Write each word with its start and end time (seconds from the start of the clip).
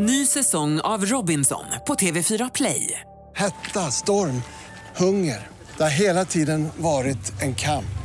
Ny 0.00 0.26
säsong 0.26 0.80
av 0.80 1.04
Robinson 1.04 1.64
på 1.86 1.94
TV4 1.94 2.50
Play. 2.54 3.00
Hetta, 3.34 3.80
storm, 3.80 4.42
hunger. 4.96 5.46
Det 5.76 5.82
har 5.82 5.90
hela 6.00 6.24
tiden 6.24 6.68
varit 6.76 7.42
en 7.42 7.54
kamp. 7.54 7.98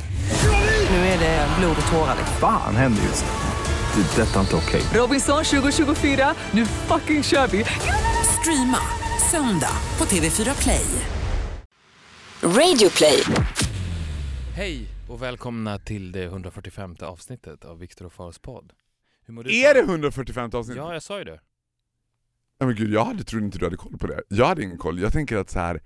Nu 0.90 0.96
är 0.96 1.18
det 1.18 1.48
blod 1.58 1.76
och 1.86 1.92
tårar. 1.92 2.16
Fan 2.40 2.76
händer 2.76 3.02
just 3.02 3.24
nu. 3.24 4.02
Det. 4.02 4.22
är 4.22 4.26
Detta 4.26 4.36
är 4.36 4.40
inte 4.40 4.56
okej. 4.56 4.82
Robinson 5.00 5.44
2024, 5.44 6.34
nu 6.50 6.66
fucking 6.66 7.22
kör 7.22 7.46
vi! 7.46 7.64
Streama 8.40 8.78
söndag 9.30 9.76
på 9.96 10.04
TV4 10.04 10.62
Play. 10.62 10.86
Radio 12.42 12.90
play. 12.90 13.22
Hej 14.56 14.86
och 15.08 15.22
välkomna 15.22 15.78
till 15.78 16.12
det 16.12 16.24
145 16.24 16.96
avsnittet 17.00 17.64
av 17.64 17.78
Viktor 17.78 18.06
och 18.06 18.12
Faros 18.12 18.38
podd. 18.38 18.72
Hur 19.26 19.34
mår 19.34 19.44
du? 19.44 19.56
Är 19.56 19.74
det 19.74 19.80
Faro? 19.80 19.90
145 19.90 20.50
avsnitt? 20.54 20.76
Ja, 20.76 20.92
jag 20.92 21.02
sa 21.02 21.18
ju 21.18 21.24
det. 21.24 21.40
Nej 22.60 22.66
men 22.66 22.76
gud, 22.76 22.92
jag 22.92 23.04
hade, 23.04 23.24
trodde 23.24 23.46
inte 23.46 23.58
du 23.58 23.64
hade 23.66 23.76
koll 23.76 23.98
på 23.98 24.06
det. 24.06 24.22
Jag 24.28 24.46
hade 24.46 24.62
ingen 24.62 24.78
koll. 24.78 25.00
Jag 25.00 25.12
tänker 25.12 25.36
att 25.36 25.50
så 25.50 25.58
här, 25.58 25.80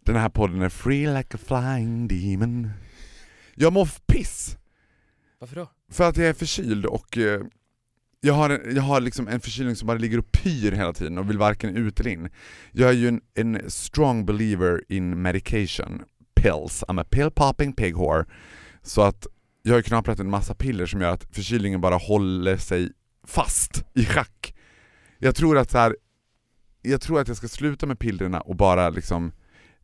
den 0.00 0.16
här 0.16 0.28
podden 0.28 0.62
är 0.62 0.68
free 0.68 1.06
like 1.16 1.36
a 1.36 1.40
flying 1.46 2.08
demon. 2.08 2.70
Jag 3.54 3.72
mår 3.72 3.88
piss, 4.06 4.56
Varför 5.38 5.56
då? 5.56 5.70
för 5.92 6.08
att 6.08 6.16
jag 6.16 6.26
är 6.26 6.32
förkyld 6.32 6.86
och 6.86 7.18
eh, 7.18 7.40
jag 8.20 8.34
har, 8.34 8.50
en, 8.50 8.74
jag 8.76 8.82
har 8.82 9.00
liksom 9.00 9.28
en 9.28 9.40
förkylning 9.40 9.76
som 9.76 9.86
bara 9.86 9.98
ligger 9.98 10.18
och 10.18 10.32
pyr 10.32 10.72
hela 10.72 10.92
tiden 10.92 11.18
och 11.18 11.30
vill 11.30 11.38
varken 11.38 11.76
ut 11.76 12.00
eller 12.00 12.10
in. 12.10 12.28
Jag 12.72 12.88
är 12.90 12.94
ju 12.94 13.08
en, 13.08 13.20
en 13.34 13.70
strong 13.70 14.26
believer 14.26 14.82
in 14.88 15.22
medication, 15.22 16.02
pills. 16.34 16.84
I'm 16.88 17.00
a 17.00 17.04
pill 17.10 17.30
popping 17.30 17.72
pig 17.72 17.96
whore. 17.96 18.24
Så 18.82 19.02
att 19.02 19.26
jag 19.62 19.74
har 19.74 19.82
knaprat 19.82 20.18
en 20.20 20.30
massa 20.30 20.54
piller 20.54 20.86
som 20.86 21.00
gör 21.00 21.10
att 21.12 21.34
förkylningen 21.34 21.80
bara 21.80 21.96
håller 21.96 22.56
sig 22.56 22.92
fast 23.26 23.84
i 23.94 24.04
schack. 24.04 24.54
Jag 25.24 25.34
tror 25.34 25.58
att 25.58 25.70
så 25.70 25.78
här, 25.78 25.96
jag 26.82 27.00
tror 27.00 27.20
att 27.20 27.28
jag 27.28 27.36
ska 27.36 27.48
sluta 27.48 27.86
med 27.86 27.98
pillerna 27.98 28.40
och 28.40 28.56
bara 28.56 28.90
liksom 28.90 29.32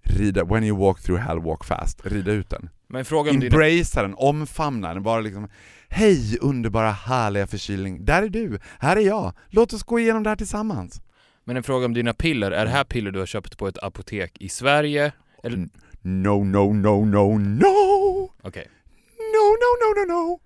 rida, 0.02 0.44
when 0.44 0.64
you 0.64 0.78
walk 0.78 1.02
through 1.02 1.20
hell 1.20 1.40
walk 1.40 1.64
fast, 1.64 2.06
rida 2.06 2.32
ut 2.32 2.50
den. 2.50 2.70
Men 2.86 3.04
fråga 3.04 3.30
om 3.30 3.40
dina... 3.40 3.54
Embracea 3.54 4.02
den, 4.02 4.14
omfamna 4.14 4.94
den, 4.94 5.02
bara 5.02 5.20
liksom 5.20 5.48
Hej 5.88 6.38
underbara 6.40 6.90
härliga 6.90 7.46
förkylning, 7.46 8.04
där 8.04 8.22
är 8.22 8.28
du, 8.28 8.58
här 8.78 8.96
är 8.96 9.00
jag, 9.00 9.32
låt 9.48 9.72
oss 9.72 9.82
gå 9.82 9.98
igenom 9.98 10.22
det 10.22 10.28
här 10.28 10.36
tillsammans. 10.36 11.00
Men 11.44 11.56
en 11.56 11.62
fråga 11.62 11.86
om 11.86 11.94
dina 11.94 12.14
piller. 12.14 12.50
Är 12.50 12.64
det 12.64 12.70
här 12.70 12.84
piller 12.84 13.10
du 13.10 13.18
har 13.18 13.26
köpt 13.26 13.58
på 13.58 13.68
ett 13.68 13.78
apotek 13.78 14.40
i 14.40 14.48
Sverige? 14.48 15.12
Eller... 15.42 15.68
No, 16.02 16.44
no, 16.44 16.72
no, 16.72 17.04
no, 17.04 17.38
no! 17.38 18.32
Okej. 18.42 18.70
No, 19.18 19.56
no, 19.62 19.70
no, 19.82 20.14
no, 20.14 20.14
no! 20.14 20.40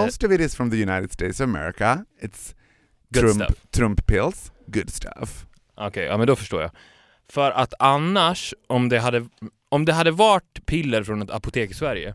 Most 0.00 0.24
of 0.24 0.32
it 0.32 0.40
is 0.40 0.56
from 0.56 0.70
the 0.70 0.76
United 0.76 1.12
States 1.12 1.40
of 1.40 1.44
America. 1.44 2.04
It's 2.20 2.54
Good 3.14 3.22
Trump, 3.22 3.42
stuff. 3.44 3.70
Trump 3.70 4.06
pills, 4.06 4.52
good 4.66 4.90
stuff. 4.90 5.46
Okej, 5.74 6.04
ja 6.04 6.16
men 6.18 6.26
då 6.26 6.36
förstår 6.36 6.62
jag. 6.62 6.70
För 7.28 7.50
att 7.50 7.74
annars, 7.78 8.54
om 8.66 8.88
det 8.88 8.98
hade, 8.98 9.26
om 9.68 9.84
det 9.84 9.92
hade 9.92 10.10
varit 10.10 10.66
piller 10.66 11.02
från 11.02 11.22
ett 11.22 11.30
apotek 11.30 11.70
i 11.70 11.74
Sverige, 11.74 12.14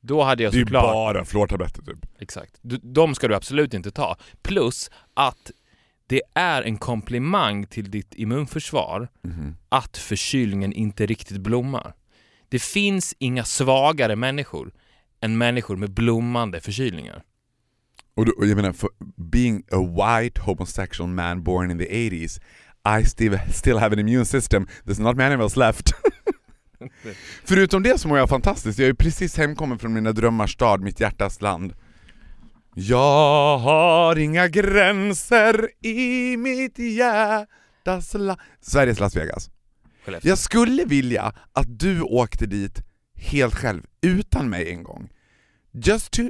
då 0.00 0.22
hade 0.22 0.42
jag 0.42 0.52
Det 0.52 0.58
är 0.58 0.64
såklart... 0.64 0.82
bara 0.82 1.24
fluortabletter 1.24 1.82
typ. 1.82 1.98
Exakt. 2.18 2.58
De 2.82 3.14
ska 3.14 3.28
du 3.28 3.34
absolut 3.34 3.74
inte 3.74 3.90
ta. 3.90 4.16
Plus 4.42 4.90
att 5.14 5.50
det 6.06 6.22
är 6.34 6.62
en 6.62 6.76
komplimang 6.78 7.66
till 7.66 7.90
ditt 7.90 8.14
immunförsvar 8.14 9.08
Mhm. 9.22 9.56
att 9.68 9.96
förkylningen 9.96 10.72
inte 10.72 11.06
riktigt 11.06 11.38
blommar. 11.40 11.94
Det 12.48 12.62
finns 12.62 13.14
inga 13.18 13.44
svagare 13.44 14.16
människor 14.16 14.72
än 15.20 15.38
människor 15.38 15.76
med 15.76 15.90
blommande 15.90 16.60
förkylningar. 16.60 17.22
Och, 18.14 18.26
då, 18.26 18.32
och 18.38 18.46
jag 18.46 18.56
menar, 18.56 18.72
för 18.72 18.90
being 19.16 19.62
a 19.70 19.78
white 19.78 20.40
homosexual 20.40 21.10
man 21.10 21.42
born 21.42 21.70
in 21.70 21.78
the 21.78 21.84
80s, 21.84 22.40
I 23.00 23.04
still, 23.04 23.38
still 23.52 23.78
have 23.78 23.92
an 23.92 23.98
immune 23.98 24.24
system, 24.24 24.66
there's 24.84 25.00
not 25.00 25.16
many 25.16 25.34
of 25.34 25.40
us 25.40 25.56
left. 25.56 25.92
Förutom 27.44 27.82
det 27.82 28.00
så 28.00 28.08
mår 28.08 28.18
jag 28.18 28.28
fantastiskt, 28.28 28.78
jag 28.78 28.88
är 28.88 28.94
precis 28.94 29.36
hemkommen 29.36 29.78
från 29.78 29.92
mina 29.92 30.12
drömmars 30.12 30.52
stad, 30.52 30.80
mitt 30.80 31.00
hjärtas 31.00 31.40
land. 31.40 31.74
Jag 32.74 33.58
har 33.58 34.18
inga 34.18 34.48
gränser 34.48 35.70
i 35.86 36.36
mitt 36.36 36.78
hjärtas 36.78 38.14
land. 38.14 38.40
Sveriges 38.60 39.00
Las 39.00 39.16
Vegas. 39.16 39.50
Skellefteå. 40.04 40.28
Jag 40.28 40.38
skulle 40.38 40.84
vilja 40.84 41.32
att 41.52 41.78
du 41.78 42.02
åkte 42.02 42.46
dit 42.46 42.82
helt 43.14 43.54
själv, 43.54 43.82
utan 44.00 44.50
mig 44.50 44.70
en 44.70 44.82
gång. 44.82 45.10
Just 45.72 46.10
to 46.10 46.22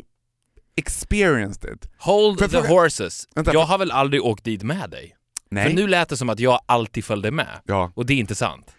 experience 0.76 1.72
it. 1.72 1.88
Hold 1.98 2.38
Får 2.38 2.46
the 2.48 2.52
fråga- 2.52 2.68
horses. 2.68 3.28
Vänta, 3.34 3.52
jag 3.52 3.62
för- 3.62 3.68
har 3.72 3.78
väl 3.78 3.90
aldrig 3.90 4.24
åkt 4.24 4.44
dit 4.44 4.62
med 4.62 4.90
dig? 4.90 5.16
Nej. 5.48 5.64
För 5.68 5.74
nu 5.74 5.86
lät 5.86 6.08
det 6.08 6.16
som 6.16 6.28
att 6.30 6.40
jag 6.40 6.60
alltid 6.66 7.04
följde 7.04 7.30
med. 7.30 7.60
Ja. 7.64 7.92
Och 7.94 8.06
det 8.06 8.14
är 8.14 8.18
inte 8.18 8.34
sant. 8.34 8.74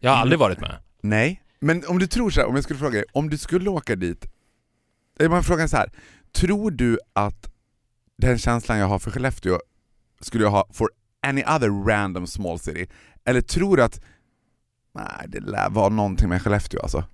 Jag 0.00 0.10
har 0.10 0.16
aldrig 0.16 0.38
varit 0.38 0.60
med. 0.60 0.78
Nej, 1.02 1.42
men 1.60 1.86
om 1.88 1.98
du 1.98 2.06
tror 2.06 2.30
så 2.30 2.40
här, 2.40 2.48
om 2.48 2.54
jag 2.54 2.64
skulle 2.64 2.78
fråga 2.78 2.92
dig, 2.94 3.04
om 3.12 3.30
du 3.30 3.38
skulle 3.38 3.70
åka 3.70 3.96
dit, 3.96 4.26
jag 5.18 5.30
bara 5.30 5.42
fråga 5.42 5.68
så 5.68 5.76
här. 5.76 5.92
tror 6.32 6.70
du 6.70 6.98
att 7.12 7.50
den 8.18 8.38
känslan 8.38 8.78
jag 8.78 8.86
har 8.86 8.98
för 8.98 9.10
Skellefteå 9.10 9.58
skulle 10.20 10.44
jag 10.44 10.50
ha 10.50 10.68
for 10.72 10.90
any 11.26 11.42
other 11.42 11.86
random 11.88 12.26
small 12.26 12.58
city? 12.58 12.86
Eller 13.24 13.40
tror 13.40 13.76
du 13.76 13.82
att, 13.82 14.00
nej 14.94 15.24
det 15.28 15.40
lär 15.40 15.70
vara 15.70 15.88
någonting 15.88 16.28
med 16.28 16.42
Skellefteå 16.42 16.80
alltså? 16.82 17.04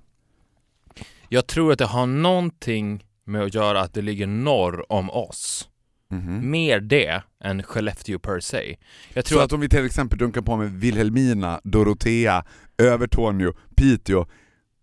Jag 1.29 1.47
tror 1.47 1.73
att 1.73 1.79
det 1.79 1.85
har 1.87 2.07
någonting 2.07 3.05
med 3.25 3.43
att 3.43 3.55
göra 3.55 3.81
att 3.81 3.95
det 3.95 4.03
ligger 4.03 4.27
norr 4.27 4.93
om 4.93 5.11
oss. 5.11 5.69
Mhm. 6.11 6.51
Mer 6.51 6.81
det 6.81 7.23
än 7.45 7.63
Skellefteå 7.63 8.19
per 8.19 8.41
se. 8.41 8.77
Jag 9.15 9.25
tror 9.25 9.39
Så 9.39 9.43
att 9.43 9.45
att 9.45 9.53
om 9.53 9.61
vi 9.61 9.69
till 9.69 9.87
exempel 9.87 10.19
dunkar 10.19 10.41
på 10.41 10.57
med 10.57 10.71
Vilhelmina, 10.73 11.61
Dorotea, 11.65 12.45
Övertorneå, 12.79 13.53
Piteå, 13.77 14.27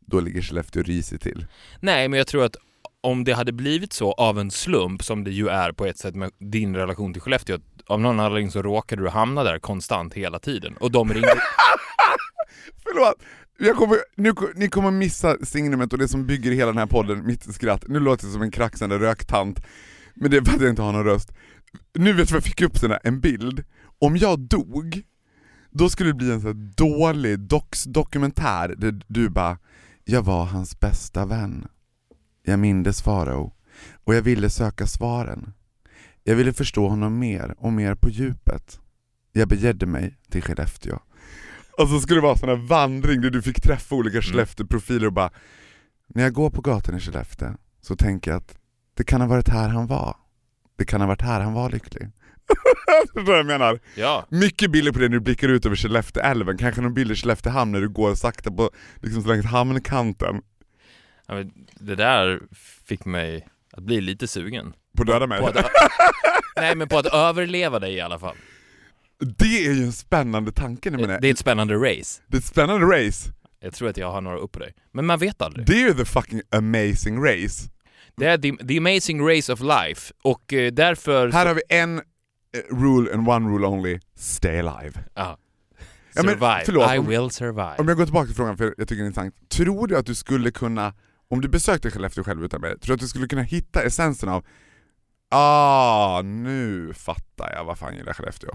då 0.05 0.19
ligger 0.19 0.41
Skellefteå 0.41 0.83
risigt 0.83 1.21
till. 1.21 1.45
Nej, 1.79 2.07
men 2.07 2.17
jag 2.17 2.27
tror 2.27 2.43
att 2.43 2.55
om 3.01 3.23
det 3.23 3.33
hade 3.33 3.51
blivit 3.51 3.93
så 3.93 4.11
av 4.11 4.39
en 4.39 4.51
slump, 4.51 5.03
som 5.03 5.23
det 5.23 5.31
ju 5.31 5.47
är 5.47 5.71
på 5.71 5.85
ett 5.85 5.97
sätt 5.97 6.15
med 6.15 6.31
din 6.37 6.75
relation 6.75 7.13
till 7.13 7.21
Skellefteå, 7.21 7.57
av 7.87 8.01
någon 8.01 8.19
anledning 8.19 8.51
så 8.51 8.61
råkade 8.61 9.01
du 9.03 9.09
hamna 9.09 9.43
där 9.43 9.59
konstant 9.59 10.13
hela 10.13 10.39
tiden. 10.39 10.77
Och 10.79 10.91
de 10.91 11.09
ringde... 11.13 11.27
Förlåt! 12.83 13.15
Jag 13.63 13.75
kommer, 13.75 13.97
nu, 14.15 14.33
ni 14.55 14.69
kommer 14.69 14.91
missa 14.91 15.37
signumet 15.45 15.93
och 15.93 15.99
det 15.99 16.07
som 16.07 16.25
bygger 16.25 16.51
hela 16.51 16.67
den 16.71 16.77
här 16.77 16.85
podden, 16.85 17.25
mitt 17.25 17.53
skratt. 17.53 17.83
Nu 17.87 17.99
låter 17.99 18.25
det 18.25 18.33
som 18.33 18.41
en 18.41 18.51
kraxande 18.51 18.99
röktant, 18.99 19.59
men 20.13 20.31
det 20.31 20.37
är 20.37 20.41
för 20.41 20.55
att 20.55 20.61
jag 20.61 20.69
inte 20.69 20.81
har 20.81 20.91
någon 20.91 21.03
röst. 21.03 21.31
Nu 21.93 22.13
vet 22.13 22.27
du 22.27 22.33
vad 22.33 22.37
jag 22.37 22.43
fick 22.43 22.61
upp 22.61 22.77
sån 22.77 22.91
här, 22.91 22.99
en 23.03 23.19
bild. 23.19 23.63
Om 23.99 24.17
jag 24.17 24.39
dog, 24.39 25.01
då 25.69 25.89
skulle 25.89 26.09
det 26.09 26.13
bli 26.13 26.31
en 26.31 26.41
sån 26.41 26.47
här 26.47 26.73
dålig 26.75 27.39
dox 27.39 27.83
dokumentär 27.83 28.75
där 28.77 29.01
du 29.07 29.29
bara 29.29 29.57
Jag 30.03 30.21
var 30.21 30.45
hans 30.45 30.79
bästa 30.79 31.25
vän. 31.25 31.67
Jag 32.43 32.59
mindes 32.59 33.01
Farao 33.01 33.53
och 34.03 34.15
jag 34.15 34.21
ville 34.21 34.49
söka 34.49 34.87
svaren. 34.87 35.53
Jag 36.23 36.35
ville 36.35 36.53
förstå 36.53 36.87
honom 36.87 37.19
mer 37.19 37.55
och 37.57 37.73
mer 37.73 37.95
på 37.95 38.09
djupet. 38.09 38.79
Jag 39.31 39.47
begärde 39.47 39.85
mig 39.85 40.17
till 40.29 40.43
Skellefteå. 40.43 40.99
Och 41.77 41.89
så 41.89 41.99
skulle 41.99 42.17
det 42.17 42.23
vara 42.23 42.37
sån 42.37 42.49
här 42.49 42.55
vandring 42.55 43.21
där 43.21 43.29
du 43.29 43.41
fick 43.41 43.61
träffa 43.61 43.95
olika 43.95 44.21
Skellefteå-profiler 44.21 45.05
och 45.05 45.13
bara 45.13 45.31
När 46.07 46.23
jag 46.23 46.33
går 46.33 46.49
på 46.49 46.61
gatan 46.61 46.95
i 46.97 46.99
Skellefteå 46.99 47.49
så 47.81 47.95
tänker 47.95 48.31
jag 48.31 48.37
att 48.37 48.57
det 48.97 49.03
kan 49.03 49.21
ha 49.21 49.27
varit 49.27 49.49
här 49.49 49.69
han 49.69 49.87
var. 49.87 50.15
Det 50.77 50.85
kan 50.85 51.01
ha 51.01 51.07
varit 51.07 51.21
här 51.21 51.41
han 51.41 51.53
var 51.53 51.69
lycklig. 51.69 52.09
Förstår 53.01 53.19
du 53.19 53.23
vad 53.23 53.39
jag 53.39 53.45
menar? 53.45 53.79
Ja, 53.95 54.25
Mycket 54.29 54.71
bilder 54.71 54.91
på 54.91 54.99
det 54.99 55.09
när 55.09 55.13
du 55.17 55.19
blickar 55.19 55.47
ut 55.49 55.65
över 55.65 55.75
Skellefteälven, 55.75 56.57
kanske 56.57 56.81
någon 56.81 56.93
bild 56.93 57.11
i 57.11 57.15
Skelleftehamn 57.15 57.71
när 57.71 57.81
du 57.81 57.89
går 57.89 58.15
sakta 58.15 58.51
på 58.51 58.69
liksom 59.01 59.23
längs 59.25 59.45
hamnkanten. 59.45 60.41
ja, 61.27 61.33
men 61.33 61.51
det 61.79 61.95
där 61.95 62.39
fick 62.85 63.05
mig 63.05 63.47
att 63.73 63.83
bli 63.83 64.01
lite 64.01 64.27
sugen. 64.27 64.73
På 64.97 65.03
döda 65.03 65.27
mig. 65.27 65.39
På 65.39 65.47
att, 65.47 65.55
nej, 66.55 66.75
men 66.75 66.87
på 66.87 66.97
att 66.97 67.05
överleva 67.05 67.79
dig 67.79 67.93
i 67.93 68.01
alla 68.01 68.19
fall. 68.19 68.35
Det 69.21 69.67
är 69.67 69.73
ju 69.73 69.83
en 69.83 69.91
spännande 69.91 70.51
tanke. 70.51 70.91
Menar. 70.91 71.19
Det 71.21 71.27
är 71.27 71.31
ett 71.31 71.39
spännande 71.39 71.75
race. 71.75 72.21
Det 72.27 72.37
är 72.37 72.39
ett 72.39 72.45
spännande 72.45 72.85
race. 72.85 73.31
Jag 73.59 73.73
tror 73.73 73.89
att 73.89 73.97
jag 73.97 74.11
har 74.11 74.21
några 74.21 74.37
upp 74.37 74.51
på 74.51 74.59
dig. 74.59 74.73
Men 74.91 75.05
man 75.05 75.19
vet 75.19 75.41
aldrig. 75.41 75.65
Det 75.67 75.73
är 75.73 75.87
ju 75.87 75.93
the 75.93 76.05
fucking 76.05 76.41
amazing 76.51 77.23
race. 77.23 77.69
Det 78.17 78.25
är 78.25 78.37
the, 78.37 78.65
the 78.67 78.77
amazing 78.77 79.21
race 79.29 79.53
of 79.53 79.59
life 79.61 80.13
och 80.23 80.53
eh, 80.53 80.71
därför... 80.71 81.31
Här 81.31 81.45
har 81.45 81.53
vi 81.53 81.61
en 81.69 81.97
eh, 81.97 82.03
rule 82.75 83.13
and 83.13 83.29
one 83.29 83.49
rule 83.49 83.67
only, 83.67 83.99
stay 84.15 84.59
alive. 84.59 84.91
Ja. 85.15 85.37
Ja, 86.13 86.23
men 86.23 86.33
Survive. 86.33 86.61
förlåt, 86.65 86.95
I 86.95 86.97
om- 86.97 87.07
will 87.07 87.29
survive. 87.29 87.75
Om 87.77 87.87
jag 87.87 87.97
går 87.97 88.05
tillbaka 88.05 88.25
till 88.27 88.35
frågan 88.35 88.57
för 88.57 88.73
jag 88.77 88.87
tycker 88.87 88.95
det 88.95 89.05
är 89.05 89.07
intressant. 89.07 89.49
Tror 89.49 89.87
du 89.87 89.97
att 89.97 90.05
du 90.05 90.15
skulle 90.15 90.51
kunna, 90.51 90.93
om 91.29 91.41
du 91.41 91.47
besökte 91.47 91.91
Skellefteå 91.91 92.23
själv 92.23 92.43
utan 92.45 92.61
mig, 92.61 92.79
tror 92.79 92.87
du 92.87 92.93
att 92.93 92.99
du 92.99 93.07
skulle 93.07 93.27
kunna 93.27 93.41
hitta 93.41 93.81
essensen 93.83 94.29
av 94.29 94.45
Ah, 95.29 96.21
nu 96.21 96.91
fattar 96.93 97.53
jag 97.55 97.65
vad 97.65 97.77
fan 97.79 97.95
gillar 97.95 98.13
Skellefteå. 98.13 98.49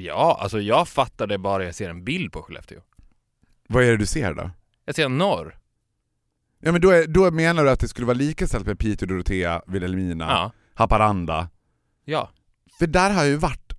Ja, 0.00 0.38
alltså 0.40 0.60
jag 0.60 0.88
fattar 0.88 1.26
det 1.26 1.38
bara 1.38 1.64
jag 1.64 1.74
ser 1.74 1.90
en 1.90 2.04
bild 2.04 2.32
på 2.32 2.42
Skellefteå. 2.42 2.80
Vad 3.68 3.84
är 3.84 3.90
det 3.90 3.96
du 3.96 4.06
ser 4.06 4.34
då? 4.34 4.50
Jag 4.84 4.94
ser 4.94 5.08
norr. 5.08 5.58
Ja 6.60 6.72
men 6.72 6.80
då, 6.80 6.90
är, 6.90 7.06
då 7.06 7.30
menar 7.30 7.64
du 7.64 7.70
att 7.70 7.80
det 7.80 7.88
skulle 7.88 8.06
vara 8.06 8.16
lika 8.16 8.46
ställt 8.46 8.66
med 8.66 8.78
Piteå, 8.78 9.08
Dorotea, 9.08 9.62
Vilhelmina, 9.66 10.24
Ja. 10.30 10.52
Haparanda? 10.74 11.48
Ja. 12.04 12.30
För 12.78 12.86
där 12.86 13.10
har 13.10 13.20
jag 13.20 13.28
ju 13.28 13.36
varit 13.36 13.72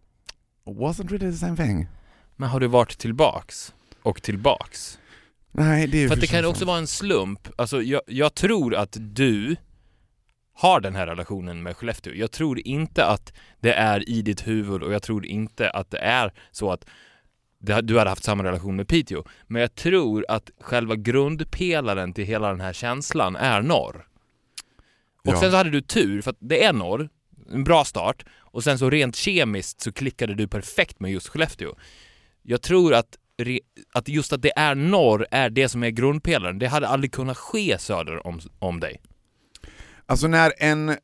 wasn't 0.66 1.10
really 1.10 1.31
the 1.31 1.38
same 1.38 1.57
thing. 1.57 1.88
Men 2.36 2.50
har 2.50 2.60
du 2.60 2.68
varit 2.68 2.98
tillbaks 2.98 3.74
och 4.01 4.21
tillbaks? 4.21 5.00
Nej, 5.51 5.88
det 5.88 5.98
är 5.98 6.01
ju 6.01 6.07
För 6.07 6.16
att 6.16 6.21
det 6.21 6.27
kan 6.27 6.45
också 6.45 6.66
vara 6.66 6.77
en 6.77 6.88
slump. 6.88 7.48
Alltså 7.57 7.81
jag, 7.81 8.01
jag 8.07 8.33
tror 8.36 8.75
att 8.75 8.98
du 9.00 9.56
har 10.60 10.80
den 10.80 10.96
här 10.96 11.08
relationen 11.08 11.64
med 11.64 11.78
Skellefteå. 11.78 12.14
Jag 12.14 12.32
tror 12.32 12.60
inte 12.68 13.06
att 13.06 13.34
det 13.60 13.74
är 13.74 14.10
i 14.10 14.22
ditt 14.22 14.48
huvud 14.48 14.84
och 14.84 14.94
jag 14.94 15.04
tror 15.04 15.26
inte 15.26 15.70
att 15.70 15.92
det 15.92 15.98
är 15.98 16.34
så 16.52 16.72
att 16.72 16.86
du 17.60 17.98
hade 17.98 18.10
haft 18.10 18.24
samma 18.24 18.44
relation 18.44 18.76
med 18.76 18.88
Piteå. 18.88 19.24
Men 19.48 19.62
jag 19.62 19.76
tror 19.76 20.26
att 20.30 20.50
själva 20.62 20.96
grundpelaren 20.96 22.14
till 22.14 22.26
hela 22.26 22.50
den 22.50 22.62
här 22.62 22.74
känslan 22.74 23.36
är 23.36 23.62
norr. 23.62 24.06
Och 25.26 25.34
Ja. 25.34 25.40
sen 25.40 25.52
så 25.52 25.58
hade 25.58 25.70
du 25.70 25.82
tur 25.82 26.22
för 26.22 26.32
att 26.32 26.38
det 26.40 26.64
är 26.64 26.74
norr, 26.74 27.10
en 27.52 27.64
bra 27.64 27.86
start. 27.86 28.26
Och 28.38 28.64
sen 28.64 28.80
så 28.80 28.90
rent 28.90 29.16
kemiskt 29.16 29.82
så 29.82 29.92
klickade 29.92 30.36
du 30.36 30.48
perfekt 30.48 31.00
med 31.00 31.12
just 31.12 31.28
Skellefteå. 31.28 31.76
Jag 32.44 32.62
tror 32.62 32.94
att, 32.94 33.18
att 33.94 34.08
just 34.08 34.34
att 34.34 34.42
det 34.42 34.52
är 34.56 34.76
norr 34.76 35.28
är 35.32 35.50
det 35.50 35.70
som 35.70 35.84
är 35.84 35.90
grundpelaren. 35.90 36.60
Det 36.60 36.68
hade 36.68 36.88
aldrig 36.88 37.12
kunnat 37.12 37.38
ske 37.38 37.78
söder 37.80 38.28
om, 38.28 38.40
om 38.60 38.80
dig. 38.80 39.02
Alltså 40.10 40.28
när 40.28 40.54
en, 40.58 40.98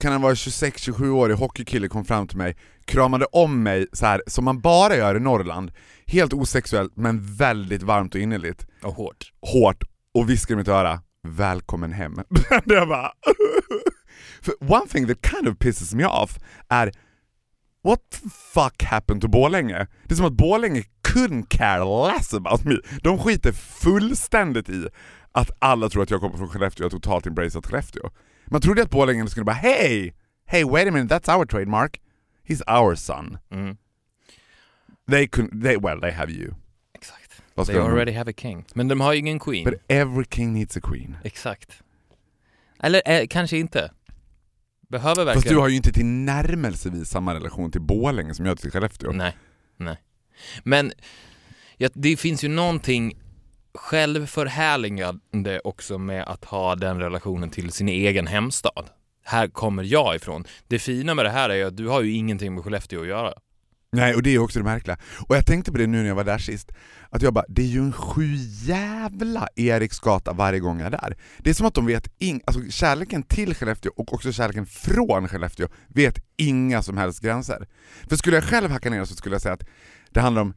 kan 0.00 0.12
han 0.12 0.22
vara 0.22 0.34
26-27-årig 0.34 1.36
hockeykille 1.36 1.88
kom 1.88 2.04
fram 2.04 2.28
till 2.28 2.38
mig, 2.38 2.56
kramade 2.84 3.24
om 3.24 3.62
mig 3.62 3.86
så 3.92 4.06
här 4.06 4.22
som 4.26 4.44
man 4.44 4.60
bara 4.60 4.96
gör 4.96 5.16
i 5.16 5.20
Norrland, 5.20 5.72
helt 6.06 6.32
osexuellt 6.32 6.92
men 6.96 7.36
väldigt 7.36 7.82
varmt 7.82 8.14
och 8.14 8.20
innerligt, 8.20 8.66
Och 8.82 8.94
hårt. 8.94 9.32
hårt 9.40 9.84
och 10.14 10.30
viskade 10.30 10.54
i 10.54 10.56
mitt 10.56 10.68
öra 10.68 11.00
”Välkommen 11.28 11.92
hem”. 11.92 12.14
det 12.64 12.86
bara 12.86 13.12
För 14.42 14.54
one 14.72 14.86
thing 14.86 15.06
that 15.06 15.26
kind 15.30 15.48
of 15.48 15.58
pisses 15.58 15.94
me 15.94 16.04
off 16.04 16.38
är 16.68 16.92
What 17.84 18.00
the 18.10 18.28
fuck 18.54 18.82
happened 18.82 19.22
to 19.22 19.28
Borlänge? 19.28 19.86
Det 20.04 20.14
är 20.14 20.16
som 20.16 20.26
att 20.26 20.32
Borlänge 20.32 20.84
couldn't 21.08 21.46
care 21.48 22.12
less 22.12 22.34
about 22.34 22.64
me. 22.64 22.76
De 23.02 23.18
skiter 23.18 23.52
fullständigt 23.52 24.68
i 24.68 24.88
att 25.36 25.50
alla 25.58 25.88
tror 25.88 26.02
att 26.02 26.10
jag 26.10 26.20
kommer 26.20 26.36
från 26.36 26.48
Skellefteå 26.48 26.86
och 26.86 26.92
har 26.92 26.98
totalt 26.98 27.26
embraceat 27.26 27.66
Skellefteå. 27.66 28.10
Man 28.46 28.60
trodde 28.60 28.82
att 28.82 28.90
Borlänge 28.90 29.26
skulle 29.26 29.44
bara 29.44 29.56
Hey! 29.56 30.12
Hey 30.46 30.64
wait 30.64 30.88
a 30.88 30.90
minute, 30.90 31.14
that's 31.14 31.36
our 31.38 31.46
trademark. 31.46 32.00
He's 32.48 32.80
our 32.80 32.94
son. 32.94 33.38
Mm. 33.50 33.76
They 35.10 35.26
couldn't, 35.26 35.62
they, 35.62 35.76
well 35.76 36.00
they 36.00 36.10
have 36.10 36.32
you. 36.32 36.54
Exakt. 36.94 37.42
They 37.66 37.78
already 37.78 38.12
have 38.12 38.30
a 38.30 38.34
king. 38.36 38.64
Men 38.74 38.88
de 38.88 39.00
har 39.00 39.12
ju 39.12 39.18
ingen 39.18 39.38
queen. 39.38 39.64
But 39.64 39.74
every 39.88 40.24
king 40.30 40.52
needs 40.54 40.76
a 40.76 40.80
queen. 40.80 41.16
Exakt. 41.24 41.82
Eller 42.82 43.02
eh, 43.06 43.26
kanske 43.26 43.58
inte. 43.58 43.90
Behöver 44.88 45.24
verkligen... 45.24 45.42
Fast 45.42 45.48
du 45.48 45.56
har 45.56 45.68
ju 45.68 45.76
inte 45.76 45.92
tillnärmelsevis 45.92 47.08
samma 47.08 47.34
relation 47.34 47.70
till 47.70 47.80
Borlänge 47.80 48.34
som 48.34 48.44
jag 48.44 48.50
har 48.50 48.56
till 48.56 48.70
Skellefteå. 48.70 49.12
Nej, 49.12 49.36
nej. 49.76 49.96
Men 50.62 50.92
ja, 51.76 51.88
det 51.94 52.16
finns 52.16 52.44
ju 52.44 52.48
någonting 52.48 53.14
självförhärligande 53.76 55.60
också 55.64 55.98
med 55.98 56.24
att 56.24 56.44
ha 56.44 56.74
den 56.74 57.00
relationen 57.00 57.50
till 57.50 57.72
sin 57.72 57.88
egen 57.88 58.26
hemstad. 58.26 58.90
Här 59.24 59.48
kommer 59.48 59.84
jag 59.84 60.16
ifrån. 60.16 60.44
Det 60.68 60.78
fina 60.78 61.14
med 61.14 61.24
det 61.24 61.30
här 61.30 61.50
är 61.50 61.54
ju 61.54 61.64
att 61.64 61.76
du 61.76 61.88
har 61.88 62.02
ju 62.02 62.12
ingenting 62.12 62.54
med 62.54 62.64
Skellefteå 62.64 63.00
att 63.00 63.08
göra. 63.08 63.32
Nej, 63.92 64.14
och 64.14 64.22
det 64.22 64.34
är 64.34 64.38
också 64.38 64.58
det 64.58 64.64
märkliga. 64.64 64.98
Och 65.28 65.36
jag 65.36 65.46
tänkte 65.46 65.72
på 65.72 65.78
det 65.78 65.86
nu 65.86 65.98
när 65.98 66.08
jag 66.08 66.14
var 66.14 66.24
där 66.24 66.38
sist, 66.38 66.72
att 67.10 67.22
jag 67.22 67.34
bara, 67.34 67.44
det 67.48 67.62
är 67.62 67.66
ju 67.66 67.78
en 67.78 67.92
sju 67.92 68.34
jävla 68.64 69.48
Eriksgata 69.56 70.32
varje 70.32 70.60
gång 70.60 70.80
jag 70.80 70.86
är 70.86 70.90
där. 70.90 71.16
Det 71.38 71.50
är 71.50 71.54
som 71.54 71.66
att 71.66 71.74
de 71.74 71.86
vet 71.86 72.08
ing, 72.18 72.40
alltså 72.46 72.60
kärleken 72.70 73.22
till 73.22 73.54
Skellefteå 73.54 73.92
och 73.96 74.12
också 74.14 74.32
kärleken 74.32 74.66
från 74.66 75.28
Skellefteå 75.28 75.68
vet 75.88 76.18
inga 76.36 76.82
som 76.82 76.96
helst 76.96 77.20
gränser. 77.20 77.68
För 78.08 78.16
skulle 78.16 78.36
jag 78.36 78.44
själv 78.44 78.70
hacka 78.70 78.90
ner 78.90 79.04
så 79.04 79.14
skulle 79.14 79.34
jag 79.34 79.42
säga 79.42 79.54
att 79.54 79.66
det 80.10 80.20
handlar 80.20 80.42
om 80.42 80.54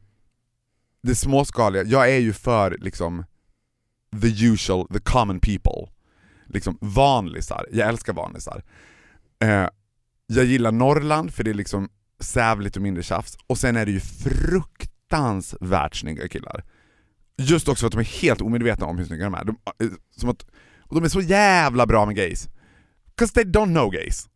det 1.02 1.14
småskaliga, 1.14 1.82
jag 1.82 2.10
är 2.10 2.18
ju 2.18 2.32
för 2.32 2.76
liksom 2.80 3.24
the 4.22 4.46
usual, 4.46 4.88
the 4.88 5.00
common 5.00 5.40
people. 5.40 5.92
Liksom 6.46 6.78
vanlisar, 6.80 7.66
jag 7.72 7.88
älskar 7.88 8.12
vanlisar. 8.12 8.64
Eh, 9.42 9.66
jag 10.26 10.44
gillar 10.44 10.72
Norrland 10.72 11.34
för 11.34 11.44
det 11.44 11.50
är 11.50 11.54
liksom 11.54 11.88
sävligt 12.20 12.76
och 12.76 12.82
mindre 12.82 13.02
tjafs, 13.02 13.38
och 13.46 13.58
sen 13.58 13.76
är 13.76 13.86
det 13.86 13.92
ju 13.92 14.00
fruktansvärt 14.00 15.96
snygga 15.96 16.28
killar. 16.28 16.64
Just 17.36 17.68
också 17.68 17.80
för 17.80 17.86
att 17.86 17.92
de 17.92 17.98
är 18.00 18.20
helt 18.22 18.40
omedvetna 18.40 18.86
om 18.86 18.98
hur 18.98 19.04
snygga 19.04 19.24
de 19.24 19.34
är. 19.34 19.44
De, 19.44 19.56
eh, 19.84 19.90
som 20.16 20.28
att, 20.28 20.46
och 20.80 20.94
de 20.94 21.04
är 21.04 21.08
så 21.08 21.20
jävla 21.20 21.86
bra 21.86 22.06
med 22.06 22.16
gays. 22.16 22.48
'Cause 23.16 23.34
they 23.34 23.44
don't 23.44 23.74
know 23.74 23.90
gays. 23.90 24.28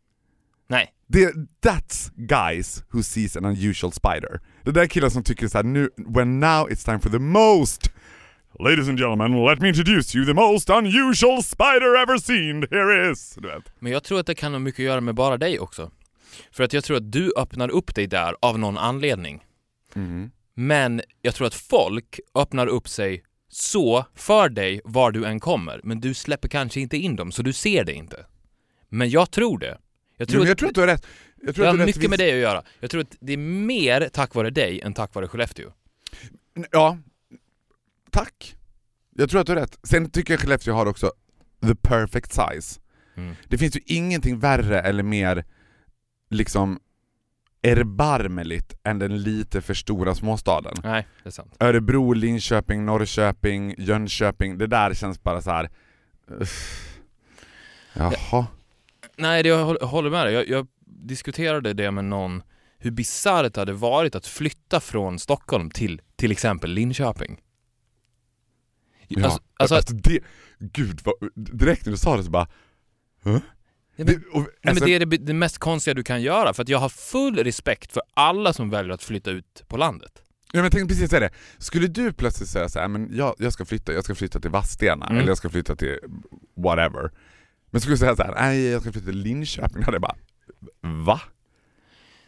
Nej. 0.67 0.91
Det, 1.07 1.33
that's 1.61 2.11
guys 2.15 2.83
who 2.91 3.03
sees 3.03 3.37
an 3.37 3.45
unusual 3.45 3.91
spider. 3.91 4.41
Det 4.63 4.71
där 4.71 4.81
är 4.81 4.87
killar 4.87 5.09
som 5.09 5.23
tycker 5.23 5.47
så 5.47 5.57
här, 5.57 5.63
nu, 5.63 5.89
when 5.97 6.39
now 6.39 6.69
it's 6.69 6.85
time 6.85 6.99
for 6.99 7.09
the 7.09 7.19
most 7.19 7.91
Ladies 8.59 8.87
and 8.87 8.97
gentlemen, 8.97 9.45
let 9.45 9.59
me 9.61 9.67
introduce 9.67 10.15
you 10.17 10.25
the 10.25 10.33
most 10.33 10.69
unusual 10.69 11.43
spider 11.43 11.95
ever 11.95 12.17
seen, 12.17 12.67
here 12.71 13.11
is! 13.11 13.35
Du 13.41 13.47
vet. 13.47 13.71
Men 13.79 13.91
jag 13.91 14.03
tror 14.03 14.19
att 14.19 14.25
det 14.25 14.35
kan 14.35 14.51
ha 14.51 14.59
mycket 14.59 14.79
att 14.79 14.85
göra 14.85 15.01
med 15.01 15.15
bara 15.15 15.37
dig 15.37 15.59
också. 15.59 15.91
För 16.51 16.63
att 16.63 16.73
jag 16.73 16.83
tror 16.83 16.97
att 16.97 17.11
du 17.11 17.33
öppnar 17.37 17.69
upp 17.69 17.95
dig 17.95 18.07
där 18.07 18.35
av 18.41 18.59
någon 18.59 18.77
anledning. 18.77 19.43
Mhm. 19.93 20.31
Men 20.53 21.01
jag 21.21 21.35
tror 21.35 21.47
att 21.47 21.53
folk 21.53 22.19
öppnar 22.35 22.67
upp 22.67 22.87
sig 22.89 23.23
så 23.49 24.05
för 24.15 24.49
dig 24.49 24.81
var 24.83 25.11
du 25.11 25.25
än 25.25 25.39
kommer, 25.39 25.81
men 25.83 26.01
du 26.01 26.13
släpper 26.13 26.47
kanske 26.47 26.79
inte 26.79 26.97
in 26.97 27.15
dem, 27.15 27.31
så 27.31 27.41
du 27.41 27.53
ser 27.53 27.83
det 27.83 27.93
inte. 27.93 28.25
Men 28.89 29.09
jag 29.09 29.31
tror 29.31 29.59
det. 29.59 29.77
Jag 30.17 30.25
Jo, 30.27 30.31
tror, 30.31 30.39
men 30.39 30.47
jag 30.47 30.51
att 30.53 30.57
tror 30.57 30.69
att 30.69 30.75
du 30.75 30.81
har 30.81 30.87
rätt. 30.87 31.05
Jag 31.41 31.55
tror 31.55 31.65
det 31.65 31.71
har 31.71 31.77
rätt 31.77 31.85
mycket 31.95 32.09
med 32.09 32.19
det 32.19 32.31
att 32.33 32.39
göra. 32.39 32.63
Jag 32.79 32.91
tror 32.91 33.01
att 33.01 33.15
det 33.19 33.33
är 33.33 33.37
mer 33.37 34.09
tack 34.13 34.35
vare 34.35 34.49
dig 34.49 34.81
än 34.81 34.93
tack 34.93 35.15
vare 35.15 35.27
Skellefteå. 35.27 35.71
Ja, 36.71 36.97
tack. 38.11 38.55
Jag 39.15 39.29
tror 39.29 39.41
att 39.41 39.47
du 39.47 39.53
har 39.53 39.59
rätt. 39.59 39.79
Sen 39.83 40.09
tycker 40.09 40.33
jag 40.33 40.39
Skellefteå 40.39 40.73
har 40.73 40.85
också 40.85 41.11
the 41.67 41.75
perfect 41.75 42.31
size. 42.33 42.79
Mm. 43.15 43.35
Det 43.47 43.57
finns 43.57 43.75
ju 43.75 43.81
ingenting 43.85 44.39
värre 44.39 44.81
eller 44.81 45.03
mer 45.03 45.45
liksom 46.29 46.79
erbarmligt 47.63 48.73
än 48.83 48.99
den 48.99 49.23
lite 49.23 49.61
för 49.61 49.73
stora 49.73 50.15
småstaden. 50.15 50.73
Nej, 50.83 51.07
det 51.23 51.29
är 51.29 51.31
sant. 51.31 51.55
Örebro, 51.59 52.13
Linköping, 52.13 52.85
Norrköping, 52.85 53.75
Jönköping, 53.77 54.57
det 54.57 54.67
där 54.67 54.93
känns 54.93 55.23
bara 55.23 55.41
så 55.41 55.51
här. 55.51 55.69
uff. 56.27 56.91
Jaha. 57.93 58.47
Nej, 59.17 59.43
det, 59.43 59.49
jag 59.49 59.65
håll- 59.65 59.81
håller 59.81 60.09
med 60.09 60.25
dig. 60.25 60.33
Jag, 60.33 60.47
jag 60.49 60.67
diskuterade 60.85 61.73
det 61.73 61.91
med 61.91 62.05
någon, 62.05 62.43
hur 62.77 62.91
bisarrt 62.91 63.53
det 63.53 63.61
hade 63.61 63.73
varit 63.73 64.15
att 64.15 64.27
flytta 64.27 64.79
från 64.79 65.19
Stockholm 65.19 65.69
till 65.69 66.01
till 66.15 66.31
exempel 66.31 66.71
Linköping. 66.71 67.41
Ja. 69.07 69.23
Alltså, 69.25 69.39
Alltså, 69.57 69.75
alltså, 69.75 69.93
det, 69.95 70.19
gud 70.59 71.01
vad, 71.03 71.15
direkt 71.35 71.85
när 71.85 71.91
du 71.91 71.97
sa 71.97 72.17
det 72.17 72.23
så 72.23 72.31
bara... 72.31 72.47
Huh? 73.23 73.33
Ja, 73.95 74.05
men- 74.05 74.05
Det, 74.05 74.13
och, 74.15 74.39
Nej, 74.39 74.47
men 74.63 74.69
alltså, 74.69 74.85
det 74.85 74.93
är 74.95 75.05
det, 75.05 75.17
det 75.17 75.33
mest 75.33 75.57
konstiga 75.57 75.93
du 75.93 76.03
kan 76.03 76.21
göra, 76.21 76.53
för 76.53 76.63
att 76.63 76.69
jag 76.69 76.79
har 76.79 76.89
full 76.89 77.35
respekt 77.43 77.91
för 77.91 78.03
alla 78.13 78.53
som 78.53 78.69
väljer 78.69 78.93
att 78.93 79.03
flytta 79.03 79.31
ut 79.31 79.63
på 79.67 79.77
landet. 79.77 80.11
Ja, 80.51 80.57
men 80.57 80.63
jag 80.63 80.71
tänkte 80.71 80.93
precis 80.95 81.09
säga 81.09 81.19
det. 81.19 81.33
Skulle 81.57 81.87
du 81.87 82.13
plötsligt 82.13 82.49
säga 82.49 82.69
så 82.69 82.79
här, 82.79 82.87
men 82.87 83.15
jag, 83.15 83.35
jag 83.37 83.53
ska 83.53 83.65
flytta, 83.65 83.93
jag 83.93 84.03
ska 84.03 84.15
flytta 84.15 84.39
till 84.39 84.49
Vadstena, 84.51 85.05
Mm. 85.05 85.17
eller 85.17 85.27
jag 85.27 85.37
ska 85.37 85.49
flytta 85.49 85.75
till 85.75 85.99
whatever. 86.55 87.11
Men 87.75 87.81
skulle 87.81 87.97
säga 87.97 88.15
så 88.15 88.23
här, 88.23 88.33
nej 88.35 88.65
jag 88.65 88.81
ska 88.81 88.91
flytta 88.91 89.05
till 89.07 89.17
Linköping, 89.19 89.79
då 89.81 89.85
hade 89.85 89.95
jag 89.95 90.01
bara, 90.01 90.15
va? 90.81 91.21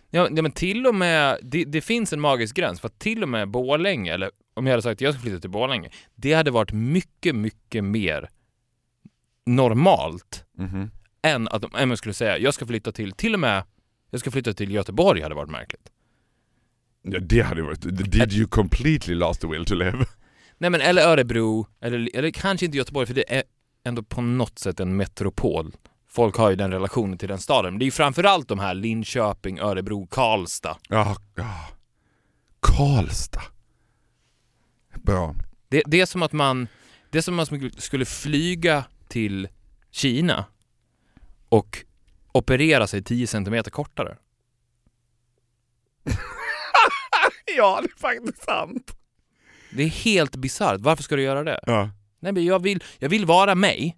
Ja, 0.10 0.30
men 0.32 0.52
till 0.52 0.88
och 0.88 0.96
med, 0.96 1.40
det, 1.44 1.66
det 1.66 1.82
finns 1.82 2.14
en 2.14 2.20
magisk 2.22 2.56
gräns, 2.56 2.80
för 2.82 2.88
att 2.88 3.00
till 3.00 3.24
och 3.24 3.30
med 3.30 3.50
Borlänge, 3.50 4.14
eller 4.14 4.32
om 4.54 4.66
jag 4.66 4.74
hade 4.74 4.82
sagt 4.82 4.92
att 4.98 5.02
jag 5.02 5.14
ska 5.14 5.24
flytta 5.24 5.40
till 5.40 5.50
Borlänge, 5.50 5.90
det 6.16 6.34
hade 6.34 6.52
varit 6.52 6.72
mycket, 6.72 7.36
mycket 7.36 7.84
mer 7.84 8.30
normalt 9.46 10.44
Mhm. 10.58 10.92
än 11.22 11.48
att 11.48 11.64
om 11.64 11.90
jag 11.90 11.98
skulle 11.98 12.14
säga 12.14 12.38
jag 12.38 12.54
ska 12.54 12.66
flytta 12.66 12.92
till, 12.92 13.12
till 13.12 13.34
och 13.34 13.40
med, 13.40 13.64
jag 14.12 14.20
ska 14.20 14.32
flytta 14.32 14.54
till 14.54 14.72
Göteborg 14.72 15.22
hade 15.22 15.36
varit 15.36 15.50
märkligt. 15.52 15.92
Ja 17.02 17.20
det 17.20 17.42
hade 17.42 17.62
varit, 17.62 17.82
did 18.12 18.34
you 18.34 18.48
completely 18.48 19.16
lost 19.16 19.42
the 19.42 19.48
will 19.48 19.66
to 19.66 19.76
live? 19.76 20.06
Nej 20.58 20.70
men 20.70 20.82
eller 20.82 21.02
Örebro, 21.08 21.68
eller, 21.82 22.10
eller 22.14 22.32
kanske 22.32 22.66
inte 22.66 22.78
Göteborg 22.78 23.08
för 23.08 23.14
det 23.14 23.36
är 23.38 23.44
ändå 23.88 24.04
på 24.04 24.22
något 24.22 24.60
sätt 24.60 24.80
en 24.80 24.96
metropol. 24.96 25.74
Folk 26.08 26.36
har 26.36 26.50
ju 26.50 26.56
den 26.56 26.72
relationen 26.72 27.18
till 27.18 27.30
den 27.30 27.40
staden. 27.40 27.74
Men 27.74 27.80
det 27.80 27.84
är 27.84 27.88
ju 27.88 27.92
framförallt 27.92 28.48
de 28.48 28.60
här 28.60 28.74
Linköping, 28.74 29.60
Örebro, 29.60 30.08
Karlstad. 30.08 30.78
Ja, 30.90 31.18
ja. 31.36 31.70
Karlstad. 32.60 33.42
Bra. 34.96 35.36
Det, 35.70 35.84
det 35.86 36.02
är 36.02 36.06
som 36.06 36.24
att 36.24 36.34
man, 36.34 36.68
det 37.10 37.18
är 37.18 37.22
som 37.22 37.40
att 37.40 37.52
man 37.52 37.72
skulle 37.78 38.06
flyga 38.06 38.84
till 39.08 39.48
Kina 39.92 40.46
och 41.50 41.86
operera 42.32 42.88
sig 42.88 43.04
10 43.04 43.28
centimeter 43.28 43.72
kortare. 43.72 44.18
ja 47.58 47.80
det 47.82 47.88
är 47.88 48.00
faktiskt 48.00 48.44
sant. 48.44 48.98
Det 49.72 49.84
är 49.84 49.88
helt 49.88 50.36
bisarrt. 50.36 50.82
Varför 50.82 51.04
ska 51.04 51.16
du 51.16 51.22
göra 51.22 51.44
det? 51.44 51.60
Ja. 51.66 51.90
Nej 52.20 52.32
men 52.32 52.46
jag 52.46 52.62
vill, 52.64 52.84
jag 53.00 53.10
vill 53.10 53.26
vara 53.26 53.56
mig, 53.56 53.98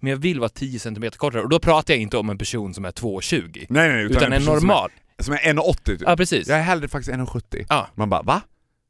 men 0.00 0.10
jag 0.10 0.16
vill 0.16 0.40
vara 0.40 0.48
10 0.48 0.78
centimeter 0.78 1.18
kortare. 1.18 1.42
Och 1.42 1.48
då 1.48 1.58
pratar 1.58 1.94
jag 1.94 2.00
inte 2.00 2.16
om 2.16 2.30
en 2.30 2.38
person 2.38 2.74
som 2.74 2.84
är 2.84 2.90
2,20. 2.90 3.66
Nej 3.68 3.88
nej, 3.88 4.04
Utan, 4.04 4.22
en 4.22 4.30
person 4.30 4.44
som 4.44 4.52
är- 4.54 4.74
normal. 4.74 4.90
som 5.18 5.34
är 5.34 5.38
1,80 5.38 5.84
typ. 5.84 6.00
Ja 6.06 6.16
precis. 6.16 6.48
Jag 6.48 6.58
är 6.58 6.62
hellre 6.62 6.88
faktiskt 6.88 7.16
1,70. 7.16 7.66
Ja. 7.68 7.88
Man 7.94 8.10
bara 8.10 8.22
va? 8.22 8.40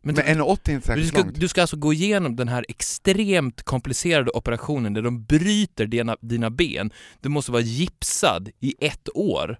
Men 0.02 0.14
Men, 0.14 0.24
1,80 0.24 0.50
är 0.50 0.50
inte 0.52 0.72
du, 0.74 0.80
särskilt 0.80 1.08
ska, 1.08 1.18
långt. 1.18 1.40
du 1.40 1.48
ska 1.48 1.60
alltså 1.60 1.76
gå 1.76 1.92
igenom 1.92 2.36
den 2.36 2.48
här 2.48 2.64
extremt 2.68 3.62
komplicerade 3.62 4.30
operationen 4.30 4.94
där 4.94 5.02
de 5.02 5.24
bryter 5.24 5.86
dina, 5.86 6.16
dina 6.20 6.50
ben. 6.50 6.90
Du 7.20 7.28
måste 7.28 7.52
vara 7.52 7.62
gipsad 7.62 8.48
i 8.60 8.74
ett 8.80 9.08
år. 9.14 9.58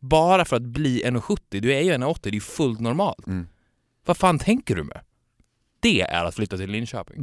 Bara 0.00 0.44
för 0.44 0.56
att 0.56 0.62
bli 0.62 1.02
1,70. 1.04 1.60
Du 1.60 1.74
är 1.74 1.80
ju 1.80 1.92
1,80, 1.92 2.18
det 2.22 2.28
är 2.28 2.32
ju 2.34 2.40
fullt 2.40 2.80
normalt. 2.80 3.26
Mm. 3.26 3.46
Vad 4.06 4.16
fan 4.16 4.38
tänker 4.38 4.76
du 4.76 4.84
med? 4.84 5.00
Det 5.80 6.00
är 6.00 6.24
att 6.24 6.34
flytta 6.34 6.56
till 6.56 6.70
Linköping. 6.70 7.22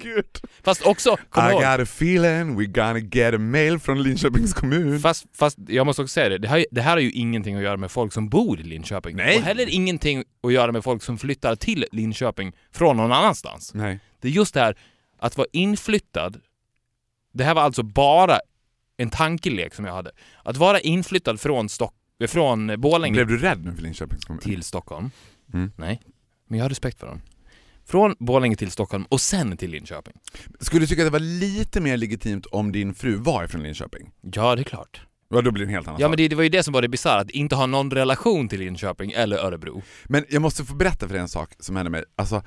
Gud. 0.00 0.26
Fast 0.62 0.86
också, 0.86 1.16
kom 1.30 1.44
I 1.44 1.50
ihåg, 1.50 1.62
got 1.62 1.80
a 1.80 1.82
feeling 1.82 2.60
we're 2.60 2.72
gonna 2.72 2.98
get 2.98 3.34
a 3.34 3.38
mail 3.38 3.78
från 3.78 4.02
Linköpings 4.02 4.54
kommun. 4.54 5.00
Fast, 5.00 5.26
fast 5.32 5.58
jag 5.68 5.86
måste 5.86 6.02
också 6.02 6.12
säga 6.12 6.28
det, 6.28 6.38
det 6.38 6.48
här, 6.48 6.66
det 6.70 6.80
här 6.80 6.90
har 6.90 6.98
ju 7.00 7.10
ingenting 7.10 7.56
att 7.56 7.62
göra 7.62 7.76
med 7.76 7.90
folk 7.90 8.12
som 8.12 8.28
bor 8.28 8.60
i 8.60 8.62
Linköping. 8.62 9.16
Nej. 9.16 9.36
Och 9.36 9.42
heller 9.42 9.66
ingenting 9.68 10.24
att 10.42 10.52
göra 10.52 10.72
med 10.72 10.84
folk 10.84 11.02
som 11.02 11.18
flyttar 11.18 11.56
till 11.56 11.84
Linköping 11.92 12.52
från 12.72 12.96
någon 12.96 13.12
annanstans. 13.12 13.74
Nej. 13.74 14.00
Det 14.20 14.28
är 14.28 14.32
just 14.32 14.54
det 14.54 14.60
här 14.60 14.78
att 15.18 15.36
vara 15.36 15.48
inflyttad. 15.52 16.40
Det 17.32 17.44
här 17.44 17.54
var 17.54 17.62
alltså 17.62 17.82
bara 17.82 18.38
en 18.96 19.10
tankelek 19.10 19.74
som 19.74 19.84
jag 19.84 19.92
hade. 19.92 20.10
Att 20.42 20.56
vara 20.56 20.80
inflyttad 20.80 21.40
från, 21.40 21.68
Stock 21.68 21.94
från 22.28 22.80
Borlänge 22.80 23.14
Blev 23.14 23.26
du 23.26 23.38
rädd 23.38 23.64
nu 23.64 23.74
för 23.74 23.82
Linköpings 23.82 24.24
kommun? 24.24 24.40
till 24.40 24.62
Stockholm. 24.62 25.10
Mm. 25.54 25.72
Nej, 25.76 26.00
men 26.48 26.58
jag 26.58 26.64
har 26.64 26.68
respekt 26.68 27.00
för 27.00 27.06
dem. 27.06 27.20
Från 27.86 28.14
Borlänge 28.18 28.56
till 28.56 28.70
Stockholm 28.70 29.04
och 29.08 29.20
sen 29.20 29.56
till 29.56 29.70
Linköping. 29.70 30.14
Skulle 30.60 30.80
du 30.82 30.86
tycka 30.86 31.02
att 31.02 31.06
det 31.06 31.12
var 31.12 31.18
lite 31.18 31.80
mer 31.80 31.96
legitimt 31.96 32.46
om 32.46 32.72
din 32.72 32.94
fru 32.94 33.16
var 33.16 33.46
från 33.46 33.62
Linköping? 33.62 34.10
Ja, 34.32 34.54
det 34.56 34.62
är 34.62 34.64
klart. 34.64 35.06
Ja, 35.30 35.40
då 35.40 35.50
blir 35.50 35.64
det 35.64 35.70
en 35.70 35.74
helt 35.74 35.88
annan 35.88 36.00
Ja 36.00 36.04
sak. 36.04 36.10
men 36.10 36.16
det, 36.16 36.28
det 36.28 36.36
var 36.36 36.42
ju 36.42 36.48
det 36.48 36.62
som 36.62 36.72
var 36.72 36.82
det 36.82 36.88
bisarra, 36.88 37.20
att 37.20 37.30
inte 37.30 37.54
ha 37.54 37.66
någon 37.66 37.90
relation 37.90 38.48
till 38.48 38.58
Linköping 38.60 39.12
eller 39.12 39.36
Örebro. 39.36 39.82
Men 40.04 40.24
jag 40.28 40.42
måste 40.42 40.64
få 40.64 40.74
berätta 40.74 41.06
för 41.06 41.14
dig 41.14 41.22
en 41.22 41.28
sak 41.28 41.50
som 41.58 41.76
hände 41.76 41.90
mig. 41.90 42.04
Alltså, 42.16 42.42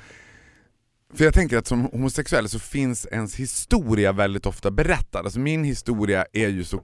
för 1.13 1.23
jag 1.25 1.33
tänker 1.33 1.57
att 1.57 1.67
som 1.67 1.81
homosexuell 1.81 2.49
så 2.49 2.59
finns 2.59 3.07
ens 3.11 3.35
historia 3.35 4.11
väldigt 4.11 4.45
ofta 4.45 4.71
berättad. 4.71 5.19
Alltså 5.19 5.39
min 5.39 5.63
historia 5.63 6.25
är 6.33 6.47
ju 6.47 6.63
så... 6.63 6.81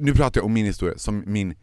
Nu 0.00 0.14
pratar 0.14 0.40
jag 0.40 0.46
om 0.46 0.52
min 0.52 0.66
historia 0.66 0.98
som 0.98 1.24
min 1.26 1.54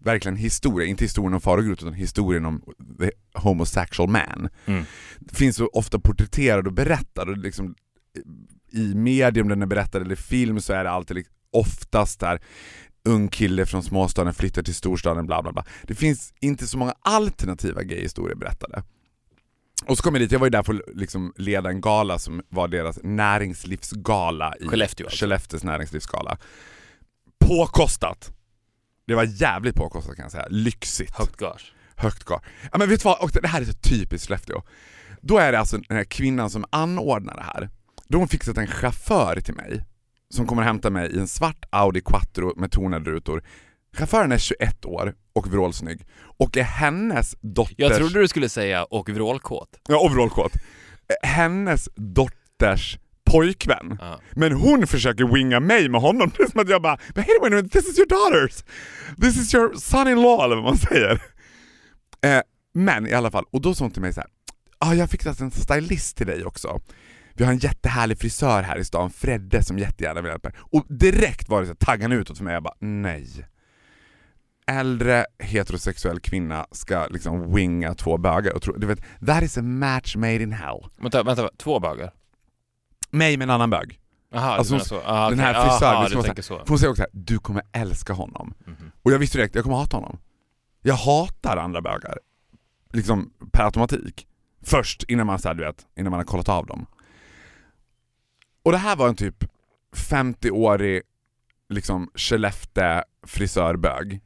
verkligen 0.00 0.36
historia, 0.36 0.88
inte 0.88 1.04
historien 1.04 1.34
om 1.34 1.40
far 1.40 1.58
och 1.58 1.64
grot 1.64 1.82
utan 1.82 1.94
historien 1.94 2.44
om 2.44 2.62
the 2.98 3.10
homosexual 3.34 4.08
man. 4.08 4.48
Mm. 4.66 4.84
Finns 5.32 5.56
så 5.56 5.66
ofta 5.66 5.98
porträtterad 5.98 6.66
och 6.66 6.72
berättad 6.72 7.22
och 7.22 7.38
liksom 7.38 7.74
i 8.72 8.94
medium 8.94 9.48
den 9.48 9.62
är 9.62 9.66
berättad 9.66 10.02
eller 10.02 10.16
film 10.16 10.60
så 10.60 10.72
är 10.72 10.84
det 10.84 10.90
alltid 10.90 11.26
oftast 11.52 12.20
där 12.20 12.40
ung 13.04 13.28
kille 13.28 13.66
från 13.66 13.82
småstaden 13.82 14.34
flyttar 14.34 14.62
till 14.62 14.74
storstaden 14.74 15.26
bla 15.26 15.42
bla 15.42 15.52
bla. 15.52 15.64
Det 15.82 15.94
finns 15.94 16.34
inte 16.40 16.66
så 16.66 16.78
många 16.78 16.94
alternativa 17.00 17.82
gayhistorier 17.82 18.36
berättade. 18.36 18.82
Och 19.86 19.96
så 19.96 20.02
kom 20.02 20.14
jag 20.14 20.22
dit, 20.22 20.32
jag 20.32 20.38
var 20.38 20.46
ju 20.46 20.50
där 20.50 20.62
för 20.62 20.74
att 20.74 20.96
liksom 20.96 21.32
leda 21.36 21.70
en 21.70 21.80
gala 21.80 22.18
som 22.18 22.42
var 22.48 22.68
deras 22.68 22.98
näringslivsgala 23.02 24.54
i 24.60 24.66
Skellefteå 24.66 25.06
alltså. 25.06 25.24
Skellefteås 25.24 25.64
näringslivsgala. 25.64 26.38
Påkostat! 27.46 28.32
Det 29.06 29.14
var 29.14 29.24
jävligt 29.24 29.74
påkostat 29.74 30.16
kan 30.16 30.22
jag 30.22 30.32
säga, 30.32 30.46
lyxigt. 30.50 31.16
Högt 31.16 31.36
gage. 31.36 31.74
Högt 31.96 32.24
gar. 32.24 32.40
Ja 32.72 32.78
men 32.78 32.88
vet 32.88 33.00
du 33.00 33.04
vad, 33.04 33.18
och 33.18 33.30
det 33.42 33.48
här 33.48 33.60
är 33.60 33.64
så 33.64 33.72
typiskt 33.72 34.28
Skellefteå. 34.28 34.62
Då 35.20 35.38
är 35.38 35.52
det 35.52 35.58
alltså 35.58 35.78
den 35.78 35.96
här 35.96 36.04
kvinnan 36.04 36.50
som 36.50 36.64
anordnar 36.70 37.36
det 37.36 37.42
här. 37.42 37.70
Då 38.08 38.16
har 38.16 38.20
hon 38.20 38.28
fixat 38.28 38.58
en 38.58 38.66
chaufför 38.66 39.40
till 39.40 39.54
mig 39.54 39.84
som 40.34 40.46
kommer 40.46 40.62
hämta 40.62 40.90
mig 40.90 41.10
i 41.10 41.18
en 41.18 41.28
svart 41.28 41.64
Audi 41.70 42.00
Quattro 42.00 42.52
med 42.56 42.70
tonade 42.70 43.10
rutor. 43.10 43.42
Chauffören 43.96 44.32
är 44.32 44.38
21 44.38 44.84
år 44.84 45.14
och 45.32 45.46
vrålsnygg 45.46 46.06
och 46.38 46.56
är 46.56 46.62
hennes 46.62 47.36
dotters... 47.40 47.74
Jag 47.78 47.96
trodde 47.96 48.20
du 48.20 48.28
skulle 48.28 48.48
säga 48.48 48.84
och 48.84 49.08
vrålkåt. 49.08 49.80
Ja, 49.88 49.98
overallkåt. 49.98 50.52
Hennes 51.22 51.88
dotters 51.94 52.98
pojkvän. 53.34 53.98
Ja. 54.00 54.20
Men 54.32 54.52
hon 54.52 54.86
försöker 54.86 55.24
winga 55.24 55.60
mig 55.60 55.88
med 55.88 56.00
honom. 56.00 56.30
Det 56.36 56.42
är 56.42 56.50
som 56.50 56.60
att 56.60 56.68
jag 56.68 56.82
bara, 56.82 56.98
but 57.14 57.24
hey, 57.24 57.38
wait 57.40 57.52
a 57.52 57.56
minute, 57.56 57.68
this 57.68 57.88
is 57.88 57.98
your 57.98 58.08
daughters! 58.08 58.64
This 59.20 59.36
is 59.36 59.54
your 59.54 59.74
son-in-law 59.76 60.44
eller 60.44 60.56
vad 60.56 60.64
man 60.64 60.76
säger. 60.76 61.22
Eh, 62.24 62.40
men 62.74 63.06
i 63.06 63.12
alla 63.12 63.30
fall, 63.30 63.44
och 63.50 63.60
då 63.60 63.74
sa 63.74 63.84
hon 63.84 63.90
till 63.90 64.02
mig 64.02 64.12
så 64.12 64.20
här, 64.20 64.30
ah, 64.78 64.94
jag 64.94 65.02
har 65.02 65.06
fixat 65.06 65.40
en 65.40 65.50
stylist 65.50 66.16
till 66.16 66.26
dig 66.26 66.44
också. 66.44 66.80
Vi 67.32 67.44
har 67.44 67.52
en 67.52 67.58
jättehärlig 67.58 68.18
frisör 68.18 68.62
här 68.62 68.78
i 68.78 68.84
stan, 68.84 69.10
Fredde, 69.10 69.62
som 69.62 69.78
jättegärna 69.78 70.20
vill 70.20 70.30
hjälpa. 70.30 70.50
Och 70.58 70.86
direkt 70.88 71.48
var 71.48 71.60
det 71.60 71.66
så 71.66 71.70
här, 71.72 71.86
taggan 71.86 72.12
utåt 72.12 72.36
för 72.38 72.44
mig, 72.44 72.54
jag 72.54 72.62
bara 72.62 72.76
nej. 72.80 73.46
Äldre 74.66 75.26
heterosexuell 75.38 76.20
kvinna 76.20 76.66
ska 76.70 77.06
liksom 77.06 77.54
winga 77.54 77.94
två 77.94 78.18
bögar 78.18 78.54
och 78.54 78.62
tro, 78.62 78.76
du 78.76 78.86
vet, 78.86 79.00
that 79.26 79.42
is 79.42 79.58
a 79.58 79.62
match 79.62 80.16
made 80.16 80.42
in 80.42 80.52
hell. 80.52 80.80
Vänta, 80.96 81.22
vänta, 81.22 81.50
två 81.58 81.80
bögar? 81.80 82.12
Mig 83.14 83.36
med 83.36 83.44
en 83.44 83.50
annan 83.50 83.70
bög. 83.70 84.00
Jaha, 84.30 84.56
Alltså, 84.56 84.72
menar 84.74 84.84
så. 84.84 85.00
Ah, 85.04 85.30
den 85.30 85.38
här 85.38 85.52
frisören, 85.54 85.94
Aha. 85.94 86.08
För 86.64 86.68
hon 86.68 86.78
säger 86.78 86.90
också 86.90 87.02
här, 87.02 87.10
du 87.12 87.38
kommer 87.38 87.62
älska 87.72 88.12
honom. 88.12 88.54
Mhm. 88.66 88.90
Och 89.02 89.12
jag 89.12 89.18
visste 89.18 89.38
direkt, 89.38 89.54
jag 89.54 89.64
kommer 89.64 89.76
hata 89.76 89.96
honom. 89.96 90.18
Jag 90.82 90.94
hatar 90.94 91.56
andra 91.56 91.80
bögar. 91.82 92.18
Liksom 92.92 93.32
per 93.52 93.64
automatik. 93.64 94.26
Först 94.62 95.02
innan 95.02 95.26
man, 95.26 95.38
så 95.38 95.48
här, 95.48 95.54
du 95.54 95.64
vet, 95.64 95.86
innan 95.96 96.10
man 96.10 96.20
har 96.20 96.24
kollat 96.24 96.48
av 96.48 96.66
dem. 96.66 96.86
Och 98.62 98.72
det 98.72 98.78
här 98.78 98.96
var 98.96 99.08
en 99.08 99.16
typ 99.16 99.44
50-årig 99.92 101.02
liksom 101.68 102.10
Skellefteå 102.14 103.02
frisörbög. 103.26 104.20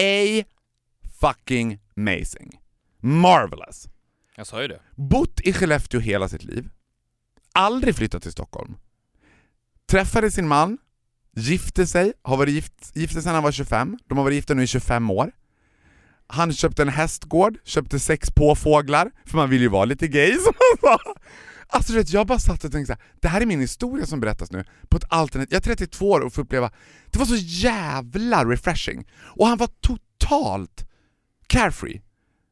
A 0.00 0.44
fucking 1.20 1.78
amazing. 1.96 2.60
Marvelous. 3.00 3.88
Jag 4.36 4.46
sa 4.46 4.62
ju 4.62 4.68
det. 4.68 4.80
Bott 4.96 5.40
i 5.40 5.52
Skellefteå 5.52 6.00
hela 6.00 6.28
sitt 6.28 6.44
liv. 6.44 6.70
Aldrig 7.54 7.96
flyttat 7.96 8.22
till 8.22 8.32
Stockholm. 8.32 8.76
Träffade 9.90 10.30
sin 10.30 10.48
man, 10.48 10.78
gifte 11.36 11.86
sig, 11.86 12.12
har 12.22 12.36
varit 12.36 12.54
gift, 12.54 12.90
gifte 12.94 13.22
sedan 13.22 13.34
han 13.34 13.42
var 13.42 13.52
25. 13.52 13.98
De 14.08 14.18
har 14.18 14.24
varit 14.24 14.34
gifta 14.34 14.54
nu 14.54 14.62
i 14.62 14.66
25 14.66 15.10
år. 15.10 15.32
Han 16.26 16.52
köpte 16.52 16.82
en 16.82 16.88
hästgård, 16.88 17.58
köpte 17.64 18.00
sex 18.00 18.30
påfåglar, 18.30 19.10
för 19.26 19.36
man 19.36 19.50
vill 19.50 19.60
ju 19.60 19.68
vara 19.68 19.84
lite 19.84 20.08
gay 20.08 20.32
som 20.44 20.52
han 20.54 20.98
sa. 20.98 21.14
Alltså 21.66 21.92
du 21.92 21.98
vet, 21.98 22.12
jag 22.12 22.26
bara 22.26 22.38
satt 22.38 22.64
och 22.64 22.72
tänkte 22.72 22.94
så 22.94 22.98
här, 22.98 23.10
det 23.20 23.28
här 23.28 23.40
är 23.40 23.46
min 23.46 23.60
historia 23.60 24.06
som 24.06 24.20
berättas 24.20 24.52
nu 24.52 24.64
på 24.88 24.96
ett 24.96 25.04
alternativ. 25.08 25.52
Jag 25.52 25.60
är 25.60 25.76
32 25.76 26.10
år 26.10 26.20
och 26.20 26.32
får 26.32 26.42
uppleva, 26.42 26.70
det 27.10 27.18
var 27.18 27.26
så 27.26 27.36
jävla 27.36 28.44
refreshing. 28.44 29.08
Och 29.14 29.46
han 29.46 29.58
var 29.58 29.68
totalt 29.80 30.88
carefree. 31.46 32.02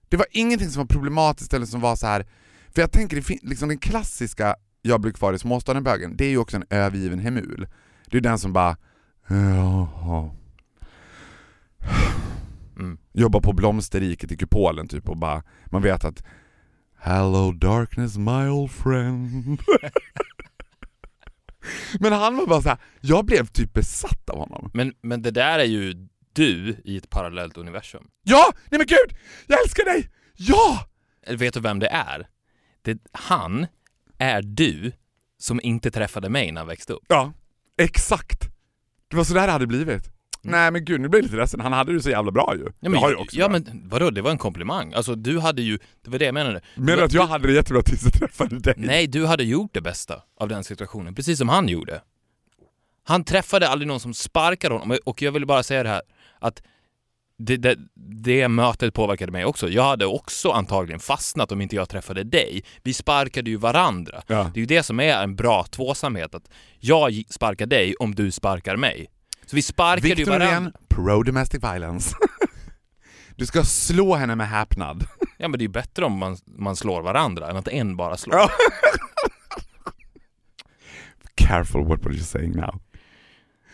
Det 0.08 0.16
var 0.16 0.26
ingenting 0.30 0.70
som 0.70 0.80
var 0.80 0.86
problematiskt 0.86 1.54
eller 1.54 1.66
som 1.66 1.80
var 1.80 1.96
så 1.96 2.06
här. 2.06 2.26
För 2.74 2.80
jag 2.80 2.92
tänker, 2.92 3.16
det 3.16 3.38
liksom 3.42 3.68
den 3.68 3.78
klassiska 3.78 4.56
jag 4.82 5.00
blir 5.00 5.12
kvar 5.12 5.32
i 5.32 5.38
småstaden 5.38 5.84
bögen, 5.84 6.16
det 6.16 6.24
är 6.24 6.30
ju 6.30 6.38
också 6.38 6.56
en 6.56 6.64
övergiven 6.70 7.18
hemul. 7.18 7.66
Det 8.06 8.16
är 8.16 8.20
den 8.20 8.38
som 8.38 8.52
bara 8.52 8.76
Jaha. 9.28 10.30
Mm. 12.78 12.98
Jobbar 13.12 13.40
på 13.40 13.52
blomsterriket 13.52 14.32
i 14.32 14.36
kupolen 14.36 14.88
typ 14.88 15.08
och 15.08 15.16
bara, 15.16 15.42
man 15.66 15.82
vet 15.82 16.04
att 16.04 16.24
Hello 16.98 17.52
darkness 17.52 18.16
my 18.16 18.48
old 18.48 18.70
friend. 18.70 19.60
Men 22.00 22.12
han 22.12 22.36
var 22.36 22.46
bara 22.46 22.62
så 22.62 22.68
här, 22.68 22.78
jag 23.00 23.24
blev 23.24 23.46
typ 23.46 23.72
besatt 23.72 24.30
av 24.30 24.38
honom. 24.38 24.70
Men, 24.74 24.94
men 25.02 25.22
det 25.22 25.30
där 25.30 25.58
är 25.58 25.64
ju 25.64 26.08
du 26.32 26.76
i 26.84 26.96
ett 26.96 27.10
parallellt 27.10 27.56
universum. 27.56 28.08
Ja! 28.22 28.52
Nej 28.70 28.78
men 28.78 28.86
gud! 28.86 29.18
Jag 29.46 29.62
älskar 29.62 29.84
dig! 29.84 30.10
Ja! 30.34 30.86
Vet 31.28 31.54
du 31.54 31.60
vem 31.60 31.78
det 31.78 31.88
är? 31.88 32.28
Det, 32.82 32.98
han 33.12 33.66
är 34.18 34.42
du 34.42 34.92
som 35.38 35.60
inte 35.62 35.90
träffade 35.90 36.28
mig 36.28 36.52
när 36.52 36.60
jag 36.60 36.66
växte 36.66 36.92
upp. 36.92 37.04
Ja, 37.08 37.32
exakt. 37.78 38.48
Det 39.08 39.16
var 39.16 39.24
så 39.24 39.34
där 39.34 39.46
det 39.46 39.52
hade 39.52 39.66
blivit. 39.66 40.10
Nej 40.44 40.70
men 40.70 40.84
gud, 40.84 41.00
nu 41.00 41.08
blir 41.08 41.20
jag 41.20 41.24
lite 41.24 41.36
ledsen. 41.36 41.60
Han 41.60 41.72
hade 41.72 41.92
det 41.92 42.02
så 42.02 42.10
jävla 42.10 42.32
bra 42.32 42.54
ju. 42.56 42.62
Ja, 42.64 42.70
det 42.80 42.88
men, 42.88 43.00
har 43.00 43.10
jag 43.10 43.20
också. 43.20 43.36
ja 43.36 43.48
bra. 43.48 43.58
men 43.58 43.88
vadå, 43.88 44.10
det 44.10 44.22
var 44.22 44.30
en 44.30 44.38
komplimang. 44.38 44.92
Alltså 44.92 45.14
du 45.14 45.38
hade 45.40 45.62
ju, 45.62 45.78
det 46.04 46.10
var 46.10 46.18
det 46.18 46.24
jag 46.24 46.34
menade. 46.34 46.60
Menar 46.74 46.96
du 46.96 47.04
att 47.04 47.12
jag 47.12 47.26
hade 47.26 47.46
det 47.46 47.52
jättebra 47.54 47.82
tills 47.82 48.04
jag 48.04 48.12
träffade 48.12 48.58
dig? 48.58 48.74
Nej, 48.76 49.06
du 49.06 49.26
hade 49.26 49.44
gjort 49.44 49.74
det 49.74 49.80
bästa 49.80 50.22
av 50.40 50.48
den 50.48 50.64
situationen, 50.64 51.14
precis 51.14 51.38
som 51.38 51.48
han 51.48 51.68
gjorde. 51.68 52.02
Han 53.04 53.24
träffade 53.24 53.68
aldrig 53.68 53.88
någon 53.88 54.00
som 54.00 54.14
sparkade 54.14 54.74
honom 54.74 54.98
och 55.04 55.22
jag 55.22 55.32
vill 55.32 55.46
bara 55.46 55.62
säga 55.62 55.82
det 55.82 55.88
här 55.88 56.02
att 56.40 56.62
det, 57.38 57.56
det, 57.56 57.76
det 57.94 58.48
mötet 58.48 58.94
påverkade 58.94 59.32
mig 59.32 59.44
också. 59.44 59.68
Jag 59.68 59.82
hade 59.82 60.06
också 60.06 60.50
antagligen 60.50 61.00
fastnat 61.00 61.52
om 61.52 61.60
inte 61.60 61.76
jag 61.76 61.88
träffade 61.88 62.24
dig. 62.24 62.64
Vi 62.82 62.94
sparkade 62.94 63.50
ju 63.50 63.56
varandra. 63.56 64.22
Ja. 64.26 64.50
Det 64.54 64.58
är 64.58 64.60
ju 64.60 64.66
det 64.66 64.82
som 64.82 65.00
är 65.00 65.22
en 65.22 65.36
bra 65.36 65.64
tvåsamhet, 65.64 66.34
att 66.34 66.50
jag 66.78 67.22
sparkar 67.28 67.66
dig 67.66 67.94
om 67.94 68.14
du 68.14 68.30
sparkar 68.30 68.76
mig. 68.76 69.06
Så 69.46 69.56
vi 69.56 69.62
sparkade 69.62 70.08
ju 70.08 70.14
Victor 70.14 70.32
varandra. 70.32 70.60
Norén, 70.60 70.72
pro-domestic 70.88 71.72
violence. 71.72 72.16
du 73.36 73.46
ska 73.46 73.64
slå 73.64 74.14
henne 74.14 74.34
med 74.34 74.48
häpnad. 74.48 75.04
Ja 75.38 75.48
men 75.48 75.58
det 75.58 75.62
är 75.62 75.66
ju 75.66 75.72
bättre 75.72 76.04
om 76.04 76.18
man, 76.18 76.36
man 76.46 76.76
slår 76.76 77.02
varandra 77.02 77.50
än 77.50 77.56
att 77.56 77.68
en 77.68 77.96
bara 77.96 78.16
slår. 78.16 78.36
Careful 81.34 81.84
what 81.84 82.04
were 82.04 82.14
you 82.14 82.22
saying 82.22 82.52
now? 82.52 82.80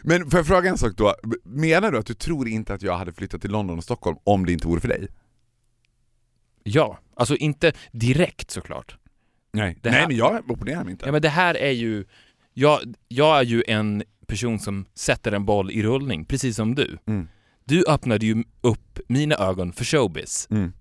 Men 0.02 0.31
får 0.31 0.38
jag 0.38 0.47
fråga 0.47 0.71
en 0.71 0.78
sak 0.78 0.93
då? 0.97 1.14
Menar 1.45 1.93
du 1.93 1.99
att 1.99 2.07
du 2.07 2.14
tror 2.14 2.49
inte 2.49 2.75
att 2.75 2.83
jag 2.83 2.97
hade 2.99 3.12
flyttat 3.12 3.40
till 3.40 3.50
London 3.50 3.78
och 3.78 3.85
Stockholm 3.85 4.17
om 4.25 4.47
det 4.47 4.52
inte 4.52 4.67
vore 4.67 4.81
för 4.81 4.88
dig? 4.88 5.09
Ja, 6.62 6.99
alltså 7.17 7.37
inte 7.37 7.73
direkt 7.93 8.50
såklart. 8.50 8.97
Nej, 9.52 9.78
Det 9.83 9.90
här- 9.90 9.99
Nej 9.99 10.07
men 10.09 10.17
jag 10.17 10.50
opponerar 10.50 10.85
mig 10.85 10.90
inte. 10.90 11.07
Ja 11.07 11.12
men 11.12 11.23
det 11.23 11.28
här 11.28 11.55
är 11.57 11.71
ju, 11.71 12.05
jag, 12.55 12.81
jag 13.09 13.38
är 13.38 13.43
ju 13.43 13.62
en 13.69 14.02
person 14.26 14.59
som 14.59 14.85
sätter 14.95 15.33
en 15.33 15.45
boll 15.45 15.71
i 15.71 15.83
rullning, 15.83 16.25
precis 16.25 16.57
som 16.57 16.75
du. 16.75 16.99
Mm. 17.07 17.28
Du 17.64 17.85
öppnade 17.88 18.26
ju 18.26 18.45
upp 18.61 18.99
mina 19.09 19.35
ögon 19.35 19.73
för 19.73 19.85
showbiz. 19.85 20.47
Mm. 20.50 20.73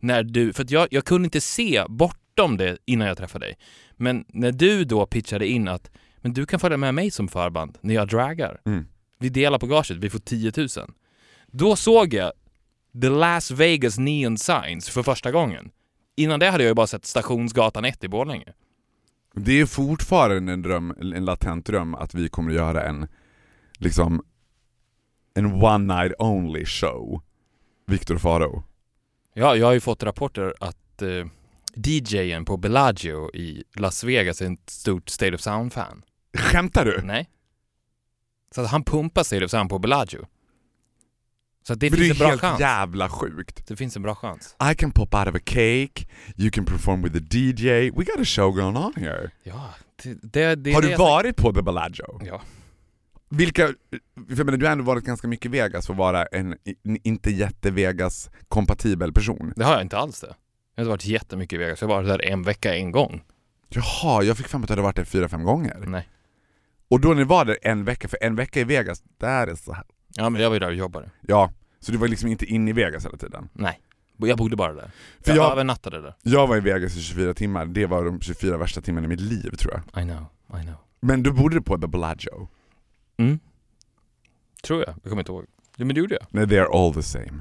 När 0.00 0.22
du, 0.22 0.52
för 0.52 0.62
att 0.62 0.70
jag, 0.70 0.88
jag 0.90 1.04
kunde 1.04 1.26
inte 1.26 1.40
se 1.40 1.84
bortom 1.88 2.56
det 2.56 2.78
innan 2.84 3.06
jag 3.08 3.16
träffade 3.16 3.46
dig. 3.46 3.58
Men 3.96 4.24
när 4.28 4.52
du 4.52 4.84
då 4.84 5.06
pitchade 5.06 5.46
in 5.48 5.68
att, 5.68 5.90
men 6.26 6.32
du 6.32 6.46
kan 6.46 6.60
följa 6.60 6.76
med 6.76 6.94
mig 6.94 7.10
som 7.10 7.28
förband 7.28 7.78
när 7.80 7.94
jag 7.94 8.08
draggar. 8.08 8.60
Mm. 8.64 8.86
Vi 9.18 9.28
delar 9.28 9.58
på 9.58 9.66
gaget, 9.66 9.90
vi 9.90 10.10
får 10.10 10.18
10 10.18 10.52
000. 10.56 10.68
Då 11.46 11.76
såg 11.76 12.14
jag 12.14 12.32
The 13.02 13.08
Las 13.08 13.50
Vegas 13.50 13.98
Neon 13.98 14.38
Signs 14.38 14.88
för 14.88 15.02
första 15.02 15.30
gången. 15.30 15.70
Innan 16.16 16.40
det 16.40 16.50
hade 16.50 16.64
jag 16.64 16.68
ju 16.68 16.74
bara 16.74 16.86
sett 16.86 17.04
Stationsgatan 17.04 17.84
1 17.84 18.04
i 18.04 18.08
Borlänge. 18.08 18.52
Det 19.34 19.60
är 19.60 19.66
fortfarande 19.66 20.52
en 20.52 20.62
dröm, 20.62 20.94
en 21.00 21.24
latent 21.24 21.66
dröm 21.66 21.94
att 21.94 22.14
vi 22.14 22.28
kommer 22.28 22.50
att 22.50 22.56
göra 22.56 22.82
en, 22.82 23.06
liksom, 23.78 24.22
en 25.34 25.62
one 25.62 25.94
night 25.94 26.12
only 26.18 26.64
show. 26.64 27.22
Viktor 27.86 28.18
Faro. 28.18 28.64
Ja, 29.34 29.56
jag 29.56 29.66
har 29.66 29.72
ju 29.72 29.80
fått 29.80 30.02
rapporter 30.02 30.54
att 30.60 31.02
eh, 31.02 31.26
DJen 31.74 32.44
på 32.44 32.56
Bellagio 32.56 33.30
i 33.34 33.64
Las 33.74 34.04
Vegas 34.04 34.42
är 34.42 34.52
ett 34.52 34.70
stort 34.70 35.08
State 35.08 35.34
of 35.34 35.40
Sound-fan. 35.40 36.02
Skämtar 36.36 36.84
du? 36.84 37.00
Nej. 37.04 37.28
Så 38.54 38.60
att 38.60 38.70
han 38.70 38.84
pumpar 38.84 39.22
of 39.44 39.50
Sound 39.50 39.70
på 39.70 39.78
Bellagio. 39.78 40.26
Så 41.66 41.74
det 41.74 41.90
Men 41.90 41.98
det 42.00 42.06
finns 42.06 42.10
en 42.10 42.16
är 42.16 42.18
bra 42.18 42.28
helt 42.28 42.40
chans. 42.40 42.60
jävla 42.60 43.08
sjukt. 43.08 43.66
Det 43.66 43.76
finns 43.76 43.96
en 43.96 44.02
bra 44.02 44.14
chans. 44.14 44.56
I 44.72 44.74
can 44.74 44.90
pop 44.90 45.14
out 45.14 45.28
of 45.28 45.34
a 45.34 45.40
cake, 45.44 46.06
you 46.36 46.50
can 46.50 46.64
perform 46.64 47.02
with 47.02 47.14
the 47.14 47.38
DJ, 47.38 47.90
we 47.90 48.04
got 48.04 48.18
a 48.20 48.24
show 48.24 48.52
going 48.52 48.76
on 48.76 48.92
here. 48.96 49.30
Ja, 49.42 49.70
det, 50.02 50.14
det, 50.22 50.54
det 50.54 50.72
Har 50.72 50.82
det 50.82 50.88
du 50.88 50.96
varit 50.96 51.36
på 51.36 51.52
the 51.52 51.62
Bellagio? 51.62 52.20
Ja. 52.24 52.42
Vilka, 53.28 53.66
för 54.36 54.44
menar, 54.44 54.58
du 54.58 54.66
har 54.66 54.72
ändå 54.72 54.84
varit 54.84 55.04
ganska 55.04 55.28
mycket 55.28 55.50
Vegas 55.50 55.86
för 55.86 55.92
att 55.94 55.98
vara 55.98 56.26
en 56.26 56.52
i- 56.64 57.00
inte 57.08 57.30
jätte-Vegas-kompatibel 57.30 59.12
person. 59.12 59.52
Det 59.56 59.64
har 59.64 59.72
jag 59.72 59.82
inte 59.82 59.98
alls 59.98 60.20
det. 60.20 60.26
Jag 60.26 60.34
har 60.76 60.84
inte 60.84 60.90
varit 60.90 61.04
jättemycket 61.06 61.56
i 61.56 61.58
Vegas. 61.58 61.80
Jag 61.80 61.88
har 61.88 61.94
varit 61.94 62.08
där 62.08 62.24
en 62.24 62.42
vecka 62.42 62.74
en 62.76 62.90
gång. 62.90 63.22
Jaha, 63.68 64.22
jag 64.22 64.36
fick 64.36 64.48
fram 64.48 64.62
att 64.62 64.68
du 64.68 64.72
hade 64.72 64.82
varit 64.82 64.96
där 64.96 65.04
fyra, 65.04 65.28
fem 65.28 65.44
gånger. 65.44 65.84
Nej. 65.86 66.08
Och 66.88 67.00
då 67.00 67.08
när 67.08 67.14
ni 67.14 67.24
var 67.24 67.44
där 67.44 67.58
en 67.62 67.84
vecka, 67.84 68.08
för 68.08 68.18
en 68.22 68.34
vecka 68.36 68.60
i 68.60 68.64
Vegas, 68.64 69.02
där 69.18 69.46
är 69.46 69.54
så 69.54 69.72
här. 69.72 69.84
Ja, 70.14 70.30
men 70.30 70.42
jag 70.42 70.50
var 70.50 70.54
ju 70.54 70.60
där 70.60 70.68
och 70.68 70.74
jobbade. 70.74 71.10
Ja, 71.20 71.52
så 71.80 71.92
du 71.92 71.98
var 71.98 72.08
liksom 72.08 72.28
inte 72.28 72.44
inne 72.46 72.70
i 72.70 72.72
Vegas 72.72 73.04
hela 73.04 73.16
tiden? 73.16 73.48
Nej. 73.52 73.80
Jag 74.16 74.38
bodde 74.38 74.56
bara 74.56 74.72
där. 74.72 74.90
För 75.20 75.30
jag, 75.30 75.36
jag- 75.36 75.52
övernattade 75.52 76.02
där. 76.02 76.14
Jag 76.22 76.46
var 76.46 76.56
i 76.56 76.60
Vegas 76.60 76.96
i 76.96 77.00
24 77.02 77.34
timmar, 77.34 77.66
det 77.66 77.86
var 77.86 78.04
de 78.04 78.20
24 78.20 78.56
värsta 78.56 78.80
timmarna 78.80 79.04
i 79.04 79.08
mitt 79.08 79.20
liv 79.20 79.50
tror 79.50 79.72
jag. 79.74 80.02
I 80.02 80.06
know, 80.06 80.24
I 80.60 80.62
know. 80.64 80.74
Men 81.00 81.22
du 81.22 81.32
bodde 81.32 81.62
på 81.62 81.78
the 81.78 81.86
Bellagio? 81.86 82.48
Mm. 83.18 83.38
Tror 84.62 84.80
jag. 84.80 84.88
Jag 84.88 85.02
kommer 85.10 85.22
inte 85.22 85.32
ihåg. 85.32 85.44
Ja, 85.76 85.84
men 85.84 85.94
det 85.94 86.00
gjorde 86.00 86.14
jag. 86.14 86.26
Nej, 86.30 86.48
they 86.48 86.58
are 86.58 86.68
all 86.72 86.94
the 86.94 87.02
same. 87.02 87.40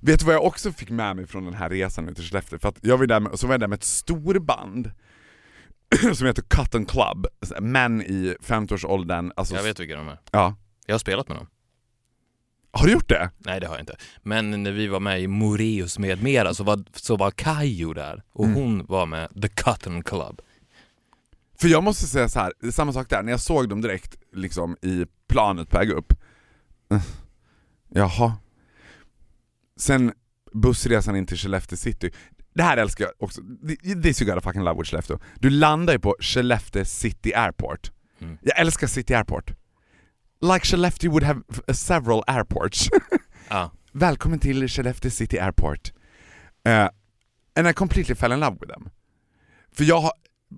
Vet 0.00 0.20
du 0.20 0.26
vad 0.26 0.34
jag 0.34 0.44
också 0.44 0.72
fick 0.72 0.90
med 0.90 1.16
mig 1.16 1.26
från 1.26 1.44
den 1.44 1.54
här 1.54 1.70
resan 1.70 2.04
nu 2.04 2.14
till 2.14 2.24
Skellefteå? 2.24 2.58
För 2.58 2.68
att 2.68 2.78
jag 2.82 2.98
var 2.98 3.06
där 3.06 3.20
med, 3.20 3.38
så 3.38 3.46
var 3.46 3.54
jag 3.54 3.60
där 3.60 3.68
med 3.68 3.76
ett 3.76 3.84
storband 3.84 4.90
som 6.14 6.26
heter 6.26 6.42
Cotton 6.42 6.86
Club, 6.86 7.26
män 7.60 8.02
i 8.02 8.34
50-årsåldern. 8.42 9.32
Alltså, 9.36 9.54
Jag 9.54 9.62
vet 9.62 9.80
vilka 9.80 9.96
de 9.96 10.08
är. 10.08 10.18
Ja. 10.30 10.54
Jag 10.86 10.94
har 10.94 10.98
spelat 10.98 11.28
med 11.28 11.36
dem. 11.36 11.46
Har 12.70 12.86
du 12.86 12.92
gjort 12.92 13.08
det? 13.08 13.30
Nej 13.38 13.60
det 13.60 13.66
har 13.66 13.74
jag 13.74 13.82
inte. 13.82 13.96
Men 14.22 14.62
när 14.62 14.72
vi 14.72 14.86
var 14.86 15.00
med 15.00 15.20
i 15.22 15.26
Moreus 15.26 15.98
med 15.98 16.22
mera 16.22 16.54
så 16.54 16.64
var, 16.64 16.84
så 16.92 17.16
var 17.16 17.30
Kajo 17.30 17.92
där 17.92 18.22
och 18.32 18.44
Mm. 18.44 18.56
hon 18.56 18.86
var 18.86 19.06
med 19.06 19.42
The 19.42 19.48
Cotton 19.48 20.02
Club. 20.02 20.40
För 21.60 21.68
jag 21.68 21.82
måste 21.84 22.06
säga 22.06 22.28
så 22.28 22.38
här, 22.40 22.52
samma 22.70 22.92
sak 22.92 23.10
där, 23.10 23.22
när 23.22 23.30
jag 23.32 23.40
såg 23.40 23.68
dem 23.68 23.80
direkt 23.80 24.16
liksom 24.32 24.76
i 24.82 25.06
planet 25.28 25.70
på 25.70 25.78
väg 25.78 25.90
upp. 25.90 26.12
Eh, 26.90 27.02
Jaha. 27.88 28.32
Sen 29.76 30.12
bussresan 30.52 31.16
in 31.16 31.26
till 31.26 31.36
Skellefteå 31.38 31.76
city. 31.76 32.10
Det 32.58 32.64
här 32.64 32.76
älskar 32.76 33.04
jag 33.04 33.12
också, 33.18 33.40
this 34.02 34.22
you 34.22 34.30
gotta 34.34 34.40
fucking 34.40 34.62
love 34.62 34.78
with 34.80 34.90
Skellefteå. 34.90 35.18
Du 35.34 35.50
landar 35.50 35.92
ju 35.92 35.98
på 35.98 36.16
Skellefteå 36.20 36.84
city 36.84 37.34
airport. 37.34 37.92
Mm. 38.20 38.38
Jag 38.42 38.58
älskar 38.58 38.86
city 38.86 39.14
airport. 39.14 39.50
Like 40.40 40.66
Skellefteå 40.66 41.10
would 41.10 41.22
have 41.24 41.40
several 41.72 42.22
airports. 42.26 42.88
Ja. 43.48 43.70
Välkommen 43.92 44.38
till 44.38 44.68
Skellefteå 44.68 45.10
City 45.10 45.38
Airport. 45.38 45.92
Uh, 46.68 46.88
and 47.56 47.68
I 47.68 47.72
completely 47.72 48.14
fell 48.14 48.32
in 48.32 48.40
love 48.40 48.56
with 48.60 48.72
them. 48.72 48.88
För 49.72 49.84
jag 49.84 50.00
har, 50.00 50.12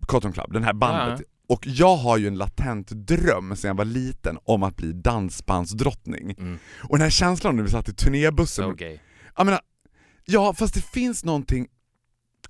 Cotton 0.06 0.32
Club, 0.32 0.52
den 0.52 0.64
här 0.64 0.72
bandet, 0.72 1.22
och 1.48 1.66
jag 1.66 1.96
har 1.96 2.18
ju 2.18 2.26
en 2.26 2.38
latent 2.38 2.88
dröm 2.90 3.56
sedan 3.56 3.68
jag 3.68 3.74
var 3.74 3.84
liten 3.84 4.38
om 4.44 4.62
att 4.62 4.76
bli 4.76 4.92
dansbandsdrottning. 4.92 6.30
Mm. 6.38 6.58
Och 6.82 6.98
den 6.98 7.02
här 7.02 7.10
känslan 7.10 7.56
när 7.56 7.62
vi 7.62 7.70
satt 7.70 7.88
i 7.88 7.94
turnébussen, 7.94 8.64
So 8.64 8.74
gay. 8.74 8.98
jag 9.36 9.44
menar, 9.44 9.60
ja 10.24 10.54
fast 10.54 10.74
det 10.74 10.84
finns 10.84 11.24
någonting 11.24 11.66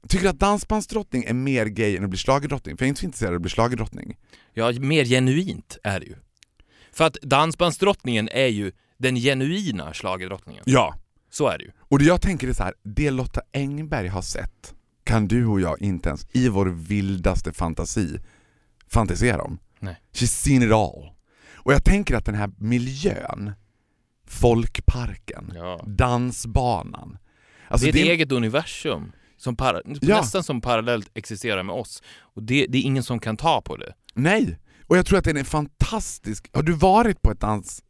Tycker 0.08 0.22
du 0.24 0.28
att 0.30 0.38
dansbandsdrottning 0.38 1.24
är 1.24 1.34
mer 1.34 1.66
gay 1.66 1.96
än 1.96 2.04
att 2.04 2.10
bli 2.10 2.18
schlagerdrottning? 2.18 2.76
För 2.76 2.84
jag 2.84 2.86
är 2.86 2.88
inte 2.88 3.00
så 3.00 3.06
intresserad 3.06 3.30
av 3.30 3.36
att 3.36 3.42
bli 3.42 3.50
schlagerdrottning. 3.50 4.16
Ja, 4.54 4.72
mer 4.80 5.04
genuint 5.04 5.78
är 5.82 6.00
det 6.00 6.06
ju. 6.06 6.14
För 6.92 7.04
att 7.04 7.16
dansbandsdrottningen 7.22 8.28
är 8.28 8.46
ju 8.46 8.72
den 8.98 9.16
genuina 9.16 9.94
schlagerdrottningen. 9.94 10.62
Ja. 10.66 10.94
Så 11.30 11.48
är 11.48 11.58
det 11.58 11.64
ju. 11.64 11.70
Och 11.78 11.98
det 11.98 12.04
jag 12.04 12.22
tänker 12.22 12.48
är 12.48 12.52
så 12.52 12.62
här, 12.62 12.74
det 12.82 13.10
Lotta 13.10 13.40
Engberg 13.52 14.08
har 14.08 14.22
sett 14.22 14.74
kan 15.04 15.28
du 15.28 15.46
och 15.46 15.60
jag 15.60 15.80
inte 15.82 16.08
ens 16.08 16.26
i 16.32 16.48
vår 16.48 16.66
vildaste 16.66 17.52
fantasi 17.52 18.18
fantisera 18.88 19.42
om. 19.42 19.58
Nej. 19.78 19.96
She's 20.12 20.26
seen 20.26 20.62
it 20.62 20.72
all. 20.72 21.10
Och 21.54 21.72
jag 21.72 21.84
tänker 21.84 22.16
att 22.16 22.24
den 22.24 22.34
här 22.34 22.50
miljön, 22.58 23.52
folkparken, 24.26 25.52
Ja. 25.54 25.84
dansbanan. 25.86 27.18
Alltså 27.68 27.84
det 27.84 27.88
är 27.90 28.00
ett 28.02 28.06
det- 28.06 28.12
eget 28.12 28.32
universum. 28.32 29.12
Som 29.40 29.56
para, 29.56 29.80
Ja. 29.84 30.20
Nästan 30.20 30.42
som 30.42 30.60
parallellt 30.60 31.10
existerar 31.14 31.62
med 31.62 31.74
oss. 31.74 32.02
Och 32.18 32.42
det, 32.42 32.66
det 32.68 32.78
är 32.78 32.82
ingen 32.82 33.02
som 33.02 33.20
kan 33.20 33.36
ta 33.36 33.60
på 33.60 33.76
det. 33.76 33.94
Nej! 34.14 34.58
Och 34.86 34.96
jag 34.96 35.06
tror 35.06 35.18
att 35.18 35.24
den 35.24 35.36
är 35.36 35.44
fantastisk. 35.44 36.50
Har 36.52 36.62
du 36.62 36.72
varit 36.72 37.22
på 37.22 37.30
ett 37.30 37.40
dans, 37.40 37.82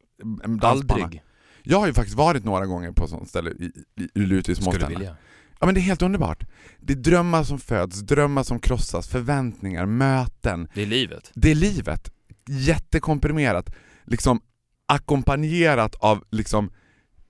dansbana? 0.61 1.03
Aldrig. 1.03 1.23
Jag 1.63 1.79
har 1.79 1.87
ju 1.87 1.93
faktiskt 1.93 2.17
varit 2.17 2.45
några 2.45 2.65
gånger 2.65 2.91
på 2.91 3.07
sånt 3.07 3.29
ställe 3.29 3.49
i, 3.49 3.63
i, 3.63 4.19
Luleå 4.19 4.39
i 4.39 4.41
Skulle 4.43 4.55
småstäderna. 4.55 5.15
Ja 5.59 5.65
men 5.65 5.75
det 5.75 5.81
är 5.81 5.83
helt 5.83 6.01
underbart. 6.01 6.43
Det 6.79 6.93
är 6.93 6.97
drömmar 6.97 7.43
som 7.43 7.59
föds, 7.59 7.99
drömmar 7.99 8.43
som 8.43 8.59
krossas, 8.59 9.07
förväntningar, 9.07 9.85
möten. 9.85 10.67
Det 10.73 10.81
är 10.81 10.85
livet. 10.85 11.31
Det 11.33 11.51
är 11.51 11.55
livet. 11.55 12.11
Jättekomprimerat. 12.47 13.69
Liksom 14.05 14.41
ackompanjerat 14.85 15.95
av 15.95 16.23
liksom 16.29 16.71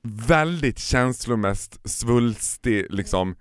väldigt 0.04 0.80
känslomässigt 0.80 1.80
svulstig, 1.90 2.86
liksom 2.90 3.36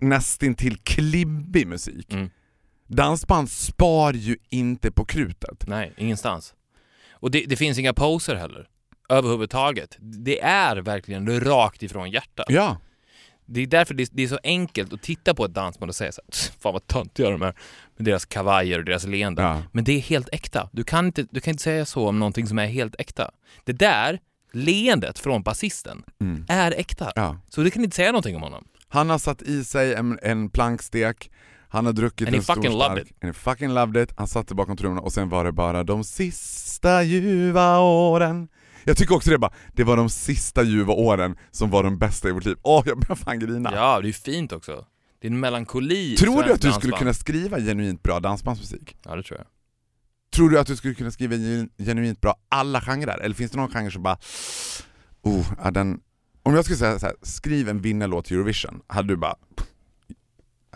nästintill 0.00 0.76
klibbig 0.78 1.66
musik. 1.66 2.12
Mm. 2.12 2.30
Dansband 2.86 3.50
spar 3.50 4.12
ju 4.12 4.36
inte 4.48 4.90
på 4.90 5.04
krutet. 5.04 5.64
Nej, 5.66 5.92
ingenstans. 5.96 6.54
Och 7.12 7.30
det, 7.30 7.44
det 7.48 7.56
finns 7.56 7.78
inga 7.78 7.92
poser 7.94 8.34
heller. 8.34 8.68
Överhuvudtaget. 9.08 9.96
Det 10.00 10.40
är 10.40 10.76
verkligen 10.76 11.40
rakt 11.40 11.82
ifrån 11.82 12.10
hjärtat. 12.10 12.46
Ja. 12.48 12.76
Det 13.46 13.60
är 13.60 13.66
därför 13.66 13.94
det 13.94 14.02
är, 14.02 14.08
det 14.12 14.22
är 14.22 14.28
så 14.28 14.38
enkelt 14.42 14.92
att 14.92 15.02
titta 15.02 15.34
på 15.34 15.44
ett 15.44 15.54
dansband 15.54 15.88
och 15.90 15.94
säga 15.96 16.12
så 16.12 16.20
här, 16.26 16.52
fan 16.60 16.72
vad 16.72 16.86
töntiga 16.86 17.30
de 17.30 17.42
är 17.42 17.54
med 17.96 18.04
deras 18.06 18.24
kavajer 18.26 18.78
och 18.78 18.84
deras 18.84 19.06
leenden. 19.06 19.44
ja. 19.44 19.62
Men 19.72 19.84
det 19.84 19.92
är 19.92 20.00
helt 20.00 20.28
äkta. 20.32 20.68
Du 20.72 20.84
kan, 20.84 21.06
inte, 21.06 21.26
du 21.30 21.40
kan 21.40 21.50
inte 21.50 21.62
säga 21.62 21.84
så 21.86 22.08
om 22.08 22.18
någonting 22.18 22.46
som 22.46 22.58
är 22.58 22.66
helt 22.66 22.94
äkta. 22.98 23.30
Det 23.64 23.72
där 23.72 24.18
leendet 24.52 25.18
från 25.18 25.42
basisten 25.42 26.02
Mm. 26.20 26.44
är 26.48 26.72
äkta. 26.72 27.12
ja. 27.16 27.36
Så 27.48 27.62
du 27.62 27.70
kan 27.70 27.84
inte 27.84 27.96
säga 27.96 28.12
någonting 28.12 28.36
om 28.36 28.42
honom. 28.42 28.64
Han 28.92 29.10
har 29.10 29.18
satt 29.18 29.42
i 29.42 29.64
sig 29.64 29.94
en, 29.94 30.18
en 30.22 30.50
plankstek, 30.50 31.30
han 31.68 31.86
har 31.86 31.92
druckit 31.92 32.26
And 32.28 32.36
en 32.36 32.42
stor 32.42 32.54
fucking 32.54 32.72
loved 32.72 33.06
stark, 33.06 33.14
and 33.22 33.28
he 33.28 33.32
fucking 33.32 33.70
loved 33.74 34.02
it, 34.02 34.12
han 34.16 34.28
satte 34.28 34.54
bakom 34.54 34.76
trummorna 34.76 35.00
och 35.00 35.12
sen 35.12 35.28
var 35.28 35.44
det 35.44 35.52
bara 35.52 35.84
de 35.84 36.04
sista 36.04 37.02
ljuva 37.02 37.78
åren. 37.80 38.48
Jag 38.84 38.96
tycker 38.96 39.14
också 39.14 39.30
det 39.30 39.38
bara, 39.38 39.52
det 39.72 39.84
var 39.84 39.96
de 39.96 40.10
sista 40.10 40.62
ljuva 40.62 40.92
åren 40.92 41.36
som 41.50 41.70
var 41.70 41.82
de 41.82 41.98
bästa 41.98 42.28
i 42.28 42.32
vårt 42.32 42.44
liv. 42.44 42.56
Åh, 42.62 42.82
jag 42.86 42.98
börjar 42.98 43.16
fan 43.16 43.38
grina. 43.38 43.70
Ja, 43.74 44.00
det 44.00 44.08
är 44.08 44.12
fint 44.12 44.52
också. 44.52 44.86
Det 45.20 45.26
är 45.26 45.30
en 45.30 45.40
melankoli 45.40 46.16
Tror 46.16 46.42
du 46.42 46.52
att 46.52 46.60
du 46.60 46.72
skulle 46.72 46.72
dansband. 46.72 46.98
kunna 46.98 47.14
skriva 47.14 47.58
genuint 47.58 48.02
bra 48.02 48.20
dansbandsmusik? 48.20 48.96
Ja, 49.04 49.16
det 49.16 49.22
tror 49.22 49.38
jag. 49.38 49.46
Tror 50.34 50.50
du 50.50 50.58
att 50.58 50.66
du 50.66 50.76
skulle 50.76 50.94
kunna 50.94 51.10
skriva 51.10 51.34
genu- 51.36 51.68
genuint 51.78 52.20
bra 52.20 52.34
alla 52.48 52.80
genrer? 52.80 53.18
Eller 53.18 53.34
finns 53.34 53.50
det 53.50 53.56
någon 53.58 53.70
genre 53.70 53.90
som 53.90 54.02
bara, 54.02 54.18
oh, 55.22 55.46
ja, 55.64 55.70
den... 55.70 56.00
Om 56.42 56.54
jag 56.54 56.64
skulle 56.64 56.78
säga 56.78 56.98
så 56.98 57.06
här, 57.06 57.16
skriv 57.22 57.68
en 57.68 57.80
vinnarlåt 57.80 58.24
till 58.24 58.36
Eurovision, 58.36 58.82
hade 58.86 59.08
du 59.08 59.16
bara, 59.16 59.36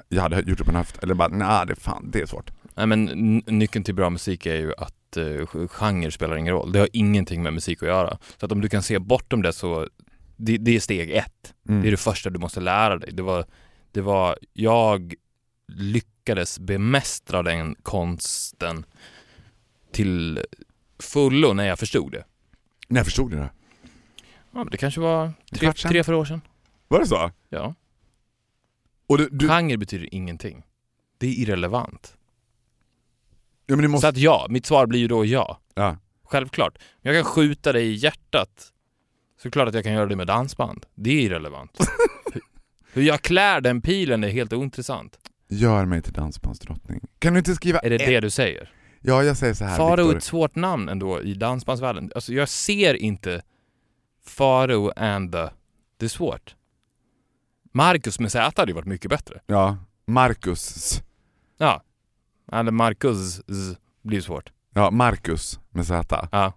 jag 0.09 0.22
hade 0.22 0.40
gjort 0.40 0.59
det 0.59 0.64
på 0.64 0.70
en 0.70 0.77
höft, 0.77 1.03
eller 1.03 1.14
bara, 1.14 1.29
nej 1.29 1.66
det 1.66 1.72
är 1.72 1.81
fan, 1.81 2.11
det 2.11 2.20
är 2.20 2.27
svårt. 2.27 2.50
Nej, 2.74 2.87
men 2.87 3.05
nyckeln 3.46 3.85
till 3.85 3.94
bra 3.94 4.11
musik 4.11 4.46
är 4.46 4.57
ju 4.57 4.72
att 4.79 4.94
att 5.16 5.55
uh, 5.57 5.66
genre 5.68 6.11
spelar 6.11 6.37
ingen 6.37 6.55
roll. 6.55 6.72
Det 6.72 6.79
har 6.79 6.88
ingenting 6.92 7.42
med 7.42 7.53
musik 7.53 7.83
att 7.83 7.88
göra. 7.88 8.18
Så 8.37 8.46
att 8.46 8.53
om 8.53 8.61
du 8.61 8.68
kan 8.68 8.83
se 8.83 8.98
bortom 8.98 9.42
det 9.42 9.53
så, 9.53 9.88
det, 10.37 10.57
det 10.59 10.77
är 10.77 10.81
steg 10.81 11.11
ett. 11.11 11.55
Mm. 11.68 11.83
Det 11.83 11.88
är 11.88 11.90
det 11.90 11.96
första 11.96 12.31
du 12.31 12.38
måste 12.38 12.61
lära 12.61 12.98
dig. 12.98 13.12
Det 13.12 13.22
var, 13.22 13.46
det 13.92 14.00
var, 14.00 14.38
jag 14.53 15.14
lyckades 15.68 16.59
bemästra 16.59 17.42
den 17.42 17.74
konsten 17.83 18.85
till 19.92 20.40
fullo 20.98 21.53
när 21.53 21.64
jag 21.64 21.79
förstod 21.79 22.12
det. 22.12 22.24
När 22.88 23.05
förstod 23.05 23.31
du 23.31 23.37
det? 23.37 23.50
Ja, 24.55 24.59
men 24.64 24.71
det 24.71 24.77
kanske 24.77 25.01
var 25.01 25.33
tre, 25.53 25.59
kvart 25.61 25.79
sedan? 25.79 25.90
tre, 25.93 26.05
fyra 26.05 26.17
år 26.17 26.25
sedan. 26.25 26.40
Var 26.88 27.01
det 27.01 27.07
så? 27.07 27.31
Ja. 27.49 27.75
Och 29.07 29.19
du, 29.19 29.29
du, 29.33 29.49
Genre 29.49 29.77
betyder 29.77 30.14
ingenting. 30.14 30.62
Det 31.19 31.27
är 31.27 31.33
irrelevant. 31.33 32.17
ja, 33.67 33.77
men 33.77 33.79
du 33.79 33.85
Så 33.85 33.90
måste, 33.90 34.09
att 34.09 34.17
ja, 34.17 34.47
mitt 34.51 34.67
svar 34.67 34.87
blir 34.87 35.01
ju 35.01 35.09
då 35.09 35.25
ja. 35.25 35.61
ja. 35.75 35.97
Självklart. 36.25 36.79
Men 37.03 37.14
jag 37.14 37.25
kan 37.25 37.33
skjuta 37.33 37.73
dig 37.73 37.87
i 37.87 37.95
hjärtat. 37.95 38.73
Så 39.43 39.49
är 39.49 39.51
det 39.51 39.53
klart 39.53 39.69
att 39.69 39.75
jag 39.75 39.85
kan 39.85 39.93
göra 39.93 40.07
det 40.07 40.17
med 40.17 40.27
dansband. 40.27 40.87
Det 40.95 41.11
är 41.11 41.21
irrelevant. 41.23 41.79
Hur- 42.33 42.43
Hur 42.93 43.03
jag 43.03 43.23
klär 43.23 43.61
den 43.61 43.83
pilen 43.83 44.25
är 44.25 44.29
helt 44.29 44.53
ointressant. 44.53 45.19
Gör 45.49 45.85
mig 45.85 46.03
till 46.03 46.12
dansbandsdrottning. 46.12 47.01
Kan 47.19 47.33
du 47.33 47.38
inte 47.38 47.55
skriva 47.55 47.79
Är 47.79 47.90
det 47.90 47.97
ett- 47.97 48.07
det 48.07 48.21
du 48.21 48.31
säger? 48.31 48.71
Ja, 49.01 49.23
jag 49.25 49.37
säger 49.37 49.55
så 49.55 49.64
här 49.64 49.77
Farao 49.77 49.93
är 49.93 49.97
Viktor. 49.97 50.17
ett 50.17 50.25
svårt 50.25 50.55
namn 50.57 50.88
ändå 50.88 51.23
i 51.23 51.35
dansbandsvärlden. 51.35 52.11
Alltså 52.14 52.33
jag 52.33 52.49
ser 52.49 52.95
inte 52.95 53.43
Farao 54.27 54.93
and 54.97 55.33
the... 55.33 55.51
Det 55.97 56.07
är 56.07 56.09
svårt. 56.09 56.57
Marcus 57.73 58.21
med 58.21 58.33
Z 58.33 58.53
hade 58.57 58.71
ju 58.71 58.75
varit 58.75 58.87
mycket 58.87 59.11
bättre. 59.11 59.41
Ja, 59.47 59.77
Marcus. 60.07 61.03
Ja. 61.59 61.83
Eller 62.53 62.73
Marcus 62.73 63.41
blir 64.03 64.21
svårt. 64.21 64.53
Ja, 64.75 64.91
Marcus 64.91 65.61
med 65.71 65.87
Z. 65.87 66.29
Ja. 66.33 66.53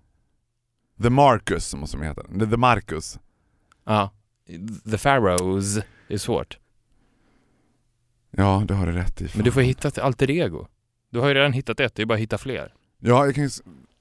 The 1.04 1.10
Marcus 1.10 1.76
måste 1.76 1.98
de 1.98 2.04
heta. 2.04 2.24
The, 2.24 2.58
Marcus. 2.58 3.20
Ja. 3.86 4.12
The 4.92 4.98
Pharaohs 4.98 5.80
är 6.08 6.18
svårt. 6.18 6.60
Ja, 8.32 8.64
det 8.68 8.74
har 8.74 8.86
du 8.86 8.92
rätt 8.92 9.22
i. 9.22 9.30
Men 9.36 9.44
du 9.44 9.52
får 9.52 9.62
hitta 9.62 9.88
ett 9.88 9.98
alter 9.98 10.30
ego. 10.30 10.68
Du 11.10 11.20
har 11.20 11.28
ju 11.28 11.34
redan 11.34 11.54
hittat 11.54 11.80
ett, 11.80 11.96
det 11.96 12.02
är 12.02 12.06
bara 12.06 12.14
att 12.14 12.20
hitta 12.20 12.38
fler. 12.38 12.74
Ja, 13.00 13.26
jag 13.26 13.36
kan 13.36 13.44
ju, 13.44 13.50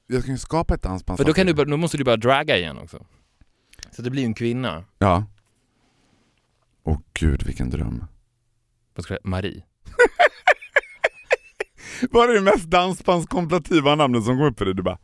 jag 0.07 0.25
kan 0.25 0.35
ju 0.35 0.39
skapa 0.39 0.75
ett 0.75 0.83
dansband. 0.83 1.17
För 1.17 1.25
då, 1.25 1.33
kan 1.33 1.47
du, 1.47 1.53
då 1.53 1.77
måste 1.77 1.97
du 1.97 2.05
bara 2.05 2.17
draga 2.17 2.57
igen 2.57 2.79
också. 2.79 3.07
Så 3.97 4.03
det 4.03 4.11
blir 4.11 4.25
en 4.25 4.35
kvinna. 4.35 4.85
Ja. 4.99 5.25
Åh 6.85 6.99
gud, 7.15 7.43
vilken 7.43 7.71
dröm. 7.71 8.05
Vad 8.95 9.05
ska 9.05 9.15
jag 9.15 9.25
Marie. 9.25 9.65
Vad 12.11 12.31
är 12.31 12.35
det 12.35 12.41
mest 12.41 12.65
dansbandskomparativa 12.65 13.95
namnet 13.95 14.25
som 14.25 14.37
kom 14.37 14.47
upp 14.47 14.59
för 14.59 14.65
dig? 14.65 14.75
Du 14.75 14.83
bara, 14.83 14.99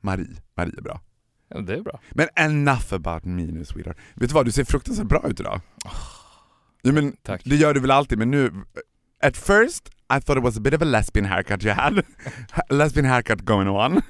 Marie. 0.00 0.36
Marie 0.56 0.74
är 0.78 0.82
bra. 0.82 1.00
Ja, 1.48 1.60
det 1.60 1.74
är 1.74 1.82
bra. 1.82 2.00
Men 2.10 2.28
enough 2.36 2.94
about 2.94 3.24
me 3.24 3.42
nu 3.42 3.64
sweetheart. 3.64 3.96
Vet 4.14 4.28
du 4.28 4.34
vad, 4.34 4.46
du 4.46 4.52
ser 4.52 4.64
fruktansvärt 4.64 5.08
bra 5.08 5.28
ut 5.28 5.40
idag. 5.40 5.60
Ja, 6.82 6.92
men, 6.92 7.16
Tack. 7.22 7.42
Det 7.44 7.56
gör 7.56 7.74
du 7.74 7.80
väl 7.80 7.90
alltid, 7.90 8.18
men 8.18 8.30
nu... 8.30 8.52
At 9.22 9.36
first 9.36 9.88
I 9.88 10.20
thought 10.20 10.38
it 10.38 10.44
was 10.44 10.56
a 10.56 10.60
bit 10.60 10.74
of 10.74 10.82
a 10.82 10.84
lesbian 10.84 11.26
haircut 11.26 11.64
you 11.64 11.74
had. 11.74 12.02
Lesbian 12.70 13.06
haircut 13.06 13.44
going 13.44 13.68
on. 13.68 14.02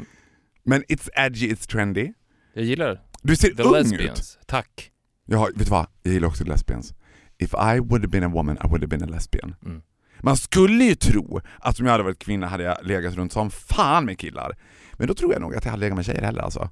men 0.64 0.82
it's 0.88 1.08
edgy, 1.14 1.52
it's 1.52 1.66
trendy. 1.66 2.12
Jag 2.54 2.64
gillar 2.64 3.07
Du 3.22 3.36
ser 3.36 3.54
The 3.54 3.62
ung 3.62 3.72
Lesbians. 3.72 4.36
ut. 4.40 4.46
Tack. 4.46 4.90
Jag 5.26 5.38
har, 5.38 5.46
vet 5.46 5.58
du 5.58 5.64
vad? 5.70 5.86
Jag 6.02 6.14
gillar 6.14 6.28
också 6.28 6.44
lesbians. 6.44 6.94
If 7.38 7.54
I 7.54 7.78
would 7.80 7.92
have 8.02 8.08
been 8.08 8.24
a 8.24 8.28
woman, 8.28 8.56
I 8.56 8.66
would 8.66 8.82
have 8.82 8.86
been 8.86 9.02
a 9.02 9.06
lesbian. 9.06 9.54
Mm. 9.64 9.82
Man 10.20 10.36
skulle 10.36 10.84
ju 10.84 10.94
tro 10.94 11.40
att 11.58 11.80
om 11.80 11.86
jag 11.86 11.92
hade 11.92 12.04
varit 12.04 12.18
kvinna 12.18 12.46
hade 12.46 12.64
jag 12.64 12.76
legat 12.86 13.14
runt 13.14 13.32
som 13.32 13.50
fan 13.50 14.04
med 14.04 14.18
killar. 14.18 14.56
Men 14.92 15.06
då 15.08 15.14
tror 15.14 15.32
jag 15.32 15.40
nog 15.42 15.54
att 15.56 15.64
jag 15.64 15.70
hade 15.70 15.80
legat 15.80 15.96
med 15.96 16.04
tjejer 16.04 16.22
heller 16.22 16.42
alltså. 16.42 16.70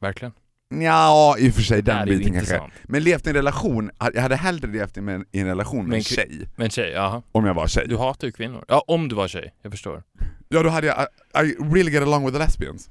Verkligen. 0.00 0.32
Ja, 0.70 1.36
i 1.38 1.50
och 1.50 1.54
för 1.54 1.62
sig 1.62 1.82
den 1.82 2.08
biten 2.08 2.32
kanske. 2.32 2.60
Men 2.84 3.02
levt 3.02 3.26
i 3.26 3.30
en 3.30 3.36
relation, 3.36 3.90
jag 4.14 4.22
hade 4.22 4.36
hellre 4.36 4.66
levt 4.72 4.96
i 4.96 5.00
en, 5.00 5.24
i 5.32 5.40
en 5.40 5.46
relation 5.46 5.86
med 5.88 5.96
en 5.96 6.02
tjej, 6.02 6.48
Men 6.56 6.70
tjej, 6.70 6.90
jaha. 6.92 7.22
om 7.32 7.44
jag 7.46 7.54
var 7.54 7.66
tjej. 7.66 7.86
Du 7.88 7.96
hatar 7.96 8.26
ju 8.26 8.32
kvinnor. 8.32 8.64
Ja, 8.68 8.84
om 8.86 9.08
du 9.08 9.14
var 9.14 9.28
tjej. 9.28 9.54
Jag 9.62 9.72
förstår. 9.72 10.02
Ja 10.48 10.62
då 10.62 10.68
hade 10.68 10.86
jag, 10.86 11.06
I, 11.44 11.48
I 11.48 11.54
really 11.74 11.90
get 11.90 12.02
along 12.02 12.24
with 12.24 12.38
the 12.38 12.44
lesbians. 12.44 12.90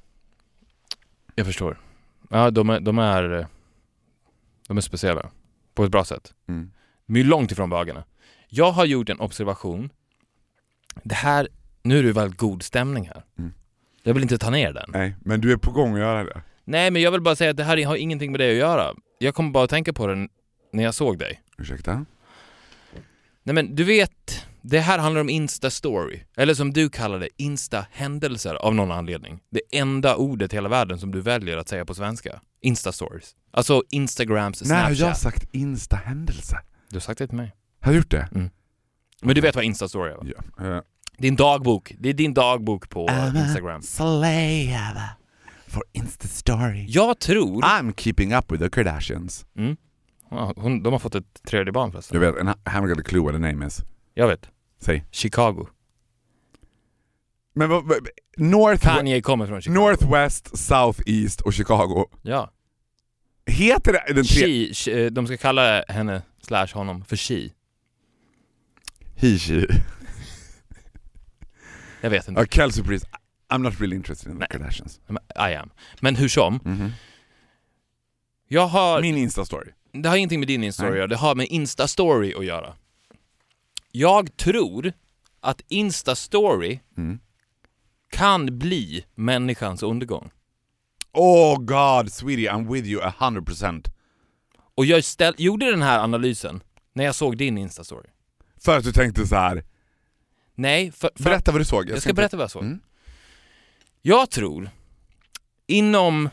Jag 1.36 1.46
förstår. 1.46 1.78
Ja, 2.30 2.52
de 2.52 2.70
är, 2.70 2.80
de 2.80 3.00
är, 3.00 3.48
de 4.68 4.78
är 4.78 4.82
speciella. 4.82 5.30
På 5.74 5.84
ett 5.84 5.92
bra 5.92 6.06
sätt. 6.06 6.34
Mm. 6.48 6.72
De 7.06 7.20
är 7.20 7.24
långt 7.24 7.52
ifrån 7.52 7.70
bögarna. 7.70 8.04
Jag 8.48 8.72
har 8.72 8.86
gjort 8.86 9.10
en 9.10 9.20
observation. 9.20 9.90
Det 11.04 11.16
här, 11.16 11.48
nu 11.84 12.00
är 12.00 12.04
det 12.04 12.12
väldigt 12.12 12.40
god 12.40 12.64
stämning 12.64 13.08
här. 13.08 13.24
Mm. 13.38 13.54
Jag 14.04 14.14
vill 14.14 14.24
inte 14.24 14.38
ta 14.38 14.50
ner 14.50 14.74
den. 14.74 14.90
Nej, 14.94 15.16
men 15.22 15.42
du 15.42 15.52
är 15.52 15.58
på 15.58 15.72
gång 15.72 15.94
att 15.94 16.00
göra 16.00 16.24
det. 16.24 16.42
Nej, 16.64 16.92
men 16.92 17.02
jag 17.02 17.12
vill 17.12 17.22
bara 17.22 17.36
säga 17.36 17.52
att 17.52 17.58
det 17.58 17.64
här 17.64 17.86
har 17.86 17.96
ingenting 17.96 18.32
med 18.32 18.40
det 18.40 18.50
att 18.52 18.58
göra. 18.58 18.94
Jag 19.20 19.36
kommer 19.36 19.52
bara 19.52 19.64
att 19.64 19.70
tänka 19.70 19.94
på 19.94 20.08
den 20.08 20.30
när 20.74 20.84
jag 20.84 20.94
såg 20.94 21.18
dig. 21.18 21.42
Ursäkta? 21.58 22.06
Nej 23.44 23.54
men 23.54 23.76
du 23.76 23.84
vet, 23.84 24.47
det 24.70 24.80
här 24.80 25.00
handlar 25.00 25.22
om 25.22 25.30
Insta-story. 25.30 26.20
Eller 26.38 26.54
som 26.54 26.74
du 26.74 26.90
kallar 26.90 27.20
det, 27.20 27.30
Insta-händelser 27.38 28.56
av 28.56 28.76
någon 28.76 28.92
anledning. 28.92 29.40
Det 29.50 29.62
enda 29.80 30.16
ordet 30.16 30.54
i 30.54 30.56
hela 30.56 30.70
världen 30.70 31.00
som 31.00 31.12
du 31.12 31.22
väljer 31.22 31.58
att 31.58 31.68
säga 31.70 31.86
på 31.86 31.94
svenska. 31.94 32.42
Insta-stories. 32.64 33.26
Alltså 33.52 33.84
Instagrams 33.90 34.60
har 34.62 34.66
Snapchat. 34.68 35.00
jag 35.00 35.18
sagt 35.18 35.44
instahändelse? 35.52 36.58
Du 36.90 36.96
har 36.96 37.00
sagt 37.02 37.18
det 37.20 37.28
till 37.28 37.38
mig. 37.38 37.56
Har 37.82 37.92
jag 37.92 37.98
gjort 37.98 38.12
det? 38.12 38.30
Men 39.22 39.36
du 39.36 39.42
vet 39.42 39.56
vad 39.56 39.64
Insta-story 39.66 40.12
är 40.12 40.16
va? 40.16 40.26
Ja. 40.58 40.66
Uh, 40.76 40.82
Din 41.18 41.36
dagbok. 41.36 41.94
Det 42.00 42.10
är 42.10 42.14
din 42.14 42.34
dagbok 42.34 42.90
på 42.90 43.08
I'm 43.08 43.38
a 43.38 43.44
Instagram. 43.48 43.82
slave 43.82 45.00
for 45.68 45.84
Insta 45.94 46.28
story. 46.28 46.86
Jag 46.90 47.20
tror... 47.20 47.62
I'm 47.62 47.94
keeping 47.98 48.34
up 48.34 48.52
with 48.52 48.64
the 48.64 48.70
Kardashians. 48.70 49.46
Mm. 49.58 49.78
Ja, 50.30 50.54
hon, 50.56 50.84
de 50.84 50.94
har 50.94 51.00
fått 51.00 51.16
ett 51.16 51.44
tredje 51.48 51.74
barn 51.74 51.92
förresten. 51.92 52.22
Jag 52.22 52.32
vet, 52.32 52.42
and 52.42 52.50
I 52.50 52.70
haven't 52.70 52.88
got 52.88 53.00
a 53.00 53.04
clue 53.06 53.22
what 53.24 53.34
the 53.34 53.40
name 53.40 53.68
is. 53.68 53.80
Jag 54.14 54.28
vet. 54.28 54.50
Säg. 54.80 55.06
Chicago. 55.12 55.68
Men 57.54 57.70
vad, 57.70 57.84
vad, 57.88 58.08
North, 58.38 58.84
Kanye 58.84 59.22
kommer 59.22 59.48
från 59.48 59.62
Chicago. 59.62 59.76
Northwest, 59.80 60.58
South 60.58 61.00
East 61.06 61.42
och 61.42 61.54
Chicago. 61.54 62.06
Ja. 62.22 62.52
Heter 63.46 63.94
det 63.94 64.14
den 64.14 64.26
tre... 64.26 64.68
She, 64.68 64.74
she, 64.74 64.92
eh, 64.92 65.12
de 65.12 65.28
ska 65.28 65.38
kalla 65.38 65.84
henne, 65.88 66.22
slash 66.42 66.68
honom, 66.74 67.06
för 67.06 67.16
She. 67.16 67.50
He, 69.16 69.38
she. 69.40 69.54
Jag 72.02 72.10
vet 72.10 72.28
inte. 72.28 72.42
Ja, 72.42 72.46
Kelsey 72.48 72.84
Priest. 72.84 73.06
I'm 73.50 73.58
not 73.58 73.80
really 73.82 73.96
interested 73.96 74.28
in 74.32 74.34
the 74.36 74.40
Nej. 74.40 74.48
Kardashians. 74.52 75.00
I 75.36 75.56
am. 75.56 75.70
Men 76.00 76.16
hur 76.16 76.28
som, 76.28 76.60
Mhm. 76.64 76.92
jag 78.48 78.68
har... 78.68 79.02
Min 79.02 79.16
Insta-story. 79.18 79.72
Det 79.94 80.10
har 80.10 80.16
ingenting 80.18 80.40
med 80.40 80.48
din 80.48 80.64
Insta-story 80.64 80.86
att 80.86 80.92
Nej. 80.92 80.98
göra, 80.98 81.08
det 81.08 81.16
har 81.16 81.36
med 81.36 81.48
Insta-story 81.48 82.38
att 82.40 82.46
göra. 82.46 82.76
Jag 83.92 84.38
tror 84.38 84.94
att 85.40 85.62
Insta-story 85.62 86.80
Mm. 86.98 87.20
kan 88.10 88.60
bli 88.60 89.06
människans 89.16 89.84
undergång. 89.84 90.32
Oh 91.14 91.58
god, 91.60 92.12
sweetie, 92.12 92.50
I'm 92.52 92.74
with 92.74 92.88
you 92.88 93.02
a 93.04 93.14
hundred 93.20 93.46
percent. 93.46 93.88
Och 94.76 94.86
jag 94.86 95.04
ställ, 95.04 95.36
gjorde 95.38 95.72
den 95.72 95.82
här 95.82 96.00
analysen 96.00 96.64
när 96.94 97.04
jag 97.04 97.16
såg 97.16 97.38
din 97.38 97.58
Insta-story. 97.58 98.08
För 98.58 98.78
att 98.78 98.84
du 98.84 98.92
tänkte 98.92 99.28
så 99.28 99.36
här. 99.36 99.64
Nej, 100.56 100.92
för, 100.92 101.12
för 101.16 101.24
berätta 101.24 101.52
vad 101.52 101.62
du 101.62 101.66
såg. 101.66 101.90
jag 101.90 102.02
ska 102.02 102.10
inte- 102.10 102.22
berätta 102.22 102.38
vad 102.38 102.44
jag 102.44 102.52
såg. 102.52 102.64
Mm. 102.64 102.80
Jag 104.02 104.30
tror, 104.30 104.70
inom 105.68 106.30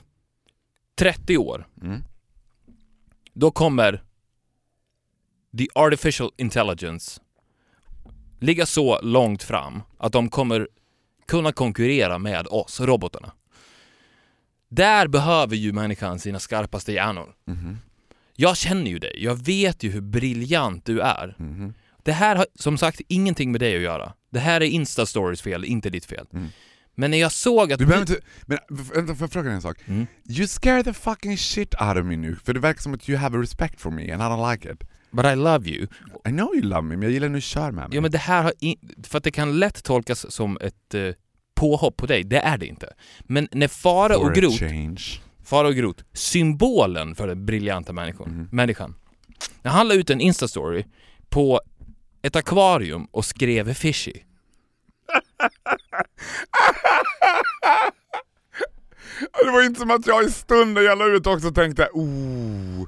30 0.95 1.38
år, 1.38 1.69
Mm. 1.83 2.05
då 3.33 3.51
kommer 3.51 4.03
the 5.59 5.67
artificial 5.75 6.31
intelligence 6.37 7.21
ligga 8.44 8.66
så 8.66 9.00
långt 9.02 9.42
fram 9.42 9.83
att 9.98 10.12
de 10.12 10.28
kommer 10.28 10.68
kunna 11.26 11.52
konkurrera 11.52 12.18
med 12.18 12.46
oss, 12.46 12.80
robotarna. 12.80 13.33
Där 14.68 15.09
behöver 15.09 15.57
ju 15.57 15.72
människan 15.72 16.18
sina 16.18 16.38
skarpaste 16.38 16.92
hjärnor. 16.92 17.35
Mhm. 17.46 17.78
Jag 18.37 18.57
känner 18.57 18.90
ju 18.90 18.98
dig, 18.98 19.16
jag 19.24 19.44
vet 19.44 19.83
ju 19.83 19.90
hur 19.90 20.00
briljant 20.00 20.85
du 20.85 21.00
är. 21.00 21.37
Mhm. 21.38 21.74
Det 22.02 22.12
här 22.12 22.37
har 22.37 22.46
som 22.54 22.78
sagt 22.78 23.00
ingenting 23.09 23.52
med 23.52 23.61
dig 23.61 23.76
att 23.76 23.83
göra. 23.83 24.12
Det 24.30 24.40
här 24.40 24.61
är 24.61 24.66
Insta-stories 24.66 25.42
fel, 25.42 25.64
inte 25.64 25.90
ditt 25.90 26.04
fel. 26.04 26.26
Mm. 26.33 26.48
Men 26.94 27.11
när 27.11 27.18
jag 27.18 27.33
såg 27.33 27.72
att 27.72 27.78
Du 27.78 27.87
behöver 27.87 28.12
inte... 28.12 28.26
Men 28.46 28.59
vänta, 28.68 29.14
får 29.14 29.24
jag 29.24 29.33
fråga 29.33 29.46
dig 29.46 29.54
en 29.54 29.62
sak? 29.62 29.78
Mm. 29.87 30.07
You 30.28 30.46
scare 30.46 30.83
the 30.83 30.92
fucking 30.92 31.38
shit 31.38 31.74
out 31.80 31.96
of 31.96 32.04
me 32.04 32.16
nu, 32.16 32.37
för 32.44 32.54
det 32.54 32.61
verkar 32.61 32.80
som 32.80 32.94
att 32.94 33.09
you 33.09 33.18
have 33.18 33.38
a 33.38 33.40
respect 33.40 33.80
for 33.80 33.90
me 33.90 34.12
and 34.12 34.22
I 34.22 34.24
don't 34.24 34.50
like 34.52 34.72
it. 34.72 34.85
But 35.14 35.27
I 35.27 35.35
love 35.35 35.68
you. 35.70 35.87
I 36.29 36.31
know 36.31 36.55
you 36.55 36.62
love 36.62 36.83
me, 36.83 36.96
men 36.96 37.03
jag 37.03 37.11
gillar 37.12 37.29
när 37.29 37.35
du 37.35 37.40
kör 37.40 37.70
med 37.70 37.74
mig. 37.88 37.88
Ja 37.92 38.00
men 38.00 38.11
det 38.11 38.18
här 38.18 38.42
har 38.42 38.53
in... 38.61 38.77
För 39.03 39.18
att 39.18 39.24
det 39.24 39.31
kan 39.31 39.59
lätt 39.59 39.85
tolkas 39.85 40.33
som 40.33 40.59
ett 40.61 40.94
eh, 40.94 41.09
påhopp 41.55 41.96
på 41.96 42.07
dig, 42.07 42.24
det 42.24 42.38
är 42.38 42.59
det 42.59 42.66
inte. 42.66 42.94
Men 43.20 43.48
när 43.53 43.68
Fara 43.68 44.14
For 44.14 44.24
och 44.24 44.35
Grot. 44.35 44.53
Fara 45.44 45.68
och 45.68 45.74
Grot, 45.74 46.05
symbolen 46.12 47.14
för 47.14 47.27
den 47.27 47.46
briljanta 47.46 47.92
människan, 47.92 48.29
Mhm. 48.31 48.48
människan. 48.53 48.94
När 49.62 49.70
han 49.70 49.88
la 49.88 49.94
ut 49.94 50.11
en 50.11 50.20
Insta-story 50.20 50.85
på 51.29 51.61
ett 52.22 52.37
akvarium 52.37 53.05
och 53.11 53.24
skrev 53.24 53.74
fishy. 53.74 54.12
Det 59.44 59.50
var 59.50 59.62
inte 59.62 59.81
som 59.81 59.90
att 59.90 60.07
jag 60.07 60.24
i 60.24 60.31
stunden 60.31 60.85
jag 60.85 60.98
la 60.98 61.07
ut 61.07 61.27
också 61.27 61.50
tänkte 61.50 61.88
oh, 61.92 62.87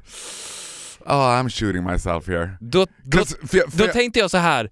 oh 1.09 1.40
I'm 1.42 1.49
shooting 1.49 1.85
myself 1.85 2.29
here. 2.29 2.51
Då, 2.61 2.87
då, 3.03 3.25
för 3.25 3.59
jag- 3.59 3.71
för 3.71 3.79
då 3.79 3.85
jag- 3.85 3.92
tänkte 3.92 4.19
jag 4.19 4.31
så 4.31 4.38
här. 4.38 4.71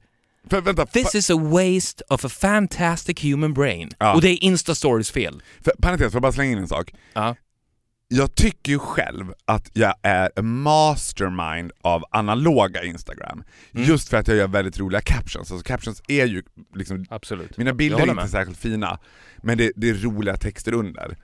För, 0.51 0.61
vänta, 0.61 0.87
This 0.87 1.15
is 1.15 1.31
a 1.31 1.37
waste 1.39 2.05
of 2.11 2.25
a 2.25 2.29
fantastic 2.29 3.23
human 3.23 3.55
brain. 3.55 3.91
Ja. 3.99 4.15
Och 4.15 4.21
det 4.21 4.29
är 4.29 4.45
Instastories 4.45 5.11
fel. 5.11 5.43
parentes, 5.83 6.07
får 6.13 6.17
jag 6.17 6.23
bara 6.23 6.33
slänga 6.33 6.53
in 6.53 6.59
en 6.59 6.69
sak? 6.69 6.95
Ja. 7.13 7.37
Jag 8.09 8.35
tycker 8.35 8.73
ju 8.73 8.79
själv 8.79 9.33
att 9.45 9.71
jag 9.73 9.95
är 10.03 10.31
a 10.37 10.43
mastermind 10.43 11.73
av 11.83 12.05
analoga 12.11 12.85
Instagram. 12.85 13.43
Mm. 13.75 13.89
Just 13.89 14.09
för 14.09 14.17
att 14.17 14.29
jag 14.29 14.37
gör 14.37 14.49
väldigt 14.49 14.79
roliga 14.79 15.01
captions. 15.01 15.53
Alltså 15.53 15.65
captions 15.69 16.03
är 16.09 16.27
ju 16.27 16.43
liksom, 16.75 17.07
Absolut. 17.11 17.57
mina 17.57 17.73
bilder 17.75 17.99
är 18.07 18.11
inte 18.11 18.29
särskilt 18.29 18.59
fina, 18.59 18.99
men 19.43 19.59
det, 19.59 19.73
det 19.77 19.91
är 19.91 19.95
roliga 19.95 20.37
texter 20.37 20.73
under. 20.75 21.17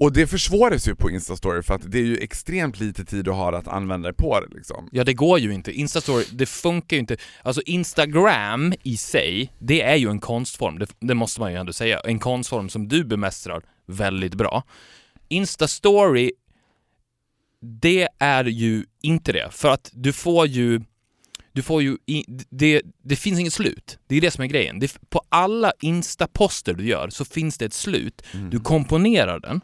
Och 0.00 0.12
det 0.12 0.26
försvåras 0.26 0.88
ju 0.88 0.96
på 0.96 1.10
Instastory 1.10 1.62
för 1.62 1.74
att 1.74 1.90
det 1.90 1.98
är 1.98 2.02
ju 2.02 2.16
extremt 2.16 2.80
lite 2.80 3.04
tid 3.04 3.24
du 3.24 3.30
har 3.30 3.52
att 3.52 3.68
använda 3.68 4.08
dig 4.08 4.16
på 4.16 4.40
det 4.40 4.56
liksom. 4.56 4.88
Ja 4.92 5.04
det 5.04 5.14
går 5.14 5.38
ju 5.38 5.54
inte. 5.54 5.72
Instastory, 5.72 6.24
det 6.32 6.46
funkar 6.46 6.96
ju 6.96 7.00
inte. 7.00 7.16
Alltså 7.42 7.62
Instagram 7.66 8.74
i 8.82 8.96
sig, 8.96 9.52
det 9.58 9.82
är 9.82 9.96
ju 9.96 10.10
en 10.10 10.20
konstform. 10.20 10.78
Det, 10.78 10.86
det 11.00 11.14
måste 11.14 11.40
man 11.40 11.52
ju 11.52 11.58
ändå 11.58 11.72
säga. 11.72 12.00
En 12.00 12.18
konstform 12.18 12.68
som 12.68 12.88
du 12.88 13.04
bemästrar 13.04 13.62
väldigt 13.86 14.34
bra. 14.34 14.64
Instastory, 15.28 16.32
det 17.82 18.08
är 18.18 18.44
ju 18.44 18.84
inte 19.02 19.32
det. 19.32 19.48
För 19.50 19.68
att 19.68 19.90
du 19.92 20.12
får 20.12 20.46
ju 20.46 20.80
du 21.52 21.62
får 21.62 21.82
ju, 21.82 21.96
i, 22.06 22.24
det, 22.50 22.82
det 23.02 23.16
finns 23.16 23.40
inget 23.40 23.52
slut. 23.52 23.98
Det 24.06 24.16
är 24.16 24.20
det 24.20 24.30
som 24.30 24.44
är 24.44 24.48
grejen. 24.48 24.78
Det, 24.78 25.10
på 25.10 25.22
alla 25.28 25.72
instaposter 25.80 26.74
du 26.74 26.86
gör 26.86 27.10
så 27.10 27.24
finns 27.24 27.58
det 27.58 27.64
ett 27.64 27.74
slut. 27.74 28.22
Du 28.50 28.60
komponerar 28.60 29.40
den, 29.40 29.60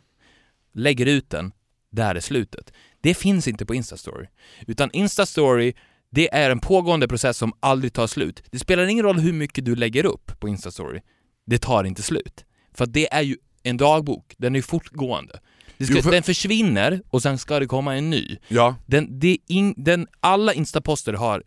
lägger 0.74 1.06
ut 1.06 1.30
den, 1.30 1.52
där 1.90 2.14
är 2.14 2.20
slutet. 2.20 2.72
Det 3.00 3.14
finns 3.14 3.48
inte 3.48 3.66
på 3.66 3.74
Instastory. 3.74 4.26
Utan 4.66 4.90
Instastory, 4.92 5.72
det 6.10 6.34
är 6.34 6.50
en 6.50 6.60
pågående 6.60 7.08
process 7.08 7.38
som 7.38 7.52
aldrig 7.60 7.92
tar 7.92 8.06
slut. 8.06 8.42
Det 8.50 8.58
spelar 8.58 8.86
ingen 8.86 9.04
roll 9.04 9.18
hur 9.18 9.32
mycket 9.32 9.64
du 9.64 9.74
lägger 9.76 10.06
upp 10.06 10.40
på 10.40 10.48
Instastory. 10.48 11.00
Det 11.46 11.58
tar 11.58 11.84
inte 11.84 12.02
slut. 12.02 12.44
För 12.74 12.86
det 12.86 13.12
är 13.14 13.22
ju 13.22 13.36
en 13.62 13.76
dagbok, 13.76 14.34
den 14.38 14.54
är 14.54 14.58
ju 14.58 14.62
fortgående. 14.62 15.40
Ska, 15.80 15.94
Jo, 15.94 16.02
för- 16.02 16.10
Den 16.10 16.22
försvinner 16.22 17.02
och 17.10 17.22
sen 17.22 17.38
ska 17.38 17.58
det 17.60 17.66
komma 17.66 17.96
en 17.96 18.10
ny. 18.10 18.38
Ja, 18.48 18.76
Den, 18.86 19.18
det 19.18 19.38
in, 19.46 19.74
den, 19.76 20.06
alla 20.20 20.54
instaposter 20.54 21.12
har 21.12 21.42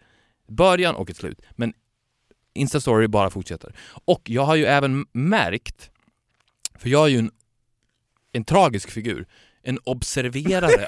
början 0.49 0.95
och 0.95 1.09
ett 1.09 1.17
slut, 1.17 1.41
men 1.51 1.73
Instastory 2.53 3.07
bara 3.07 3.29
fortsätter. 3.29 3.75
Och 4.05 4.29
jag 4.29 4.41
har 4.45 4.55
ju 4.55 4.65
även 4.65 5.05
märkt, 5.13 5.89
för 6.79 6.89
jag 6.89 7.03
är 7.05 7.07
ju 7.09 7.19
en, 7.19 7.31
en 8.33 8.43
tragisk 8.45 8.91
figur, 8.91 9.27
en 9.63 9.79
observerare 9.83 10.87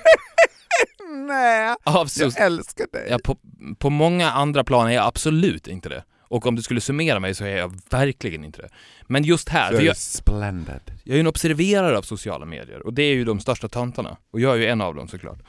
nej, 1.28 1.76
av 1.84 2.08
so- 2.08 2.22
jag 2.38 2.46
älskar 2.46 2.86
dig. 2.92 3.08
ja, 3.10 3.20
på, 3.24 3.38
på 3.78 3.90
många 3.90 4.32
andra 4.32 4.64
plan 4.64 4.88
är 4.88 4.92
jag 4.92 5.06
absolut 5.06 5.68
inte 5.68 5.90
det. 5.90 6.04
Och 6.22 6.46
om 6.46 6.56
du 6.56 6.62
skulle 6.62 6.82
summera 6.82 7.20
mig 7.20 7.36
så 7.36 7.44
är 7.46 7.58
jag 7.58 7.80
verkligen 7.90 8.44
inte 8.44 8.62
det. 8.62 8.70
Men 9.08 9.24
just 9.24 9.50
här, 9.50 9.74
för 9.74 9.82
jag, 9.82 9.98
splendid. 9.98 10.82
jag 11.04 11.14
är 11.14 11.16
ju 11.16 11.20
en 11.20 11.28
observerare 11.28 11.98
av 11.98 12.02
sociala 12.02 12.46
medier 12.46 12.86
och 12.86 12.94
det 12.94 13.04
är 13.04 13.14
ju 13.14 13.26
de 13.26 13.40
största 13.40 13.70
töntarna. 13.70 14.18
Och 14.32 14.40
jag 14.40 14.54
är 14.54 14.58
ju 14.58 14.68
en 14.68 14.82
av 14.82 14.96
dem 14.96 15.08
såklart. 15.08 15.40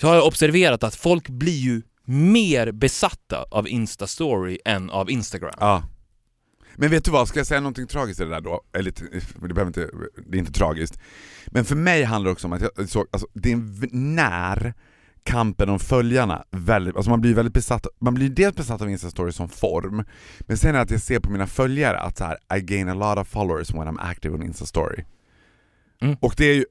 Så 0.00 0.06
har 0.08 0.14
jag 0.14 0.26
observerat 0.26 0.82
att 0.82 0.94
folk 0.94 1.28
blir 1.28 1.58
ju 1.58 1.82
mer 2.04 2.72
besatta 2.72 3.44
av 3.50 3.68
Instastory 3.68 4.58
än 4.64 4.90
av 4.90 5.10
Instagram. 5.10 5.54
Ja. 5.60 5.82
Men 6.76 6.90
vet 6.90 7.04
du 7.04 7.10
vad, 7.10 7.28
ska 7.28 7.38
jag 7.38 7.46
säga 7.46 7.60
någonting 7.60 7.86
tragiskt 7.86 8.20
i 8.20 8.24
det 8.24 8.30
där 8.30 8.40
då? 8.40 8.62
Eller, 8.72 8.92
det, 9.48 9.54
behöver 9.54 9.66
inte, 9.66 9.90
det 10.26 10.36
är 10.36 10.38
inte 10.38 10.52
tragiskt. 10.52 10.98
Men 11.46 11.64
för 11.64 11.76
mig 11.76 12.02
handlar 12.02 12.28
det 12.28 12.32
också 12.32 12.46
om 12.46 12.52
att 12.52 12.62
jag 12.76 12.88
såg, 12.88 13.06
alltså, 13.12 13.28
det 13.32 13.52
är 13.52 13.88
när 13.96 14.74
kampen 15.22 15.68
om 15.68 15.78
följarna 15.78 16.44
väldigt, 16.50 16.96
alltså 16.96 17.10
man 17.10 17.20
blir 17.20 17.34
väldigt 17.34 17.54
besatt, 17.54 17.86
man 18.00 18.14
blir 18.14 18.28
dels 18.28 18.56
besatt 18.56 18.82
av 18.82 18.90
Instastory 18.90 19.32
som 19.32 19.48
form, 19.48 20.04
men 20.40 20.56
sen 20.56 20.74
är 20.74 20.78
att 20.78 20.90
jag 20.90 21.00
ser 21.00 21.20
på 21.20 21.30
mina 21.30 21.46
följare 21.46 21.98
att 21.98 22.18
så 22.18 22.24
här, 22.24 22.38
I 22.56 22.60
gain 22.60 22.88
a 22.88 22.94
lot 22.94 23.18
of 23.18 23.28
followers 23.28 23.74
when 23.74 23.88
I'm 23.88 24.00
active 24.00 24.34
on 24.34 24.42
Instastory. 24.42 25.04
Mm. 26.00 26.16
Och 26.20 26.34
det 26.36 26.44
är 26.44 26.54
ju, 26.54 26.64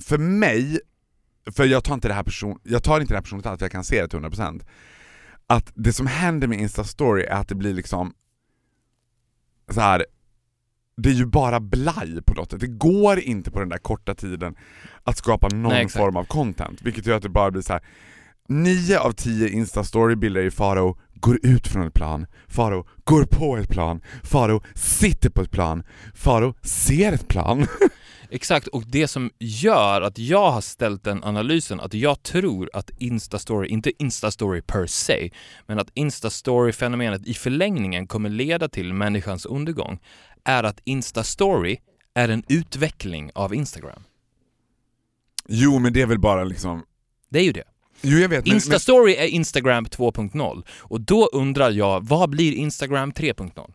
för 0.00 0.18
mig, 0.18 0.80
för 1.56 1.64
jag 1.64 1.84
tar 1.84 1.94
inte 1.94 2.08
det 2.08 2.14
här 2.14 2.22
person, 2.22 2.58
jag 2.62 2.82
tar 2.82 3.00
inte 3.00 3.12
det 3.12 3.16
här 3.16 3.22
personligt 3.22 3.46
alls, 3.46 3.58
för 3.58 3.64
jag 3.64 3.72
kan 3.72 3.84
se 3.84 4.02
det 4.02 4.08
till 4.08 4.18
100% 4.18 4.62
att 5.46 5.72
det 5.74 5.92
som 5.92 6.06
händer 6.06 6.48
med 6.48 6.60
Instastory 6.60 7.24
är 7.24 7.34
att 7.34 7.48
det 7.48 7.54
blir 7.54 7.74
liksom 7.74 8.14
så 9.70 9.80
här. 9.80 10.06
det 10.96 11.08
är 11.08 11.14
ju 11.14 11.26
bara 11.26 11.60
blaj 11.60 12.22
på 12.26 12.34
något 12.34 12.50
sätt. 12.50 12.60
Det 12.60 12.66
går 12.66 13.18
inte 13.18 13.50
på 13.50 13.60
den 13.60 13.68
där 13.68 13.78
korta 13.78 14.14
tiden 14.14 14.54
att 15.04 15.16
skapa 15.16 15.48
någon 15.48 15.72
Nej, 15.72 15.88
form 15.88 16.16
av 16.16 16.24
content, 16.24 16.82
vilket 16.82 17.06
gör 17.06 17.16
att 17.16 17.22
det 17.22 17.28
bara 17.28 17.50
blir 17.50 17.62
så 17.62 17.72
här. 17.72 17.82
9 18.48 18.98
av 18.98 19.12
10 19.12 19.48
instastory-bilder 19.48 20.42
i 20.42 20.50
Faro 20.50 20.98
går 21.14 21.38
ut 21.42 21.68
från 21.68 21.86
ett 21.86 21.94
plan, 21.94 22.26
Faro 22.46 22.86
går 23.04 23.24
på 23.24 23.56
ett 23.56 23.68
plan, 23.68 24.00
Faro 24.22 24.62
sitter 24.74 25.30
på 25.30 25.42
ett 25.42 25.50
plan, 25.50 25.82
Faro 26.14 26.54
ser 26.62 27.12
ett 27.12 27.28
plan. 27.28 27.66
Exakt, 28.30 28.66
och 28.66 28.84
det 28.86 29.08
som 29.08 29.30
gör 29.38 30.02
att 30.02 30.18
jag 30.18 30.50
har 30.50 30.60
ställt 30.60 31.04
den 31.04 31.24
analysen 31.24 31.80
att 31.80 31.94
jag 31.94 32.22
tror 32.22 32.70
att 32.72 32.90
Instastory, 32.98 33.68
inte 33.68 33.92
Instastory 34.02 34.62
per 34.62 34.86
se, 34.86 35.30
men 35.66 35.78
att 35.78 35.90
Instastory-fenomenet 35.94 37.26
i 37.26 37.34
förlängningen 37.34 38.06
kommer 38.06 38.28
leda 38.28 38.68
till 38.68 38.92
människans 38.94 39.46
undergång, 39.46 39.98
är 40.44 40.64
att 40.64 40.80
Instastory 40.84 41.76
är 42.14 42.28
en 42.28 42.42
utveckling 42.48 43.30
av 43.34 43.54
Instagram. 43.54 44.02
Jo 45.48 45.78
men 45.78 45.92
det 45.92 46.02
är 46.02 46.06
väl 46.06 46.18
bara 46.18 46.44
liksom, 46.44 46.84
Det 47.28 47.38
är 47.38 47.44
ju 47.44 47.52
det. 47.52 47.64
jo 48.02 48.18
jag 48.18 48.28
vet 48.28 48.44
men, 48.44 48.48
men, 48.48 48.54
Instastory 48.54 49.14
är 49.14 49.26
Instagram 49.26 49.86
2.0 49.86 50.62
och 50.78 51.00
då 51.00 51.28
undrar 51.32 51.70
jag, 51.70 52.06
vad 52.06 52.30
blir 52.30 52.52
Instagram 52.52 53.12
3.0? 53.12 53.72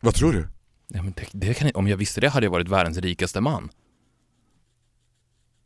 vad 0.00 0.14
tror 0.14 0.32
du? 0.32 0.48
Ja, 0.88 1.02
men 1.02 1.12
det, 1.16 1.26
det 1.32 1.54
kan, 1.54 1.70
om 1.74 1.88
jag 1.88 1.96
visste 1.96 2.20
det 2.20 2.28
hade 2.28 2.46
jag 2.46 2.50
varit 2.50 2.68
världens 2.68 2.98
rikaste 2.98 3.40
man. 3.40 3.68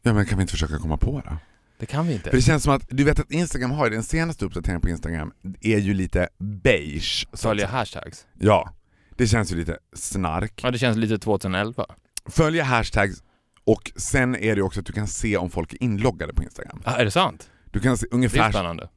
Ja 0.02 0.12
men 0.12 0.26
kan 0.26 0.38
vi 0.38 0.42
inte 0.42 0.52
försöka 0.52 0.78
komma 0.78 0.96
på 0.96 1.20
det? 1.20 1.37
Det 1.78 1.87
kan 1.87 2.06
vi 2.06 2.12
inte. 2.14 2.30
För 2.30 2.37
det 2.37 2.42
känns 2.42 2.62
som 2.62 2.74
att, 2.74 2.83
du 2.88 3.04
vet 3.04 3.20
att 3.20 3.30
Instagram 3.33 3.70
har 3.70 3.87
ju, 3.87 3.90
den 3.90 4.02
senaste 4.02 4.44
uppdateringen 4.44 4.80
på 4.80 4.88
Instagram 4.88 5.33
är 5.61 5.78
ju 5.78 5.94
lite 5.94 6.28
beige. 6.38 7.26
Följa 7.33 7.66
hashtags. 7.66 8.26
Ja, 8.38 8.72
det 9.16 9.26
känns 9.26 9.52
ju 9.52 9.56
lite 9.56 9.78
snark. 9.92 10.61
Ja, 10.62 10.70
det 10.70 10.78
känns 10.78 10.96
lite 10.96 11.18
2011. 11.18 11.87
Följa 12.26 12.64
hashtags 12.64 13.22
och 13.64 13.92
sen 13.96 14.37
är 14.37 14.56
det 14.56 14.62
också 14.62 14.80
att 14.80 14.87
du 14.87 14.92
kan 14.92 15.06
se 15.06 15.37
om 15.37 15.50
folk 15.50 15.72
är 15.72 15.83
inloggade 15.83 16.35
på 16.35 16.42
Instagram. 16.42 16.83
Ah, 16.85 16.96
är 16.96 17.04
det 17.04 17.11
sant? 17.11 17.50
Du 17.70 17.80
kan 17.80 17.98
se 17.98 18.06
Det 18.06 18.14
är 18.14 18.16
ungefär... 18.16 18.50
spännande. 18.50 18.88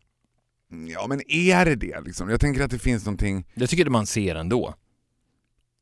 Ja 0.87 1.07
men 1.07 1.31
är 1.31 1.65
det 1.65 1.75
det 1.75 2.01
liksom? 2.01 2.29
Jag 2.29 2.39
tänker 2.39 2.63
att 2.63 2.71
det 2.71 2.79
finns 2.79 3.05
någonting, 3.05 3.45
Jag 3.53 3.69
tycker 3.69 3.85
att 3.85 3.91
man 3.91 4.05
ser 4.05 4.35
ändå. 4.35 4.75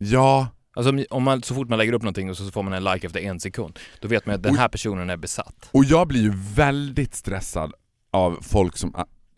Ja, 0.03 0.47
Alltså 0.73 1.05
om- 1.09 1.23
man, 1.23 1.43
så 1.43 1.55
fort 1.55 1.69
man 1.69 1.77
lägger 1.79 1.93
upp 1.93 2.01
någonting 2.01 2.29
och 2.29 2.37
så 2.37 2.51
får 2.51 2.63
man 2.63 2.73
en 2.73 2.83
like 2.83 3.07
efter 3.07 3.19
en 3.19 3.39
sekund, 3.39 3.79
då 3.99 4.07
vet 4.07 4.25
man 4.25 4.35
att 4.35 4.43
den 4.43 4.55
här 4.55 4.67
personen 4.67 5.09
är 5.09 5.17
besatt. 5.17 5.69
och 5.71 5.85
jag 5.85 6.07
blir 6.07 6.21
ju 6.21 6.31
väldigt 6.55 7.15
stressad 7.15 7.73
av 8.11 8.39
folk 8.41 8.77
som 8.77 8.95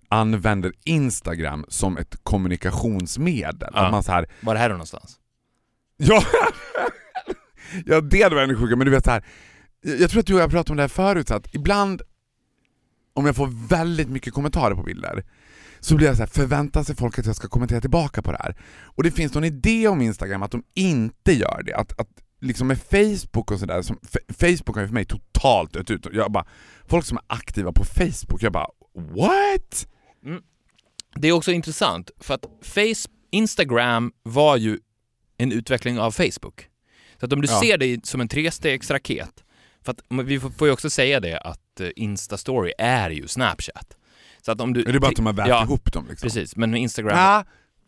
använder 0.10 0.73
Instagram 0.84 1.65
som 1.67 1.97
ett 1.97 2.15
kommunikationsmedel. 2.23 3.69
Ja. 3.73 3.80
Att 3.86 3.91
man 3.91 4.04
så 4.04 4.12
här, 4.12 4.26
Var 4.41 4.56
är 4.56 4.69
det 4.69 4.73
någonstans? 4.73 5.19
Ja, 5.97 6.23
ja 7.86 8.02
det 8.02 8.30
varit 8.30 8.43
ännu 8.43 8.56
sjukare, 8.56 8.76
men 8.76 8.86
du 8.86 8.91
vet 8.91 9.06
så 9.06 9.12
här. 9.12 9.26
Jag 9.82 9.99
jag 9.99 10.10
tror 10.10 10.19
att 10.19 10.26
du 10.28 10.34
och 10.34 10.39
jag 10.41 10.49
pratade 10.52 10.71
om 10.71 10.78
det 10.78 10.84
här 10.84 10.88
förut, 10.88 11.28
så 11.28 11.34
att 11.36 11.56
ibland 11.56 12.02
om 13.13 13.26
jag 13.26 13.36
får 13.36 13.67
väldigt 13.69 14.10
mycket 14.10 14.34
kommentarer 14.34 14.76
på 14.76 14.84
bilder 14.84 15.23
så 15.84 15.96
blir 15.96 16.08
jag 16.08 16.15
så 16.15 16.22
här, 16.22 16.28
förväntar 16.28 16.84
sig 16.84 16.96
folk 16.96 17.19
att 17.19 17.26
jag 17.26 17.36
ska 17.36 17.48
kommentera 17.48 17.82
tillbaka 17.82 18.22
på 18.22 18.32
det 18.32 18.38
här? 18.41 18.56
Och 18.84 19.04
det 19.04 19.12
finns 19.12 19.34
någon 19.34 19.43
idé 19.43 19.88
om 19.88 20.02
Instagram 20.02 20.43
att 20.43 20.52
de 20.52 20.63
inte 20.74 21.34
gör 21.34 21.63
det, 21.65 21.74
att, 21.76 22.00
att 22.00 22.08
liksom 22.41 22.67
med 22.67 22.82
Facebook 22.82 23.52
och 23.52 23.60
sådär, 23.60 23.84
Facebook 24.34 24.76
har 24.76 24.82
ju 24.82 24.88
för 24.88 24.93
mig 24.93 25.06
totalt 25.06 25.74
dött 25.74 25.91
ut. 25.91 26.08
Jag 26.13 26.32
bara, 26.32 26.46
folk 26.88 27.06
som 27.06 27.17
är 27.17 27.24
aktiva 27.28 27.72
på 27.72 27.84
Facebook, 27.84 28.41
jag 28.43 28.52
bara 28.52 28.67
what? 28.93 29.88
Det 31.15 31.28
är 31.28 31.32
också 31.32 31.52
intressant, 31.52 32.12
för 32.19 32.34
att 32.34 32.46
face, 32.62 33.10
Instagram 33.32 34.12
var 34.24 34.58
ju 34.58 34.80
en 35.38 35.52
utveckling 35.52 36.00
av 36.00 36.12
Facebook. 36.12 36.67
Så 37.19 37.26
att 37.26 37.34
om 37.34 37.41
du 37.41 37.48
Ja. 37.52 37.60
ser 37.62 37.78
det 37.78 38.06
som 38.06 38.22
en 38.22 38.28
trestegsraket, 38.28 39.43
för 39.86 39.91
att 39.91 40.28
vi 40.28 40.39
får 40.39 40.50
får 40.50 40.67
ju 40.67 40.74
också 40.74 40.89
säga 40.89 41.19
det 41.19 41.39
att 41.39 41.80
eh, 41.80 41.89
Instastory 41.96 42.74
är 42.78 43.10
ju 43.10 43.28
Snapchat. 43.28 43.98
Så 44.46 44.52
att 44.52 44.62
om 44.62 44.74
du... 44.74 44.82
Är 44.82 44.94
det 44.94 45.00
bara 45.00 45.08
att 45.08 45.16
de 45.16 45.26
har 45.26 45.34
vävt 45.34 45.48
ja, 45.48 45.64
ihop 45.64 45.94
dem 45.94 46.06
liksom? 46.10 46.28
Precis, 46.28 46.56
men 46.56 46.72
med 46.72 46.82
Instagram... 46.82 47.18
Ah, 47.20 47.44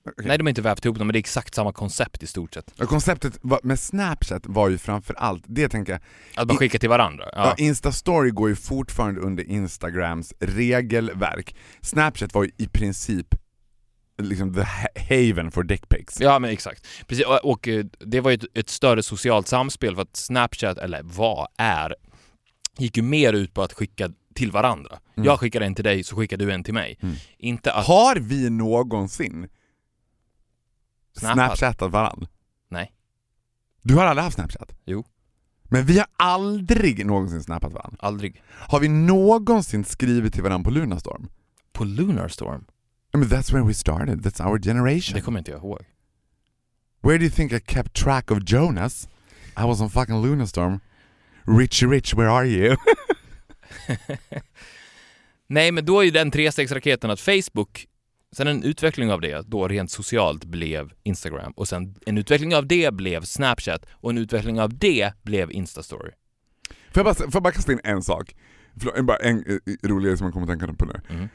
okej. 0.09 0.27
Nej, 0.27 0.37
de 0.37 0.43
har 0.43 0.49
inte 0.49 0.61
vävt 0.61 0.85
ihop 0.85 0.97
dem, 0.97 1.07
men 1.07 1.13
det 1.13 1.17
är 1.17 1.19
exakt 1.19 1.55
samma 1.55 1.73
koncept 1.73 2.23
i 2.23 2.27
stort 2.27 2.53
sett. 2.53 2.73
Ja, 2.75 2.85
Konceptet 2.85 3.39
var, 3.41 3.59
med 3.63 3.79
Snapchat 3.79 4.45
var 4.45 4.69
ju 4.69 4.77
framför 4.77 5.13
allt, 5.13 5.43
det 5.47 5.69
tänker 5.69 5.91
jag, 5.91 6.01
Att 6.35 6.47
man 6.47 6.57
skickar 6.57 6.79
till 6.79 6.89
varandra. 6.89 7.25
Ja. 7.31 7.55
Ja. 7.57 7.65
Instastory 7.65 8.31
går 8.31 8.49
ju 8.49 8.55
fortfarande 8.55 9.21
under 9.21 9.43
Instagrams 9.43 10.33
regelverk. 10.39 11.55
Snapchat 11.81 12.33
var 12.33 12.43
ju 12.43 12.51
i 12.57 12.67
princip 12.67 13.27
liksom 14.21 14.53
the 14.53 14.59
ha- 14.59 15.15
haven 15.15 15.51
for 15.51 15.63
dickpics. 15.63 16.21
Ja 16.21 16.39
men 16.39 16.49
exakt. 16.49 16.87
Precis, 17.07 17.25
och, 17.25 17.45
och 17.45 17.67
eh, 17.67 17.85
det 17.99 18.21
var 18.21 18.31
ju 18.31 18.35
ett, 18.35 18.57
ett 18.57 18.69
större 18.69 19.03
socialt 19.03 19.47
samspel 19.47 19.95
för 19.95 20.01
att 20.01 20.15
Snapchat, 20.15 20.77
eller 20.77 21.01
vad 21.03 21.47
är, 21.57 21.95
gick 22.77 22.97
ju 22.97 23.03
mer 23.03 23.33
ut 23.33 23.53
på 23.53 23.63
att 23.63 23.73
skicka 23.73 24.09
till 24.35 24.51
varandra. 24.51 24.99
Mm. 25.15 25.25
Jag 25.25 25.39
skickar 25.39 25.61
en 25.61 25.75
till 25.75 25.83
dig 25.83 26.03
så 26.03 26.15
skickar 26.15 26.37
du 26.37 26.51
en 26.51 26.63
till 26.63 26.73
mig. 26.73 26.97
Mm. 27.01 27.15
Inte 27.37 27.73
att... 27.73 27.85
Har 27.85 28.15
vi 28.15 28.49
någonsin 28.49 29.47
Snappat. 31.13 31.35
snapchattat 31.35 31.91
varandra? 31.91 32.27
Nej. 32.69 32.91
Du 33.81 33.95
har 33.95 34.05
aldrig 34.05 34.23
haft 34.23 34.35
snapchat? 34.35 34.75
Jo. 34.85 35.05
Men 35.63 35.85
vi 35.85 35.97
har 35.97 36.07
aldrig 36.17 37.05
någonsin 37.05 37.43
snappat 37.43 37.73
varandra. 37.73 37.97
Aldrig. 37.99 38.43
Har 38.47 38.79
vi 38.79 38.87
någonsin 38.87 39.85
skrivit 39.85 40.33
till 40.33 40.43
varandra 40.43 40.63
på 40.63 40.71
Lunarstorm? 40.71 41.29
På 41.73 41.83
Lunarstorm? 41.83 42.65
I 43.13 43.17
mean, 43.17 43.29
that's 43.29 43.53
where 43.53 43.63
we 43.63 43.73
started, 43.73 44.21
that's 44.25 44.47
our 44.49 44.59
generation. 44.59 45.15
Det 45.15 45.21
kommer 45.21 45.39
inte 45.39 45.51
jag 45.51 45.59
ihåg. 45.59 45.79
Where 47.01 47.17
do 47.17 47.23
you 47.23 47.31
think 47.31 47.51
I 47.53 47.59
kept 47.59 47.93
track 47.93 48.31
of 48.31 48.39
Jonas? 48.45 49.07
I 49.57 49.63
was 49.63 49.81
on 49.81 49.89
fucking 49.89 50.21
Lunarstorm. 50.21 50.79
Richie 51.47 51.87
Rich, 51.87 52.13
where 52.13 52.29
are 52.29 52.45
you? 52.45 52.75
Nej, 55.47 55.71
men 55.71 55.85
då 55.85 55.99
är 55.99 56.03
ju 56.03 56.11
den 56.11 56.31
trestegsraketen 56.31 57.09
att 57.09 57.19
Facebook, 57.19 57.87
sen 58.35 58.47
en 58.47 58.63
utveckling 58.63 59.11
av 59.11 59.21
det, 59.21 59.47
då 59.47 59.67
rent 59.67 59.91
socialt 59.91 60.45
blev 60.45 60.93
Instagram 61.03 61.51
och 61.51 61.67
sen 61.67 61.95
en 62.05 62.17
utveckling 62.17 62.55
av 62.55 62.67
det 62.67 62.93
blev 62.93 63.21
Snapchat 63.21 63.85
och 63.91 64.09
en 64.09 64.17
utveckling 64.17 64.61
av 64.61 64.77
det 64.77 65.11
blev 65.23 65.51
Instastory. 65.51 66.11
Får 66.69 66.99
jag 66.99 67.05
bara, 67.05 67.15
får 67.15 67.29
jag 67.33 67.43
bara 67.43 67.53
kasta 67.53 67.71
in 67.71 67.79
en 67.83 68.03
sak? 68.03 68.35
Förlåt, 68.79 68.97
en, 68.97 69.05
bara 69.05 69.17
en 69.17 69.37
eh, 69.37 69.87
rolig 69.87 70.07
grej 70.07 70.17
som 70.17 70.25
jag 70.25 70.33
kommer 70.33 70.53
att 70.53 70.59
tänka 70.59 70.73
på 70.73 70.85
nu. 70.85 71.01
Mm. 71.09 71.27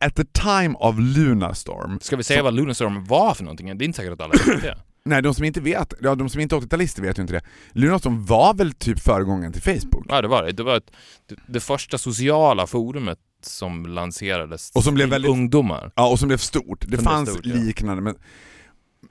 At 0.00 0.14
the 0.16 0.24
time 0.24 0.74
of 0.78 0.96
Lunarstorm, 0.98 1.98
Ska 2.00 2.16
vi 2.16 2.22
säga 2.22 2.42
vad 2.42 2.54
Lunarstorm 2.54 3.04
var 3.04 3.34
för 3.34 3.44
någonting? 3.44 3.78
Det 3.78 3.84
är 3.84 3.86
inte 3.86 3.96
säkert 3.96 4.12
att 4.12 4.20
alla 4.20 4.32
vet 4.46 4.62
det. 4.62 4.78
nej 5.04 5.22
de 5.22 5.34
som 5.34 5.44
inte 5.44 5.60
vet, 5.60 5.94
ja 6.00 6.14
de 6.14 6.28
som 6.28 6.40
inte 6.40 6.56
är 6.56 6.60
80-talister 6.60 7.02
vet 7.02 7.18
ju 7.18 7.22
inte 7.22 7.34
det. 7.34 7.42
Lunarstorm 7.72 8.24
var 8.24 8.54
väl 8.54 8.72
typ 8.72 9.00
föregångaren 9.00 9.52
till 9.52 9.62
Facebook? 9.62 10.06
Ja, 10.08 10.22
det 10.22 10.28
var 10.28 10.42
det. 10.42 10.52
Det 10.52 10.62
var 10.62 10.76
ett, 10.76 10.90
det, 11.28 11.34
det 11.46 11.60
första 11.60 11.98
sociala 11.98 12.66
forumet 12.66 13.18
som 13.42 13.86
lanserades 13.86 14.70
Och 14.74 14.84
som 14.84 14.94
blev 14.94 15.08
väldigt- 15.08 15.30
ungdomar. 15.30 15.92
Ja, 15.94 16.10
och 16.10 16.18
som 16.18 16.28
blev 16.28 16.38
stort. 16.38 16.80
Det 16.80 16.86
blev 16.86 17.02
fanns 17.02 17.30
stort, 17.30 17.46
ja. 17.46 17.54
liknande, 17.54 18.02
men, 18.02 18.14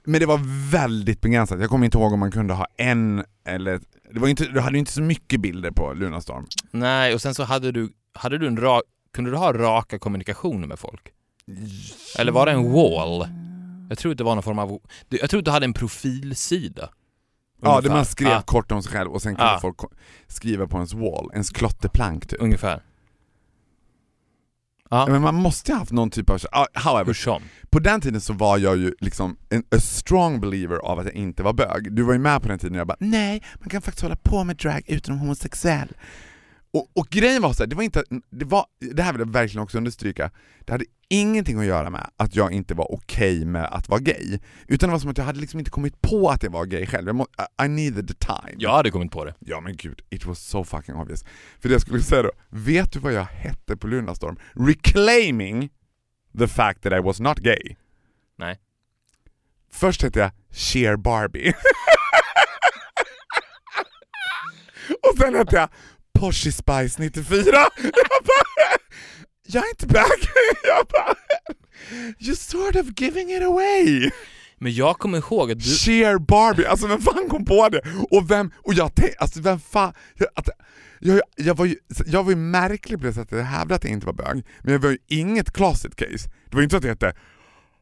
men 0.03 0.19
det 0.19 0.25
var 0.25 0.39
väldigt 0.71 1.21
begränsat. 1.21 1.59
Jag 1.59 1.69
kommer 1.69 1.85
inte 1.85 1.97
ihåg 1.97 2.13
om 2.13 2.19
man 2.19 2.31
kunde 2.31 2.53
ha 2.53 2.67
en 2.77 3.23
eller... 3.45 3.79
Det 4.13 4.19
var 4.19 4.27
inte, 4.27 4.45
du 4.45 4.59
hade 4.59 4.75
ju 4.75 4.79
inte 4.79 4.91
så 4.91 5.01
mycket 5.01 5.41
bilder 5.41 5.71
på 5.71 5.93
Lunarstorm. 5.93 6.45
Nej, 6.71 7.13
och 7.13 7.21
sen 7.21 7.35
så 7.35 7.43
hade 7.43 7.71
du, 7.71 7.89
hade 8.13 8.37
du 8.37 8.47
en 8.47 8.57
rak, 8.57 8.81
kunde 9.13 9.29
du 9.31 9.37
ha 9.37 9.53
raka 9.53 9.99
kommunikationer 9.99 10.67
med 10.67 10.79
folk? 10.79 11.01
Eller 12.19 12.31
var 12.31 12.45
det 12.45 12.51
en 12.51 12.71
wall? 12.71 13.27
Jag 13.93 13.97
tror 13.99 14.11
att 14.11 14.17
det 14.17 14.23
var 14.23 14.35
någon 14.35 14.43
form 14.43 14.59
av, 14.59 14.79
jag 15.09 15.29
tror 15.29 15.39
att 15.39 15.45
du 15.45 15.51
hade 15.51 15.65
en 15.65 15.73
profilsida. 15.73 16.89
Ja, 17.61 17.77
Ungefär. 17.77 17.95
man 17.95 18.05
skrev 18.05 18.29
Ja, 18.29 18.41
kort 18.41 18.71
om 18.71 18.83
sig 18.83 18.91
själv 18.91 19.11
och 19.11 19.21
sen 19.21 19.35
kunde 19.35 19.51
Ja. 19.51 19.59
folk 19.61 19.77
skriva 20.27 20.67
på 20.67 20.77
ens 20.77 20.93
wall, 20.93 21.29
ens 21.33 21.49
klotterplank 21.49 22.27
typ. 22.27 22.41
ungefär. 22.41 22.83
Ja, 24.89 25.07
Men 25.09 25.21
man 25.21 25.35
måste 25.35 25.71
ju 25.71 25.75
ha 25.75 25.79
haft 25.79 25.91
någon 25.91 26.09
typ 26.09 26.29
av... 26.29 26.39
Hur 26.73 26.83
however, 26.89 27.13
som. 27.13 27.41
på 27.69 27.79
den 27.79 28.01
tiden 28.01 28.21
så 28.21 28.33
var 28.33 28.57
jag 28.57 28.77
ju 28.77 28.95
liksom 28.99 29.37
en 29.49 29.63
a 29.71 29.79
strong 29.79 30.41
believer 30.41 30.75
av 30.77 30.99
att 30.99 31.05
jag 31.05 31.15
inte 31.15 31.43
var 31.43 31.53
bög. 31.53 31.95
Du 31.95 32.03
var 32.03 32.13
ju 32.13 32.19
med 32.19 32.41
på 32.41 32.47
den 32.47 32.59
tiden 32.59 32.71
när 32.71 32.79
jag 32.79 32.87
bara 32.87 32.97
nej, 32.99 33.43
man 33.59 33.69
kan 33.69 33.81
faktiskt 33.81 34.03
hålla 34.03 34.15
på 34.15 34.43
med 34.43 34.55
drag 34.57 34.81
utan 34.87 35.13
att 35.13 35.19
vara 35.19 35.25
homosexuell. 35.27 35.87
Och, 36.73 36.87
och 36.93 37.07
grejen 37.09 37.41
var 37.41 37.53
så 37.53 37.63
här, 37.63 37.67
det 37.67 37.75
var 37.75 37.83
inte, 37.83 38.03
det 38.29 38.45
var, 38.45 38.65
det 38.93 39.03
här 39.03 39.13
vill 39.13 39.19
jag 39.19 39.31
verkligen 39.33 39.63
också 39.63 39.77
understryka, 39.77 40.31
det 40.59 40.71
hade 40.71 40.85
ingenting 41.13 41.59
att 41.59 41.65
göra 41.65 41.89
med 41.89 42.09
att 42.17 42.35
jag 42.35 42.51
inte 42.51 42.73
var 42.73 42.91
okej 42.91 43.45
med 43.45 43.65
att 43.65 43.89
vara 43.89 43.99
gay. 43.99 44.39
Utan 44.67 44.89
det 44.89 44.91
var 44.91 44.99
som 44.99 45.09
att 45.09 45.17
jag 45.17 45.25
hade 45.25 45.39
liksom 45.39 45.59
inte 45.59 45.71
kommit 45.71 46.01
på 46.01 46.29
att 46.29 46.43
jag 46.43 46.49
var 46.49 46.65
gay 46.65 46.85
själv. 46.85 47.07
Jag 47.07 47.15
må, 47.15 47.27
I, 47.63 47.67
needed 47.67 48.07
the 48.07 48.13
time. 48.13 48.55
Jag 48.57 48.71
hade 48.71 48.91
kommit 48.91 49.11
på 49.11 49.25
det. 49.25 49.33
Ja 49.39 49.61
men 49.61 49.75
gud, 49.75 50.01
it 50.09 50.25
was 50.25 50.39
so 50.39 50.63
fucking 50.63 50.95
obvious. 50.95 51.23
För 51.59 51.69
det 51.69 51.73
jag 51.73 51.81
skulle 51.81 52.01
säga 52.01 52.23
då, 52.23 52.31
vet 52.49 52.91
du 52.91 52.99
vad 52.99 53.13
jag 53.13 53.23
hette 53.23 53.77
på 53.77 53.87
Lunarstorm? 53.87 54.39
Reclaiming 54.53 55.69
the 56.37 56.47
fact 56.47 56.83
that 56.83 56.93
I 56.93 56.99
was 56.99 57.19
not 57.19 57.39
gay. 57.39 57.75
Nej. 58.37 58.59
Först 59.71 60.03
hette 60.03 60.19
jag 60.19 60.31
Cher 60.51 60.95
Barbie. 60.95 61.53
Och 65.01 65.17
sen 65.17 65.35
hette 65.35 65.55
jag 65.55 65.69
Poshy 66.19 66.51
Spice 66.51 67.01
94. 67.01 67.43
Jag 69.47 69.65
är 69.65 69.69
inte 69.69 69.87
bög. 69.87 70.03
Jag 70.63 70.87
bara, 70.87 71.15
you're 72.19 72.35
sort 72.35 72.75
of 72.75 73.01
giving 73.01 73.31
it 73.31 73.43
away. 73.43 74.09
Men 74.57 74.73
jag 74.73 74.97
kommer 74.97 75.17
ihåg 75.17 75.51
att 75.51 75.59
du, 75.59 75.65
Cher 75.65 76.17
Barbie, 76.17 76.65
alltså 76.65 76.87
vem 76.87 77.01
fan 77.01 77.29
kom 77.29 77.45
på 77.45 77.69
det? 77.69 77.81
Och 78.11 78.31
vem, 78.31 78.51
och 78.55 78.73
jag 78.73 78.95
tänkte, 78.95 79.17
alltså 79.19 79.41
vem 79.41 79.59
fan, 79.59 79.93
jag, 80.15 80.27
att, 80.35 80.49
jag, 80.99 81.21
jag, 81.35 81.57
var 81.57 81.65
ju, 81.65 81.75
jag 82.05 82.23
var 82.23 82.31
ju 82.31 82.35
märklig 82.37 82.99
på 82.99 83.05
det 83.05 83.13
sättet, 83.13 83.37
jag 83.37 83.45
hävdade 83.45 83.75
att 83.75 83.83
jag 83.83 83.93
inte 83.93 84.05
var 84.05 84.13
bög, 84.13 84.45
men 84.61 84.73
jag 84.73 84.79
var 84.79 84.89
ju 84.89 84.97
inget 85.07 85.51
closet 85.53 85.95
case. 85.95 86.29
Det 86.49 86.55
var 86.55 86.59
ju 86.59 86.63
inte 86.63 86.77
att 86.77 86.83
jag 86.83 86.89
hette 86.89 87.13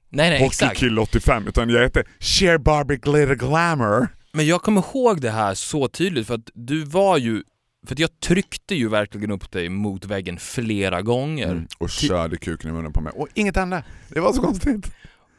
nej 0.09 0.29
nej 0.29 0.43
exakt. 0.45 0.69
Hockeykill 0.71 0.99
85, 0.99 1.47
utan 1.47 1.69
jag 1.69 1.81
hette 1.81 2.03
Cher 2.19 2.57
Barbie 2.57 2.97
Glitter 2.97 3.35
Glamour. 3.35 4.07
Men 4.33 4.45
jag 4.47 4.61
kommer 4.61 4.81
ihåg 4.81 5.21
det 5.21 5.31
här 5.31 5.53
så 5.53 5.87
tydligt 5.87 6.27
för 6.27 6.35
att 6.35 6.49
du 6.53 6.83
var 6.83 7.17
ju, 7.17 7.43
för 7.87 7.95
jag 8.01 8.19
tryckte 8.19 8.75
ju 8.75 8.89
verkligen 8.89 9.31
upp 9.31 9.51
dig 9.51 9.69
mot 9.69 10.05
väggen 10.05 10.37
flera 10.37 11.01
gånger 11.01 11.51
Mm, 11.51 11.67
och 11.77 11.89
körde 11.89 12.37
kuken 12.37 12.69
i 12.69 12.73
munnen 12.73 12.93
på 12.93 13.01
mig, 13.01 13.13
och 13.15 13.27
inget 13.33 13.55
hände. 13.55 13.83
Det 14.09 14.19
var 14.19 14.33
så 14.33 14.41
konstigt. 14.41 14.91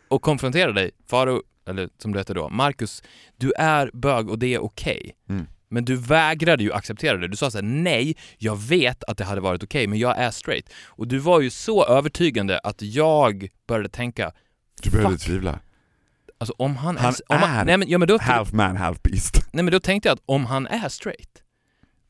och 0.08 0.22
konfronterade 0.22 0.72
dig. 0.72 0.90
Faro, 1.08 1.42
eller 1.68 1.88
som 1.98 2.12
det 2.12 2.18
hette 2.18 2.34
då, 2.34 2.48
Marcus, 2.48 3.02
du 3.36 3.52
är 3.52 3.90
bög 3.94 4.30
och 4.30 4.38
det 4.38 4.54
är 4.54 4.62
okej. 4.62 5.12
Mm. 5.28 5.46
Men 5.68 5.84
du 5.84 5.96
vägrade 5.96 6.62
ju 6.64 6.72
acceptera 6.72 7.16
det. 7.16 7.28
Du 7.28 7.36
sa 7.36 7.50
såhär, 7.50 7.62
nej, 7.62 8.16
jag 8.38 8.56
vet 8.60 9.04
att 9.04 9.18
det 9.18 9.24
hade 9.24 9.40
varit 9.40 9.62
okej, 9.62 9.86
men 9.86 9.98
jag 9.98 10.18
är 10.18 10.30
straight. 10.30 10.68
Och 10.86 11.08
du 11.08 11.18
var 11.18 11.40
ju 11.40 11.50
så 11.50 11.84
övertygande 11.86 12.58
att 12.58 12.82
jag 12.82 13.48
började 13.68 13.88
tänka, 13.88 14.32
Du 14.82 14.90
började 14.90 15.10
Fuck. 15.14 15.20
tvivla. 15.22 15.60
alltså 16.38 16.54
om 16.58 16.76
han, 16.76 16.96
Han 16.96 17.14
är... 17.28 17.36
Om 17.36 17.42
är 17.50 17.64
nej, 17.64 17.76
men, 17.78 17.88
ja, 17.88 17.98
men 17.98 18.08
då, 18.08 18.18
Half 18.20 18.52
man, 18.52 18.76
half 18.76 19.02
beast. 19.02 19.46
nej 19.52 19.64
men 19.64 19.72
då 19.72 19.80
tänkte 19.80 20.08
jag 20.08 20.14
att 20.14 20.22
om 20.26 20.46
han 20.46 20.66
är 20.66 20.88
straight, 20.88 21.41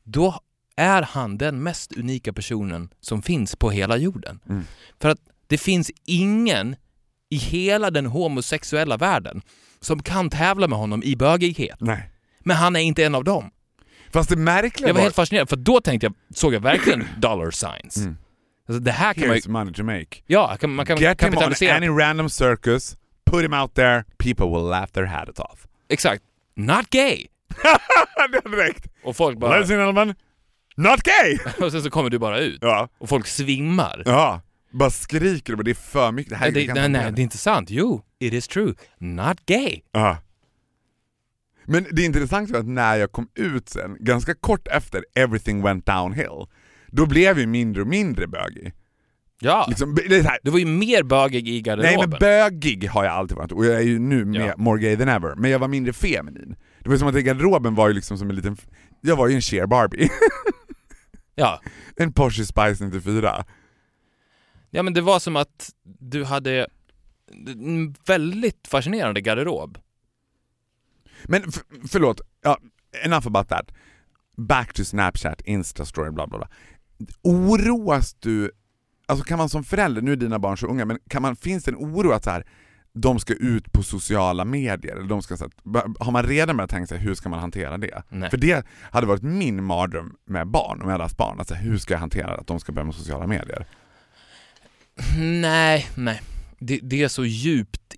då 0.03 0.39
är 0.75 1.01
han 1.01 1.37
den 1.37 1.63
mest 1.63 1.97
unika 1.97 2.33
personen 2.33 2.89
som 2.99 3.21
finns 3.21 3.55
på 3.55 3.71
hela 3.71 3.97
jorden. 3.97 4.39
Mm. 4.49 4.63
För 5.01 5.09
att 5.09 5.19
det 5.47 5.57
finns 5.57 5.91
ingen 6.05 6.75
i 7.29 7.35
hela 7.35 7.91
den 7.91 8.05
homosexuella 8.05 8.97
världen 8.97 9.41
som 9.79 10.03
kan 10.03 10.29
tävla 10.29 10.67
med 10.67 10.77
honom 10.77 11.03
i 11.03 11.15
bögighet. 11.15 11.77
Nej. 11.79 12.09
Men 12.39 12.57
han 12.57 12.75
är 12.75 12.79
inte 12.79 13.03
en 13.05 13.15
av 13.15 13.23
dem. 13.23 13.51
Fast 14.13 14.29
det 14.29 14.35
märkliga 14.35 14.89
Jag 14.89 14.93
var 14.93 15.01
helt 15.01 15.15
fascinerad, 15.15 15.49
för 15.49 15.55
då 15.55 15.81
tänkte 15.81 16.05
jag, 16.05 16.13
såg 16.35 16.53
jag 16.53 16.59
verkligen 16.59 17.07
dollar 17.17 17.51
signs. 17.51 17.97
Mm. 17.97 18.17
Alltså 18.67 18.83
det 18.83 18.91
här 18.91 19.13
kan 19.13 19.27
man 19.27 19.35
ju, 19.35 19.41
Here's 19.41 19.49
money 19.49 19.73
to 19.73 19.83
make. 19.83 20.07
ja, 20.25 20.57
kan, 20.59 20.75
man 20.75 20.85
kan 20.85 20.97
Get 20.97 21.23
him 21.23 21.37
on 21.37 21.69
any 21.69 21.87
random 21.87 22.29
circus, 22.29 22.97
put 23.25 23.43
him 23.43 23.53
out 23.53 23.73
there, 23.75 24.03
people 24.17 24.45
will 24.45 24.69
laugh 24.69 24.91
their 24.91 25.05
hats 25.05 25.39
off. 25.39 25.67
Exakt. 25.89 26.23
Not 26.55 26.89
gay! 26.89 27.27
det 28.31 28.41
hade 28.43 28.57
räckt. 28.63 28.87
Och 29.03 29.15
folk 29.15 29.39
bara... 29.39 29.51
Ladies 29.51 29.71
and 29.71 29.79
gentlemen, 29.79 30.15
not 30.77 30.99
gay! 31.03 31.37
Och 31.65 31.71
sen 31.71 31.81
så 31.81 31.89
kommer 31.89 32.09
du 32.09 32.19
bara 32.19 32.39
ut. 32.39 32.57
Ja, 32.61 32.89
Och 32.97 33.09
folk 33.09 33.27
svimmar. 33.27 34.03
ja. 34.05 34.41
Bara 34.71 34.89
skriker 34.89 35.55
och 35.55 35.63
det 35.63 35.71
är 35.71 35.75
för 35.75 36.11
mycket. 36.11 36.29
Det 36.29 36.35
här 36.35 36.51
Nej, 36.51 36.67
det, 36.67 36.73
nej, 36.73 36.89
nej, 36.89 37.11
det 37.11 37.21
är 37.21 37.23
inte 37.23 37.37
sant. 37.37 37.69
Jo, 37.69 38.01
it 38.19 38.33
is 38.33 38.47
true. 38.47 38.73
Not 38.97 39.45
gay. 39.45 39.81
Ja. 39.91 40.17
Men 41.65 41.85
det 41.91 42.01
intressanta 42.03 42.53
var 42.53 42.59
att 42.59 42.65
när 42.67 42.95
jag 42.95 43.11
kom 43.11 43.27
ut 43.35 43.69
sen, 43.69 43.97
ganska 43.99 44.33
kort 44.35 44.67
efter 44.67 45.05
everything 45.15 45.61
went 45.61 45.85
downhill, 45.85 46.45
då 46.87 47.05
blev 47.05 47.39
jag 47.39 47.47
mindre 47.49 47.81
och 47.81 47.87
mindre 47.87 48.27
bögig. 48.27 48.73
Ja. 49.39 49.65
Liksom, 49.69 49.91
är 49.91 50.37
Du 50.43 50.51
var 50.51 50.59
ju 50.59 50.65
mer 50.65 51.03
bögig 51.03 51.47
i 51.47 51.51
nej 51.51 51.61
garderoben. 51.61 52.09
men 52.09 52.19
bögig 52.19 52.87
har 52.89 53.03
jag 53.03 53.13
alltid 53.13 53.37
varit 53.37 53.51
och 53.51 53.65
jag 53.65 53.75
är 53.75 53.81
ju 53.81 53.99
nu 53.99 54.25
mer, 54.25 54.39
Ja. 54.47 54.53
more 54.57 54.81
gay 54.81 54.97
than 54.97 55.09
ever, 55.09 55.35
men 55.35 55.51
jag 55.51 55.59
var 55.59 55.67
mindre 55.67 55.93
feminin. 55.93 56.55
Det 56.83 56.89
var 56.89 56.97
som 56.97 57.07
att 57.07 57.15
garderoben 57.15 57.75
var 57.75 57.87
ju 57.87 57.93
liksom 57.93 58.17
som 58.17 58.29
en 58.29 58.35
liten, 58.35 58.57
jag 59.01 59.15
var 59.15 59.27
ju 59.27 59.35
en 59.35 59.41
Cher 59.41 59.65
Barbie. 59.65 60.09
ja. 61.35 61.61
en 61.95 62.13
Porsche 62.13 62.45
Spice 62.45 62.85
94. 62.85 63.45
ja, 64.69 64.83
men 64.83 64.93
det 64.93 65.01
var 65.01 65.19
som 65.19 65.35
att 65.35 65.69
du 65.83 66.23
hade 66.23 66.67
en 67.47 67.95
väldigt 68.05 68.67
fascinerande 68.67 69.21
garderob. 69.21 69.77
Men 71.23 71.43
förlåt, 71.89 72.21
ja, 72.41 72.57
enough 73.05 73.27
about 73.27 73.49
that. 73.49 73.71
Back 74.37 74.73
to 74.73 74.85
Snapchat, 74.85 75.41
Instastory, 75.41 76.11
bla 76.11 76.27
bla 76.27 76.37
bla. 76.37 76.49
Oroas 77.21 78.13
du, 78.13 78.51
alltså 79.05 79.25
kan 79.25 79.37
man 79.37 79.49
som 79.49 79.63
förälder, 79.63 80.01
nu 80.01 80.11
är 80.11 80.15
dina 80.15 80.39
barn 80.39 80.57
så 80.57 80.67
unga, 80.67 80.85
men 80.85 80.99
kan 81.09 81.21
man, 81.21 81.35
finns 81.35 81.63
det 81.63 81.71
en 81.71 81.77
oro 81.77 82.11
att 82.11 82.23
så 82.23 82.29
här, 82.29 82.45
de 82.93 83.19
ska 83.19 83.33
ut 83.33 83.71
på 83.71 83.83
sociala 83.83 84.45
medier? 84.45 84.95
Eller 84.95 85.07
de 85.07 85.21
ska, 85.21 85.37
så 85.37 85.43
här, 85.43 85.83
har 85.99 86.11
man 86.11 86.23
redan 86.23 86.57
börjat 86.57 86.69
tänka 86.69 86.87
sig 86.87 86.97
hur 86.97 87.15
ska 87.15 87.29
man 87.29 87.39
hantera 87.39 87.77
det? 87.77 88.03
Nej. 88.09 88.29
För 88.29 88.37
det 88.37 88.65
hade 88.81 89.07
varit 89.07 89.23
min 89.23 89.63
mardröm 89.63 90.15
med 90.25 90.47
barn, 90.47 90.81
om 90.81 90.87
jag 90.87 90.91
hade 90.91 91.03
haft 91.03 91.17
barn. 91.17 91.39
Alltså, 91.39 91.53
hur 91.53 91.77
ska 91.77 91.93
jag 91.93 91.99
hantera 91.99 92.35
att 92.35 92.47
de 92.47 92.59
ska 92.59 92.71
börja 92.71 92.85
med 92.85 92.95
sociala 92.95 93.27
medier? 93.27 93.65
Nej, 95.17 95.89
nej. 95.95 96.21
det, 96.59 96.79
det 96.83 97.03
är 97.03 97.07
så 97.07 97.25
djupt 97.25 97.93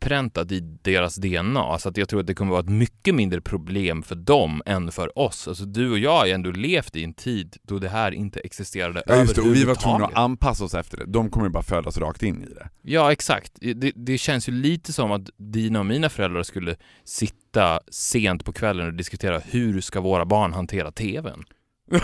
inpräntat 0.00 0.52
i 0.52 0.60
deras 0.60 1.16
DNA 1.16 1.78
så 1.78 1.88
att 1.88 1.96
jag 1.96 2.08
tror 2.08 2.20
att 2.20 2.26
det 2.26 2.34
kommer 2.34 2.50
vara 2.50 2.60
ett 2.60 2.68
mycket 2.68 3.14
mindre 3.14 3.40
problem 3.40 4.02
för 4.02 4.14
dem 4.14 4.62
än 4.66 4.92
för 4.92 5.18
oss. 5.18 5.48
Alltså 5.48 5.64
du 5.64 5.90
och 5.90 5.98
jag 5.98 6.18
har 6.18 6.26
ju 6.26 6.32
ändå 6.32 6.50
levt 6.50 6.96
i 6.96 7.04
en 7.04 7.14
tid 7.14 7.56
då 7.62 7.78
det 7.78 7.88
här 7.88 8.12
inte 8.12 8.40
existerade 8.40 9.02
Ja 9.06 9.16
just 9.16 9.34
det, 9.34 9.40
och 9.40 9.54
vi 9.54 9.64
var 9.64 9.74
tvungna 9.74 10.06
att 10.06 10.14
anpassa 10.14 10.64
oss 10.64 10.74
efter 10.74 10.96
det. 10.96 11.04
De 11.06 11.30
kommer 11.30 11.46
ju 11.46 11.50
bara 11.50 11.62
födas 11.62 11.98
rakt 11.98 12.22
in 12.22 12.42
i 12.42 12.54
det. 12.54 12.68
Ja, 12.82 13.12
exakt. 13.12 13.52
Det, 13.60 13.92
det 13.96 14.18
känns 14.18 14.48
ju 14.48 14.52
lite 14.52 14.92
som 14.92 15.12
att 15.12 15.30
dina 15.36 15.78
och 15.78 15.86
mina 15.86 16.08
föräldrar 16.08 16.42
skulle 16.42 16.76
sitta 17.04 17.80
sent 17.90 18.44
på 18.44 18.52
kvällen 18.52 18.86
och 18.86 18.94
diskutera 18.94 19.38
hur 19.38 19.80
ska 19.80 20.00
våra 20.00 20.24
barn 20.24 20.52
hantera 20.52 20.92
TVn? 20.92 21.44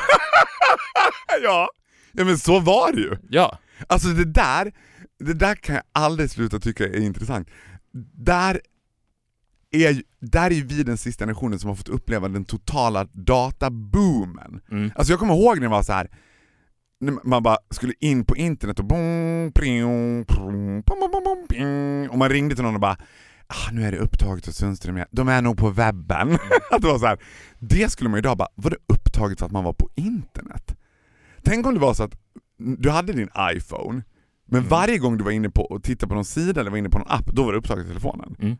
ja. 1.42 1.68
ja 2.12 2.24
men 2.24 2.38
så 2.38 2.60
var 2.60 2.92
det 2.92 3.00
ju. 3.00 3.16
Ja, 3.30 3.58
Alltså 3.86 4.08
det 4.08 4.24
där, 4.24 4.72
det 5.18 5.34
där 5.34 5.54
kan 5.54 5.74
jag 5.74 5.84
aldrig 5.92 6.30
sluta 6.30 6.58
tycka 6.58 6.84
är 6.84 7.00
intressant. 7.00 7.48
Där 8.14 8.60
är, 9.70 9.90
ju- 9.90 10.02
där 10.20 10.50
är 10.50 10.54
ju 10.54 10.64
vi 10.66 10.82
den 10.82 10.96
sista 10.96 11.22
generationen 11.22 11.58
som 11.58 11.68
har 11.68 11.74
fått 11.76 11.88
uppleva 11.88 12.28
den 12.28 12.44
totala 12.44 13.04
databoomen. 13.12 14.60
Mm. 14.70 14.90
Alltså 14.94 15.12
jag 15.12 15.20
kommer 15.20 15.34
ihåg 15.34 15.56
när 15.56 15.62
det 15.62 15.68
var 15.68 15.82
så 15.82 15.92
här 15.92 16.08
man 17.22 17.42
bara 17.42 17.58
skulle 17.70 17.92
in 18.00 18.24
på 18.24 18.36
internet 18.36 18.78
och 18.80 18.88
pring, 19.54 20.24
ping, 21.48 22.10
och 22.10 22.18
man 22.18 22.28
ringde 22.28 22.54
till 22.54 22.64
någon 22.64 22.74
och 22.74 22.80
bara 22.80 22.96
ah, 23.46 23.70
nu 23.72 23.84
är 23.84 23.92
det 23.92 23.98
upptaget 23.98 24.46
hos 24.46 24.56
Sundström, 24.56 24.96
igen. 24.96 25.08
de 25.10 25.28
är 25.28 25.42
nog 25.42 25.56
på 25.56 25.70
webben. 25.70 26.32
att 26.70 26.82
det 26.82 26.88
var 26.88 26.98
så 26.98 27.06
här. 27.06 27.18
Det 27.58 27.90
skulle 27.92 28.10
man 28.10 28.16
ju 28.16 28.18
idag 28.18 28.36
bara, 28.36 28.48
var 28.54 28.70
det 28.70 28.76
upptaget 28.86 29.38
för 29.38 29.46
att 29.46 29.52
man 29.52 29.64
var 29.64 29.72
på 29.72 29.90
internet? 29.94 30.76
Tänk 31.42 31.66
om 31.66 31.74
det 31.74 31.80
var 31.80 31.94
så 31.94 32.02
att 32.02 32.18
du 32.56 32.90
hade 32.90 33.12
din 33.12 33.28
iPhone, 33.56 34.02
men 34.46 34.58
Mm. 34.58 34.68
varje 34.68 34.98
gång 34.98 35.18
du 35.18 35.24
var 35.24 35.30
inne 35.30 35.50
på 35.50 35.62
och 35.62 35.82
tittade 35.82 36.08
på 36.08 36.14
någon 36.14 36.24
sida 36.24 36.60
eller 36.60 36.70
var 36.70 36.78
inne 36.78 36.88
på 36.90 36.98
någon 36.98 37.08
app, 37.10 37.26
då 37.26 37.44
var 37.44 37.52
det 37.52 37.58
upptaget 37.58 37.84
i 37.84 37.88
telefonen. 37.88 38.36
Mm. 38.38 38.56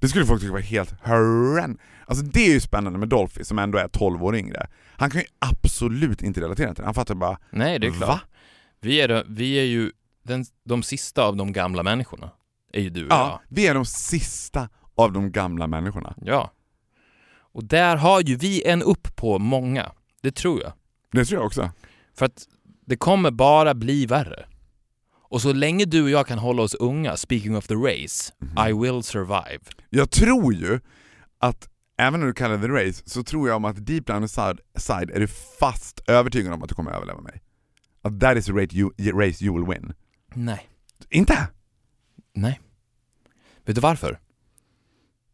Det 0.00 0.08
skulle 0.08 0.26
folk 0.26 0.40
tycka 0.40 0.52
var 0.52 0.60
helt 0.60 0.90
horrend. 1.06 1.78
Alltså 2.06 2.24
det 2.24 2.40
är 2.46 2.52
ju 2.52 2.60
spännande 2.60 2.98
med 2.98 3.08
Dolphy 3.08 3.44
som 3.44 3.58
ändå 3.58 3.78
är 3.78 3.88
12 3.88 4.24
år 4.24 4.36
yngre. 4.36 4.66
Han 4.96 5.10
kan 5.10 5.20
ju 5.20 5.26
absolut 5.38 6.22
inte 6.22 6.40
relatera 6.40 6.74
till 6.74 6.82
det. 6.82 6.84
Han 6.86 6.94
fattar 6.94 7.14
bara, 7.14 7.38
nej 7.50 7.78
det 7.78 7.86
är 7.86 7.90
klart. 7.92 8.08
va? 8.08 8.20
Vi 8.80 9.00
är, 9.00 9.24
vi 9.28 9.54
är 9.54 9.64
ju 9.64 9.92
den, 10.22 10.44
de 10.64 10.82
sista 10.82 11.22
av 11.24 11.36
de 11.36 11.52
gamla 11.52 11.82
människorna. 11.82 12.30
Är 12.72 12.80
ju 12.80 12.90
du 12.90 13.04
och 13.06 13.12
Ja, 13.12 13.40
vi 13.48 13.66
är 13.66 13.74
de 13.74 13.84
sista 13.84 14.68
av 14.94 15.12
de 15.12 15.32
gamla 15.32 15.66
människorna. 15.66 16.14
jag. 16.16 16.34
Ja. 16.34 16.52
Och 17.52 17.64
där 17.64 17.96
har 17.96 18.20
ju 18.20 18.36
vi 18.36 18.66
en 18.66 18.82
upp 18.82 19.16
på 19.16 19.38
många. 19.38 19.92
Det 20.22 20.30
tror 20.34 20.62
jag. 20.62 20.72
Det 21.12 21.24
tror 21.24 21.40
jag 21.40 21.46
också. 21.46 21.70
För 22.14 22.26
att 22.26 22.46
det 22.86 22.96
kommer 22.96 23.30
bara 23.30 23.74
bli 23.74 24.06
värre. 24.06 24.46
Och 25.28 25.42
så 25.42 25.52
länge 25.52 25.84
du 25.84 26.02
och 26.02 26.10
jag 26.10 26.26
kan 26.26 26.38
hålla 26.38 26.62
oss 26.62 26.74
unga, 26.74 27.16
speaking 27.16 27.56
of 27.56 27.66
the 27.66 27.74
race, 27.74 28.32
Mhm. 28.38 28.68
I 28.68 28.72
will 28.72 29.02
survive. 29.02 29.58
Jag 29.90 30.10
tror 30.10 30.54
ju 30.54 30.80
att, 31.38 31.68
även 31.98 32.20
när 32.20 32.26
du 32.26 32.32
kallar 32.34 32.58
det 32.58 32.68
race, 32.68 33.02
så 33.06 33.22
tror 33.24 33.48
jag 33.48 33.56
om 33.56 33.64
att 33.64 33.86
deep 33.86 34.06
down 34.06 34.28
side 34.28 35.10
är 35.10 35.20
du 35.20 35.26
fast 35.60 36.00
övertygad 36.06 36.52
om 36.52 36.62
att 36.62 36.68
du 36.68 36.74
kommer 36.74 36.90
överleva 36.90 37.20
mig. 37.20 37.42
Att 38.02 38.20
that 38.20 38.36
is 38.36 38.48
a 38.48 38.52
race 38.52 38.76
you, 38.76 38.90
race 39.20 39.44
you 39.44 39.54
will 39.58 39.74
win. 39.74 39.92
Nej. 40.34 40.68
Inte? 41.10 41.48
Nej. 42.34 42.60
Vet 43.64 43.74
du 43.74 43.80
varför? 43.80 44.18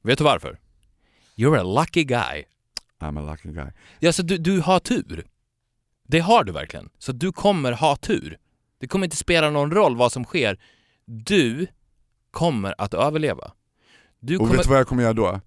Vet 0.03 0.19
du 0.19 0.25
varför? 0.25 0.59
You're 1.37 1.59
a 1.61 1.81
lucky 1.81 2.05
guy. 2.05 2.45
I'm 3.01 3.19
a 3.29 3.31
lucky 3.33 3.53
guy. 3.53 3.71
Ja, 3.99 4.13
så 4.13 4.23
du, 4.23 4.39
du 4.39 4.61
har 4.61 4.79
tur. 4.81 5.27
Det 6.09 6.19
har 6.21 6.45
du 6.45 6.53
verkligen. 6.53 6.91
Så 6.99 7.13
du 7.13 7.33
kommer 7.33 7.73
ha 7.73 7.97
tur. 7.97 8.39
Det 8.85 8.89
kommer 8.89 9.05
inte 9.07 9.17
spela 9.17 9.51
någon 9.51 9.71
roll 9.71 9.97
vad 9.97 10.13
som 10.13 10.25
sker. 10.25 10.61
Du 11.05 11.67
kommer 12.31 12.75
att 12.79 12.95
överleva. 12.95 13.53
Du 14.21 14.37
Och 14.37 14.41
kommer... 14.41 14.53
vet 14.57 14.63
du 14.63 14.69
vad 14.69 14.79
jag 14.79 14.89
kommer 14.89 15.03
göra 15.03 15.13
då? 15.13 15.41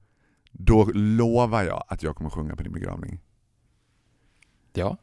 Då 0.52 0.86
lovar 0.94 1.64
jag 1.64 1.84
att 1.88 2.04
jag 2.04 2.16
kommer 2.16 2.30
sjunga 2.30 2.56
på 2.56 2.64
din 2.64 2.72
begravning. 2.72 3.20
Ja. 4.74 4.98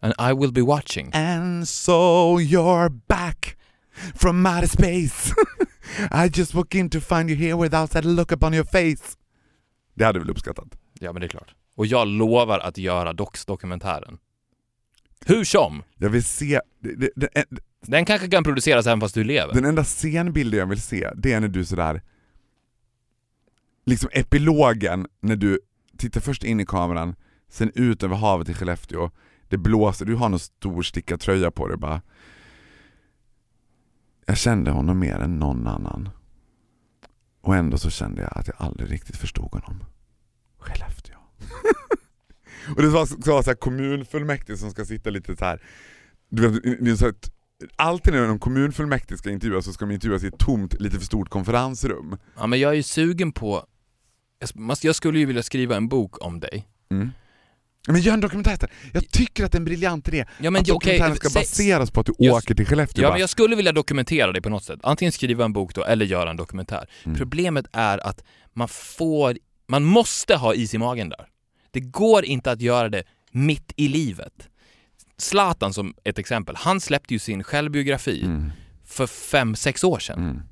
And 0.00 0.14
I 0.30 0.40
will 0.40 0.52
be 0.52 0.60
watching. 0.60 1.10
And 1.14 1.68
so 1.68 2.38
you're 2.40 3.00
back 3.08 3.56
from 4.14 4.46
outer 4.46 4.66
space 4.66 5.34
I 6.24 6.30
just 6.38 6.54
walked 6.54 6.80
in 6.80 6.90
to 6.90 7.00
find 7.00 7.30
you 7.30 7.38
here 7.38 7.56
without 7.62 7.90
that 7.90 8.04
look 8.04 8.32
upon 8.32 8.54
your 8.54 8.64
face 8.64 9.16
Det 9.94 10.04
hade 10.04 10.18
väl 10.18 10.30
uppskattat? 10.30 10.68
Ja, 11.00 11.12
men 11.12 11.20
det 11.20 11.26
är 11.26 11.28
klart. 11.28 11.54
Och 11.74 11.86
jag 11.86 12.08
lovar 12.08 12.58
att 12.58 12.78
göra 12.78 13.12
Docs-dokumentären. 13.12 14.18
Hur 15.26 15.44
som, 15.44 15.82
Jag 15.96 16.10
vill 16.10 16.24
se, 16.24 16.60
det, 16.80 16.94
det, 16.96 17.10
det, 17.16 17.46
den 17.86 18.04
kanske 18.04 18.28
kan 18.28 18.44
produceras 18.44 18.86
även 18.86 19.00
fast 19.00 19.14
du 19.14 19.24
lever. 19.24 19.54
den 19.54 19.64
enda 19.64 19.84
scenbilden 19.84 20.60
jag 20.60 20.66
vill 20.66 20.80
se, 20.80 21.10
det 21.16 21.32
är 21.32 21.40
när 21.40 21.48
du 21.48 21.64
sådär 21.64 22.02
Liksom 23.84 24.10
epilogen 24.12 25.06
när 25.20 25.36
du 25.36 25.60
tittar 25.96 26.20
först 26.20 26.44
in 26.44 26.60
i 26.60 26.66
kameran, 26.66 27.14
sen 27.48 27.72
ut 27.74 28.02
över 28.02 28.16
havet 28.16 28.48
i 28.48 28.54
Skellefteå. 28.54 29.10
Det 29.48 29.56
blåser, 29.58 30.04
du 30.04 30.14
har 30.14 30.28
någon 30.28 30.38
stor 30.38 30.82
stickad 30.82 31.20
tröja 31.20 31.50
på 31.50 31.68
dig 31.68 31.76
bara. 31.76 32.02
Jag 34.26 34.38
kände 34.38 34.70
honom 34.70 34.98
mer 34.98 35.18
än 35.18 35.38
någon 35.38 35.66
annan. 35.66 36.08
Och 37.40 37.56
ändå 37.56 37.78
så 37.78 37.90
kände 37.90 38.22
jag 38.22 38.38
att 38.38 38.46
jag 38.46 38.56
aldrig 38.58 38.92
riktigt 38.92 39.16
förstod 39.16 39.52
honom. 39.52 39.84
Skellefteå. 40.58 41.16
Och 42.76 42.82
det 42.82 42.88
var 42.88 43.06
så, 43.06 43.14
så, 43.22 43.42
så 43.42 43.50
här 43.50 43.54
kommunfullmäktige 43.54 44.56
som 44.56 44.70
ska 44.70 44.84
sitta 44.84 45.10
lite 45.10 45.36
så 45.36 45.44
här. 45.44 45.62
Du 46.28 46.48
vet, 46.48 46.62
det 46.62 46.90
är 46.90 46.96
så 46.96 47.08
att 47.08 47.32
Alltid 47.76 48.14
när 48.14 48.22
en 48.22 48.38
kommunfullmäktige 48.38 49.18
ska 49.18 49.30
intervjuas 49.30 49.64
så 49.64 49.72
ska 49.72 49.84
de 49.86 49.94
intervjuas 49.94 50.24
i 50.24 50.26
ett 50.26 50.38
tomt, 50.38 50.80
lite 50.80 50.98
för 50.98 51.04
stort 51.04 51.28
konferensrum. 51.28 52.18
Ja, 52.36 52.46
men 52.46 52.60
jag 52.60 52.70
är 52.70 52.74
ju 52.74 52.82
sugen 52.82 53.32
på... 53.32 53.66
jag 54.82 54.94
skulle 54.94 55.18
ju 55.18 55.26
vilja 55.26 55.42
skriva 55.42 55.76
en 55.76 55.88
bok 55.88 56.24
om 56.26 56.40
dig. 56.40 56.68
Mm. 56.90 57.10
Men 57.88 58.00
gör 58.00 58.14
en 58.14 58.20
dokumentär. 58.20 58.70
Jag 58.92 59.08
tycker 59.08 59.44
att 59.44 59.52
det 59.52 59.56
är 59.56 59.60
en 59.60 59.64
briljant 59.64 60.08
idé. 60.08 60.24
Ja, 60.40 60.50
men 60.50 60.60
att 60.60 60.68
dokumentären 60.68 61.16
ska 61.16 61.28
säg- 61.28 61.40
baseras 61.40 61.90
på 61.90 62.00
att 62.00 62.06
du 62.06 62.14
Jag- 62.18 62.34
åker 62.36 62.54
till 62.54 62.66
Skellefteå. 62.66 63.02
Ja, 63.02 63.08
bara, 63.08 63.12
men 63.12 63.20
jag 63.20 63.30
skulle 63.30 63.56
vilja 63.56 63.72
dokumentera 63.72 64.32
det 64.32 64.42
på 64.42 64.48
något 64.48 64.64
sätt. 64.64 64.80
Antingen 64.82 65.12
skriva 65.12 65.44
en 65.44 65.52
bok 65.52 65.74
då, 65.74 65.84
eller 65.84 66.06
göra 66.06 66.30
en 66.30 66.36
dokumentär. 66.36 66.88
Mm. 67.04 67.18
Problemet 67.18 67.66
är 67.72 68.06
att 68.06 68.24
man 68.52 68.68
får... 68.68 69.38
Man 69.68 69.84
måste 69.84 70.36
ha 70.36 70.54
is 70.54 70.74
i 70.74 70.78
magen 70.78 71.08
där. 71.08 71.26
Det 71.70 71.80
går 71.80 72.24
inte 72.24 72.50
att 72.50 72.60
göra 72.60 72.88
det 72.88 73.02
mitt 73.30 73.72
i 73.76 73.88
livet. 73.88 74.48
Zlatan 75.22 75.72
som 75.72 75.94
ett 76.04 76.18
exempel, 76.18 76.56
han 76.56 76.80
släppte 76.80 77.14
ju 77.14 77.18
sin 77.18 77.42
självbiografi 77.42 78.22
Mm. 78.24 78.50
för 78.84 79.06
fem, 79.06 79.54
sex 79.56 79.84
år 79.84 79.98
sedan. 79.98 80.18
Mm. 80.18 80.42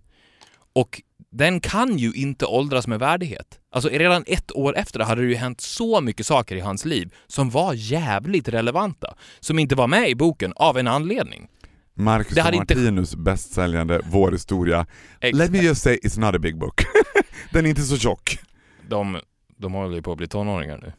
Och 0.73 1.03
den 1.33 1.61
kan 1.61 1.99
ju 1.99 2.13
inte 2.13 2.47
åldras 2.47 2.87
med 2.87 2.99
värdighet. 2.99 3.59
Alltså 3.73 3.89
redan 3.89 4.25
ett 4.27 4.53
år 4.53 4.77
efter 4.77 5.01
hade 5.01 5.23
det 5.23 5.29
ju 5.29 5.35
hänt 5.35 5.61
så 5.61 6.01
mycket 6.01 6.27
saker 6.27 6.57
i 6.57 6.61
hans 6.61 6.85
liv 6.85 7.15
som 7.27 7.51
var 7.51 7.75
jävligt 7.75 8.49
relevanta, 8.49 9.15
som 9.41 9.59
inte 9.59 9.75
var 9.75 9.87
med 9.87 10.09
i 10.11 10.15
boken 10.15 10.53
av 10.57 10.79
en 10.79 10.87
anledning. 10.89 11.49
Marcus 11.95 12.35
Det 12.35 12.41
och 12.41 12.45
hade 12.45 12.57
inte- 12.57 12.75
Martinus 12.75 13.15
bästsäljande 13.17 14.01
Vår 14.05 14.33
historia. 14.33 14.87
Let 15.33 15.51
me 15.51 15.59
just 15.59 15.83
say 15.83 15.97
it's 16.03 16.21
not 16.21 16.35
a 16.35 16.39
big 16.39 16.59
book. 16.59 16.85
Den 17.53 17.67
är 17.67 17.71
inte 17.71 17.83
så 17.83 17.99
tjock. 17.99 18.39
De, 18.89 19.19
de 19.57 19.73
håller 19.73 19.97
ju 19.97 20.03
på 20.03 20.13
att 20.13 20.19
bli 20.19 20.29
tonåringar 20.29 20.79
nu. 20.79 20.93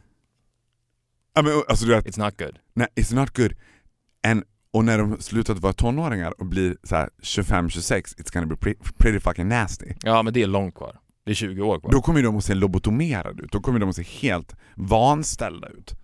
Ja, 1.34 1.42
men, 1.42 1.62
alltså, 1.68 1.86
du 1.86 1.94
vet, 1.94 2.06
It's 2.06 2.24
not 2.24 2.38
good. 2.38 2.58
nej, 2.74 2.88
it's 2.96 3.14
not 3.14 3.36
good. 3.36 3.52
And, 4.26 4.44
och 4.72 4.84
när 4.84 4.98
de 4.98 5.20
slutat 5.22 5.58
vara 5.58 5.72
tonåringar 5.72 6.40
och 6.40 6.46
blir 6.46 6.76
så 6.82 6.96
här 6.96 7.08
25-26, 7.22 8.16
it's 8.16 8.32
gonna 8.32 8.46
be 8.46 8.54
pre- 8.54 8.92
pretty 8.98 9.20
fucking 9.20 9.48
nasty. 9.48 9.86
Ja, 10.02 10.22
men 10.22 10.32
det 10.34 10.42
är 10.42 10.46
långt 10.46 10.74
kvar. 10.74 10.98
Det 11.24 11.30
är 11.30 11.34
20 11.34 11.62
år 11.62 11.80
kvar. 11.80 11.90
Då 11.90 12.00
kommer 12.02 12.22
de 12.22 12.36
att 12.36 12.44
se 12.44 12.54
lobotomerade 12.54 13.42
ut, 13.42 13.52
då 13.52 13.60
kommer 13.60 13.78
de 13.78 13.88
att 13.88 13.96
se 13.96 14.02
helt 14.02 14.56
vanställda 14.76 15.68
ut. 15.68 15.94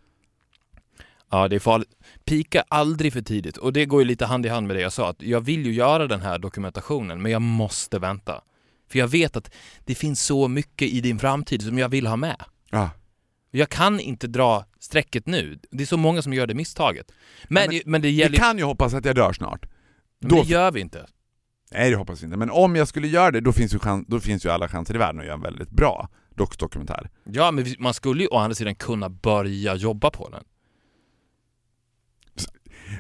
Ja, 1.30 1.48
det 1.48 1.56
är 1.56 1.60
farligt. 1.60 1.88
Pika 2.24 2.64
aldrig 2.68 3.12
för 3.12 3.22
tidigt. 3.22 3.56
Och 3.56 3.72
det 3.72 3.84
går 3.86 4.00
ju 4.00 4.04
lite 4.08 4.26
hand 4.26 4.46
i 4.46 4.48
hand 4.48 4.66
med 4.66 4.76
det 4.76 4.80
jag 4.82 4.92
sa, 4.92 5.10
att 5.10 5.22
jag 5.22 5.40
vill 5.40 5.66
ju 5.66 5.72
göra 5.72 6.06
den 6.06 6.20
här 6.20 6.38
dokumentationen, 6.38 7.22
men 7.22 7.32
jag 7.32 7.42
måste 7.42 7.98
vänta. 7.98 8.40
För 8.90 8.98
jag 8.98 9.08
vet 9.08 9.36
att 9.36 9.54
det 9.84 9.94
finns 9.94 10.22
så 10.24 10.48
mycket 10.48 10.88
i 10.88 11.00
din 11.00 11.18
framtid 11.18 11.62
som 11.62 11.78
jag 11.78 11.88
vill 11.88 12.06
ha 12.06 12.16
med. 12.16 12.44
Ja. 12.70 12.90
Jag 13.58 13.68
kan 13.68 14.00
inte 14.00 14.26
dra 14.26 14.64
strecket 14.80 15.26
nu. 15.26 15.58
Det 15.70 15.82
är 15.82 15.86
så 15.86 15.96
många 15.96 16.22
som 16.22 16.32
gör 16.32 16.46
det 16.46 16.54
misstaget. 16.54 17.12
Men, 17.48 17.62
Ja, 17.62 17.68
men 17.68 17.78
det, 17.78 17.82
men 17.86 18.02
det 18.02 18.08
Vi 18.08 18.14
gäller 18.14 18.36
kan 18.36 18.58
ju 18.58 18.64
hoppas 18.64 18.94
att 18.94 19.04
jag 19.04 19.14
dör 19.16 19.32
snart. 19.32 19.66
men 20.20 20.30
då- 20.30 20.42
det 20.42 20.48
gör 20.48 20.72
vi 20.72 20.80
inte. 20.80 21.06
Nej 21.72 21.90
det 21.90 21.96
hoppas 21.96 22.22
jag 22.22 22.26
inte, 22.28 22.36
men 22.36 22.50
om 22.50 22.76
jag 22.76 22.88
skulle 22.88 23.08
göra 23.08 23.30
det 23.30 23.40
då 23.40 23.52
finns 23.52 23.74
ju, 23.74 23.78
chans, 23.78 24.06
då 24.08 24.20
finns 24.20 24.44
ju 24.46 24.50
alla 24.50 24.68
chanser 24.68 24.94
i 24.94 24.98
världen 24.98 25.20
att 25.20 25.26
göra 25.26 25.34
en 25.34 25.40
väldigt 25.42 25.70
bra 25.70 26.08
dox-dokumentär. 26.36 27.10
Ja, 27.24 27.50
men 27.50 27.64
vi- 27.64 27.76
man 27.78 27.94
skulle 27.94 28.22
ju 28.22 28.28
å 28.28 28.36
andra 28.36 28.54
sidan 28.54 28.74
kunna 28.74 29.08
börja 29.08 29.74
jobba 29.74 30.10
på 30.10 30.28
den. 30.28 30.44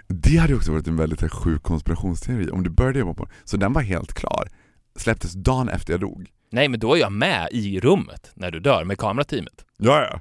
Det 0.06 0.36
hade 0.36 0.54
också 0.54 0.72
varit 0.72 0.86
en 0.86 0.96
väldigt 0.96 1.32
sjuk 1.32 1.62
konspirationsteori 1.62 2.50
om 2.50 2.62
du 2.62 2.70
började 2.70 2.98
jobba 2.98 3.14
på 3.14 3.24
den. 3.24 3.32
Så 3.44 3.56
den 3.56 3.72
var 3.72 3.82
helt 3.82 4.14
klar. 4.14 4.48
Släpptes 4.96 5.32
dagen 5.32 5.68
efter 5.68 5.92
jag 5.92 6.00
dog. 6.00 6.30
Nej, 6.50 6.68
men 6.68 6.80
då 6.80 6.94
är 6.94 6.98
jag 7.00 7.12
med 7.12 7.48
i 7.52 7.80
rummet 7.80 8.30
när 8.34 8.50
du 8.50 8.60
dör 8.60 8.84
med 8.84 8.98
kamerateamet. 8.98 9.64
Ja, 9.76 10.00
ja. 10.02 10.20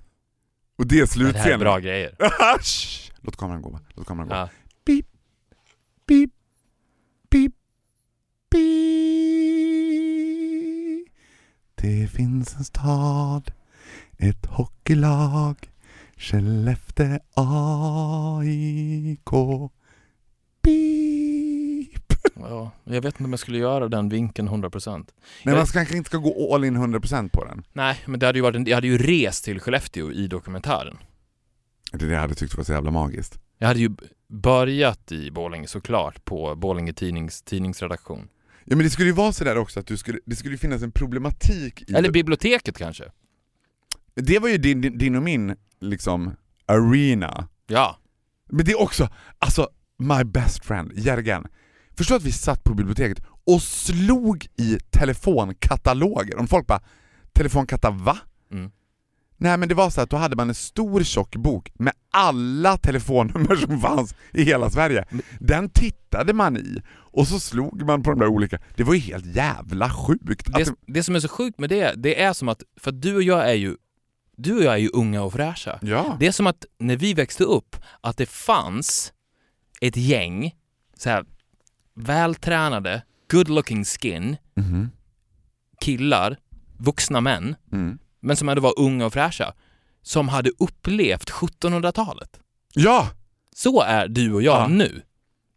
Och 0.77 0.87
det 0.87 0.99
är 0.99 1.05
slutscenen. 1.05 1.33
Det 1.33 1.39
här 1.39 1.51
är 1.51 1.57
bra 1.57 1.79
grejer. 1.79 2.15
Låt 3.21 3.37
kameran 3.37 3.61
gå 3.61 3.69
bara. 3.69 3.81
Låt 3.95 4.07
kameran 4.07 4.29
gå. 4.29 4.35
Ja. 4.35 4.49
pip, 4.85 5.05
pip, 6.07 6.31
beep, 7.29 7.53
beep. 8.51 8.77
Det 11.75 12.07
finns 12.07 12.55
en 12.55 12.63
stad, 12.63 13.51
ett 14.17 14.45
hockeylag, 14.45 15.69
Skellefteå 16.17 17.19
AIK. 17.33 18.51
Beep. 20.61 21.26
Ja, 22.35 22.71
jag 22.83 23.01
vet 23.01 23.05
inte 23.13 23.23
om 23.23 23.31
jag 23.31 23.39
skulle 23.39 23.57
göra 23.57 23.87
den 23.89 24.09
vinkeln 24.09 24.47
100%. 24.49 24.87
Nej, 24.97 25.05
Jag- 25.43 25.55
man 25.55 25.67
ska- 25.67 25.79
kanske 25.79 25.97
inte 25.97 26.09
ska 26.09 26.17
gå 26.17 26.55
all 26.55 26.63
in 26.65 26.75
100% 26.77 27.29
på 27.33 27.45
den. 27.45 27.63
Nej, 27.73 27.97
men 28.05 28.19
det 28.19 28.25
hade 28.25 28.37
ju 28.39 28.43
varit 28.43 28.55
en, 28.55 28.65
jag 28.65 28.75
hade 28.77 28.87
ju 28.87 28.97
rest 28.97 29.43
till 29.45 29.59
Skellefteå 29.59 30.11
i 30.11 30.27
dokumentären. 30.27 30.97
Det 31.91 32.03
är 32.03 32.07
det 32.07 32.13
jag 32.13 32.21
hade 32.21 32.35
tyckt 32.35 32.57
var 32.57 32.63
så 32.63 32.71
jävla 32.71 32.91
magiskt. 32.91 33.39
Jag 33.57 33.67
hade 33.67 33.79
ju 33.79 33.89
börjat 34.27 35.11
i 35.11 35.31
Borlänge 35.31 35.67
såklart, 35.67 36.25
på 36.25 36.55
Borlänge 36.55 36.93
Tidnings 36.93 37.41
tidningsredaktion. 37.41 38.27
Ja 38.65 38.75
men 38.75 38.83
det 38.85 38.89
skulle 38.89 39.07
ju 39.07 39.13
vara 39.13 39.31
sådär 39.31 39.57
också 39.57 39.79
att 39.79 39.87
du 39.87 39.97
skulle, 39.97 40.19
det 40.25 40.35
skulle 40.35 40.53
ju 40.53 40.57
finnas 40.57 40.81
en 40.83 40.91
problematik 40.91 41.89
i 41.89 41.93
Eller 41.93 42.11
biblioteket 42.11 42.77
kanske. 42.77 43.03
Det 44.15 44.39
var 44.39 44.49
ju 44.49 44.57
din, 44.57 44.81
din, 44.97 45.15
och 45.15 45.23
min 45.23 45.55
liksom 45.79 46.35
arena. 46.65 47.47
Ja. 47.67 47.97
Men 48.49 48.65
det 48.65 48.71
är 48.71 48.81
också, 48.81 49.09
alltså 49.39 49.69
my 49.97 50.23
best 50.23 50.65
friend, 50.65 50.91
Jörgen. 50.95 51.47
Förstå 51.97 52.15
att 52.15 52.23
vi 52.23 52.31
satt 52.31 52.63
på 52.63 52.73
biblioteket 52.73 53.23
och 53.45 53.61
slog 53.61 54.47
i 54.57 54.77
telefonkataloger. 54.89 56.37
Om 56.39 56.47
folk 56.47 56.67
bara, 56.67 56.81
telefonkata 57.33 57.89
va? 57.89 58.17
Mm. 58.51 58.71
Nej 59.37 59.57
men 59.57 59.69
det 59.69 59.75
var 59.75 59.89
så 59.89 60.01
att 60.01 60.09
då 60.09 60.17
hade 60.17 60.35
man 60.35 60.49
en 60.49 60.55
stor 60.55 61.03
tjock 61.03 61.35
bok 61.35 61.71
med 61.75 61.93
alla 62.11 62.77
telefonnummer 62.77 63.55
som 63.67 63.79
fanns 63.79 64.15
i 64.33 64.43
hela 64.43 64.69
Sverige. 64.69 65.05
Den 65.39 65.69
tittade 65.69 66.33
man 66.33 66.57
i 66.57 66.81
och 66.89 67.27
så 67.27 67.39
slog 67.39 67.85
man 67.85 68.03
på 68.03 68.09
de 68.09 68.19
där 68.19 68.27
olika. 68.27 68.59
Det 68.75 68.83
var 68.83 68.93
ju 68.93 68.99
helt 68.99 69.25
jävla 69.25 69.89
sjukt. 69.89 70.53
Det, 70.53 70.61
Att 70.61 70.73
det 70.87 71.03
som 71.03 71.15
är 71.15 71.19
så 71.19 71.27
sjukt 71.27 71.59
med 71.59 71.69
det, 71.69 71.93
det 71.97 72.21
är 72.21 72.33
som 72.33 72.49
att, 72.49 72.63
för 72.79 72.91
att 72.91 73.01
du 73.01 73.15
och 73.15 73.23
jag 73.23 73.49
är 73.49 73.53
ju, 73.53 73.75
du 74.37 74.57
och 74.57 74.63
jag 74.63 74.73
är 74.73 74.77
ju 74.77 74.89
unga 74.93 75.21
och 75.23 75.33
fräscha. 75.33 75.79
ja. 75.81 76.17
Det 76.19 76.27
är 76.27 76.31
som 76.31 76.47
att 76.47 76.65
när 76.79 76.95
vi 76.95 77.13
växte 77.13 77.43
upp, 77.43 77.75
att 78.01 78.17
det 78.17 78.25
fanns 78.25 79.13
ett 79.81 79.97
gäng 79.97 80.55
så 80.97 81.09
här 81.09 81.25
vältränade, 81.97 83.01
good 83.31 83.49
looking 83.49 83.85
skin, 83.85 84.37
Mhm. 84.55 84.89
killar, 85.81 86.37
vuxna 86.77 87.21
män, 87.21 87.55
Mm. 87.71 87.97
men 88.19 88.35
som 88.35 88.49
ändå 88.49 88.61
var 88.61 88.73
unga 88.79 89.05
och 89.05 89.13
fräscha, 89.13 89.53
som 90.01 90.29
hade 90.29 90.49
upplevt 90.59 91.29
1700-talet. 91.29 92.39
Ja! 92.73 93.09
Så 93.55 93.81
är 93.81 94.07
du 94.07 94.33
och 94.33 94.41
jag 94.41 94.61
Ja. 94.61 94.67
nu. 94.67 95.01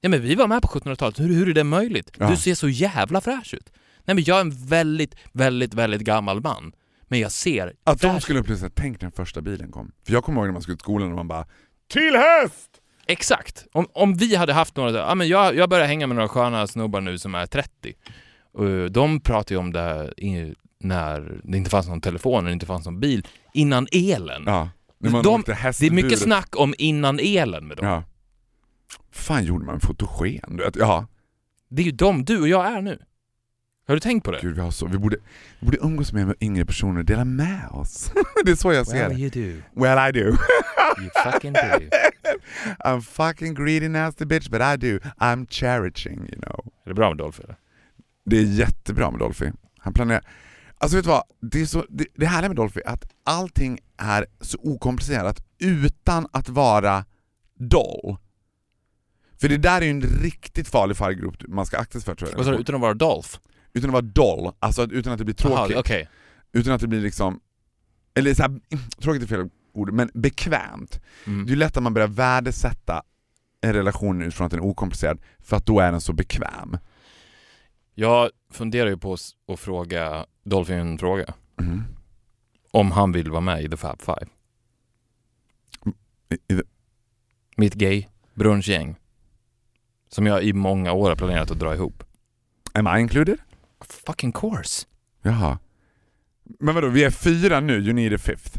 Ja 0.01 0.09
men 0.09 0.23
vi 0.23 0.35
var 0.35 0.47
med 0.47 0.63
på 0.63 0.69
1700-talet, 0.69 1.21
hur, 1.21 1.35
hur 1.35 1.49
är 1.49 1.55
det 1.55 1.65
möjligt? 1.65 2.11
Ja. 2.19 2.31
Du 2.31 2.37
ser 2.37 2.55
så 2.55 2.69
jävla 2.69 3.21
fräsch 3.21 3.55
ut. 3.55 3.73
Nej 4.05 4.15
men 4.15 4.25
jag 4.25 4.37
är 4.37 4.41
en 4.41 4.67
väldigt, 4.67 5.15
väldigt, 5.33 5.75
väldigt 5.75 6.01
gammal 6.01 6.41
man. 6.41 6.73
Men 7.09 7.19
jag 7.21 7.33
ser 7.33 7.73
Att 7.85 8.01
de 8.01 8.21
skulle 8.21 8.41
uppleva 8.41 8.71
tänk 8.75 9.01
när 9.01 9.09
den 9.09 9.13
första 9.13 9.41
bilen 9.43 9.71
kom. 9.73 9.93
För 10.07 10.13
jag 10.13 10.25
kommer 10.25 10.39
ihåg 10.41 10.47
när 10.47 10.53
man 10.53 10.63
skulle 10.63 10.77
till 10.77 10.83
skolan 10.83 11.09
och 11.11 11.15
man 11.17 11.29
bara 11.29 11.47
Till 11.89 12.17
häst! 12.17 12.80
Exakt! 13.11 13.67
Om, 13.73 13.87
om 13.93 14.15
vi 14.17 14.35
hade 14.37 14.53
haft 14.53 14.77
några, 14.77 14.91
ja 14.99 15.15
men 15.15 15.29
jag, 15.29 15.57
jag 15.57 15.69
börjar 15.71 15.87
hänga 15.87 16.07
med 16.07 16.17
några 16.17 16.29
sköna 16.29 16.67
snubbar 16.67 17.01
nu 17.01 17.19
som 17.19 17.35
är 17.35 17.47
30. 17.47 17.93
Och 18.53 18.93
de 18.93 19.21
pratar 19.21 19.55
ju 19.55 19.59
om 19.59 19.73
det 19.73 19.81
här 19.81 20.15
när 20.81 21.41
det 21.45 21.57
inte 21.59 21.71
fanns 21.71 21.89
någon 21.89 22.01
telefon, 22.01 22.45
när 22.45 22.51
det 22.51 22.55
inte 22.55 22.67
fanns 22.67 22.85
någon 22.87 23.01
bil, 23.01 23.27
innan 23.55 23.87
elen. 23.93 24.43
Ja. 24.47 24.69
De- 25.23 25.43
Det 25.81 25.87
är 25.87 25.91
mycket 25.91 26.19
snack 26.25 26.57
om 26.57 26.75
innan 26.79 27.19
elen 27.23 27.67
med 27.67 27.77
dem. 27.77 27.87
Ja. 27.87 28.05
fan 29.13 29.45
gjorde 29.45 29.65
man 29.65 29.75
med 29.75 29.83
fotogen? 29.83 30.61
Ja, 30.75 31.07
Det 31.71 31.83
är 31.83 31.87
ju 31.87 31.93
de 31.93 32.25
du 32.25 32.41
och 32.41 32.49
jag 32.49 32.67
är 32.67 32.83
nu. 32.83 32.99
Har 33.91 33.97
du 33.97 34.01
tänkt 34.01 34.25
på 34.25 34.31
det? 34.31 34.39
gud 34.43 34.55
vi 34.55 34.61
har 34.61 34.71
så, 34.71 34.87
vi 34.87 34.99
borde, 34.99 35.17
vi 35.59 35.65
borde 35.67 35.79
umgås 35.81 36.13
mer 36.13 36.25
med 36.25 36.37
yngre 36.41 36.65
personer 36.65 36.99
och 36.99 37.05
dela 37.05 37.25
med 37.25 37.69
oss. 37.71 38.13
det 38.45 38.51
är 38.51 38.57
så 38.57 38.73
jag 38.73 38.87
ser 38.87 39.09
det. 39.09 39.15
you 39.15 39.31
do. 39.31 39.63
Well 39.83 40.09
I 40.09 40.13
do. 40.13 40.27
You 41.01 41.11
fucking 41.25 41.53
do. 41.53 41.59
I'm 42.85 43.01
fucking 43.01 43.55
greedy 43.55 43.89
nasty 43.89 44.25
bitch 44.25 44.49
but 44.51 44.61
I 44.61 44.77
do. 44.77 44.99
I'm 45.19 45.47
cherishing 45.51 46.29
you 46.29 46.41
know. 46.41 46.73
Är 46.85 46.89
det 46.89 46.95
bra 46.95 47.09
med 47.09 47.19
Dolphy 47.19 47.43
eller? 47.43 47.57
Det 48.25 48.39
är 48.39 48.43
jättebra 48.43 49.11
med 49.11 49.21
Dolphy. 49.21 49.51
Han 49.79 49.93
planerar... 49.93 50.25
Alltså 50.79 50.97
vet 50.97 51.05
du 51.05 51.11
vad? 51.11 51.23
Det, 51.41 51.61
är 51.61 51.67
så, 51.67 51.85
det, 51.89 52.07
det 52.15 52.27
härliga 52.27 52.49
med 52.49 52.57
Dolphy 52.57 52.81
är 52.81 52.91
att 52.91 53.05
allting 53.25 53.79
är 53.97 54.27
så 54.41 54.59
okomplicerat 54.63 55.43
utan 55.59 56.27
att 56.33 56.49
vara 56.49 57.05
doll. 57.59 58.17
För 59.41 59.49
det 59.49 59.57
där 59.57 59.81
är 59.81 59.85
ju 59.85 59.91
en 59.91 60.03
riktigt 60.03 60.69
farlig 60.69 60.97
fallgrop 60.97 61.35
man 61.49 61.67
ska 61.67 61.79
akta 61.79 61.93
sig 61.93 62.05
för 62.05 62.15
tror 62.15 62.31
jag. 62.31 62.37
Vad 62.37 62.47
sa 62.47 62.53
du, 62.53 62.59
utan 62.59 62.75
att 62.75 62.81
vara 62.81 62.95
Dolph? 62.95 63.39
Utan 63.73 63.91
att 63.91 63.93
vara 63.93 64.03
doll, 64.03 64.53
alltså 64.59 64.85
utan 64.91 65.13
att 65.13 65.19
det 65.19 65.25
blir 65.25 65.35
tråkigt. 65.35 65.77
Okej. 65.77 66.09
Utan 66.53 66.73
att 66.73 66.81
det 66.81 66.87
blir 66.89 67.01
liksom, 67.01 67.41
eller 68.15 68.35
så 68.35 68.43
här, 68.43 68.61
tråkigt 69.01 69.23
är 69.23 69.27
fel 69.27 69.49
ord, 69.73 69.93
men 69.93 70.11
bekvämt. 70.15 71.01
Mm. 71.27 71.47
Det 71.47 71.53
är 71.53 71.57
lätt 71.57 71.77
att 71.77 71.83
man 71.83 71.95
börjar 71.95 72.09
värdesätta 72.09 73.03
en 73.61 73.73
relation 73.73 74.23
utifrån 74.23 74.45
att 74.47 74.51
den 74.51 74.61
är 74.61 74.67
okomplicerad, 74.67 75.19
för 75.39 75.57
att 75.57 75.67
då 75.67 75.81
är 75.81 75.93
den 75.93 76.01
så 76.01 76.13
bekväm. 76.13 76.79
Jag 77.95 78.31
funderar 78.53 78.89
ju 78.91 78.97
på 78.97 79.17
att 79.53 79.61
fråga 79.61 80.27
Dolphy 80.45 80.75
en 80.75 80.99
fråga. 80.99 81.35
Mm. 81.61 81.83
Om 82.71 82.91
han 82.93 83.13
vill 83.13 83.31
vara 83.31 83.41
med 83.41 83.63
i 83.65 83.69
The 83.69 83.77
Fab 83.77 84.03
Five. 84.03 84.27
I- 86.29 86.55
i- 86.55 86.63
Mitt 87.57 87.75
gay 87.75 88.07
brunchgäng. 88.35 88.97
Som 90.09 90.27
jag 90.27 90.43
i 90.45 90.53
många 90.53 90.93
år 90.93 91.09
har 91.09 91.17
planerat 91.17 91.51
att 91.51 91.59
dra 91.59 91.75
ihop. 91.75 92.05
Am 92.75 92.97
I 92.97 93.01
included? 93.01 93.39
Fucking 93.89 94.33
course. 94.33 94.87
Jaha. 95.23 95.59
Men 96.61 96.75
vadå, 96.75 96.89
vi 96.89 97.05
är 97.05 97.11
fyra 97.11 97.61
nu, 97.61 97.79
you 97.79 97.93
need 97.93 98.15
a 98.15 98.19
fifth. 98.19 98.59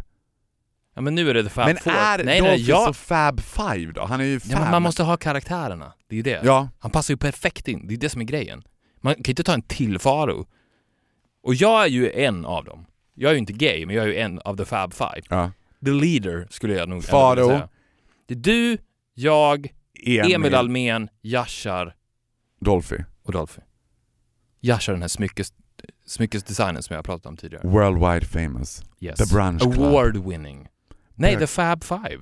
Ja 0.95 1.01
men 1.01 1.15
nu 1.15 1.29
är 1.29 1.33
det 1.33 1.43
The 1.43 1.49
Fab 1.49 1.65
men 1.67 1.77
Four. 1.77 1.91
är 1.93 2.17
nej, 2.23 2.41
nej, 2.41 2.51
Dolphy 2.51 2.63
jag... 2.71 2.85
så 2.87 2.93
Fab 2.93 3.39
Five 3.41 3.91
då? 3.91 4.05
Han 4.05 4.21
är 4.21 4.25
ju 4.25 4.39
Fab. 4.39 4.51
Ja, 4.51 4.59
men 4.59 4.71
man 4.71 4.81
måste 4.81 5.03
ha 5.03 5.17
karaktärerna. 5.17 5.93
Det 6.07 6.15
är 6.15 6.17
ju 6.17 6.23
det. 6.23 6.41
Ja, 6.43 6.69
Han 6.79 6.91
passar 6.91 7.13
ju 7.13 7.17
perfekt 7.17 7.67
in. 7.67 7.87
Det 7.87 7.93
är 7.93 7.97
det 7.97 8.09
som 8.09 8.21
är 8.21 8.25
grejen. 8.25 8.63
Man 9.01 9.13
kan 9.13 9.23
ju 9.23 9.31
inte 9.31 9.43
ta 9.43 9.53
en 9.53 9.61
till 9.61 9.99
Faro. 9.99 10.47
Och 11.43 11.55
jag 11.55 11.83
är 11.83 11.87
ju 11.87 12.11
en 12.11 12.45
av 12.45 12.65
dem. 12.65 12.85
Jag 13.13 13.29
är 13.29 13.33
ju 13.33 13.39
inte 13.39 13.53
gay, 13.53 13.85
men 13.85 13.95
jag 13.95 14.05
är 14.05 14.09
ju 14.09 14.17
en 14.17 14.39
av 14.39 14.57
the 14.57 14.65
Fab 14.65 14.93
Five. 14.93 15.21
ja. 15.29 15.51
The 15.85 15.91
leader 15.91 16.47
skulle 16.49 16.73
jag 16.73 16.89
nog 16.89 17.03
Faro. 17.03 17.47
säga. 17.47 17.69
Det 18.27 18.33
är 18.33 18.37
du, 18.37 18.77
jag, 19.13 19.73
Emil, 20.05 20.33
Emil 20.33 20.55
Almen, 20.55 21.09
Yashar 21.21 21.95
Dolphy. 22.59 22.97
och 23.23 23.31
Dolphy. 23.31 23.61
Yashar 24.61 24.93
den 24.93 25.01
här 25.01 25.09
smyckes, 25.09 25.53
smyckesdesignen 26.05 26.83
som 26.83 26.95
jag 26.95 27.05
pratat 27.05 27.25
om 27.25 27.37
tidigare. 27.37 27.67
Worldwide 27.67 28.25
famous. 28.25 28.83
Yes. 28.99 29.17
The 29.17 29.35
Brunch 29.35 29.61
Club. 29.61 29.79
Award 29.79 30.17
winning. 30.27 30.67
Nej. 31.15 31.37
The 31.37 31.47
Fab 31.47 31.83
Five. 31.83 32.17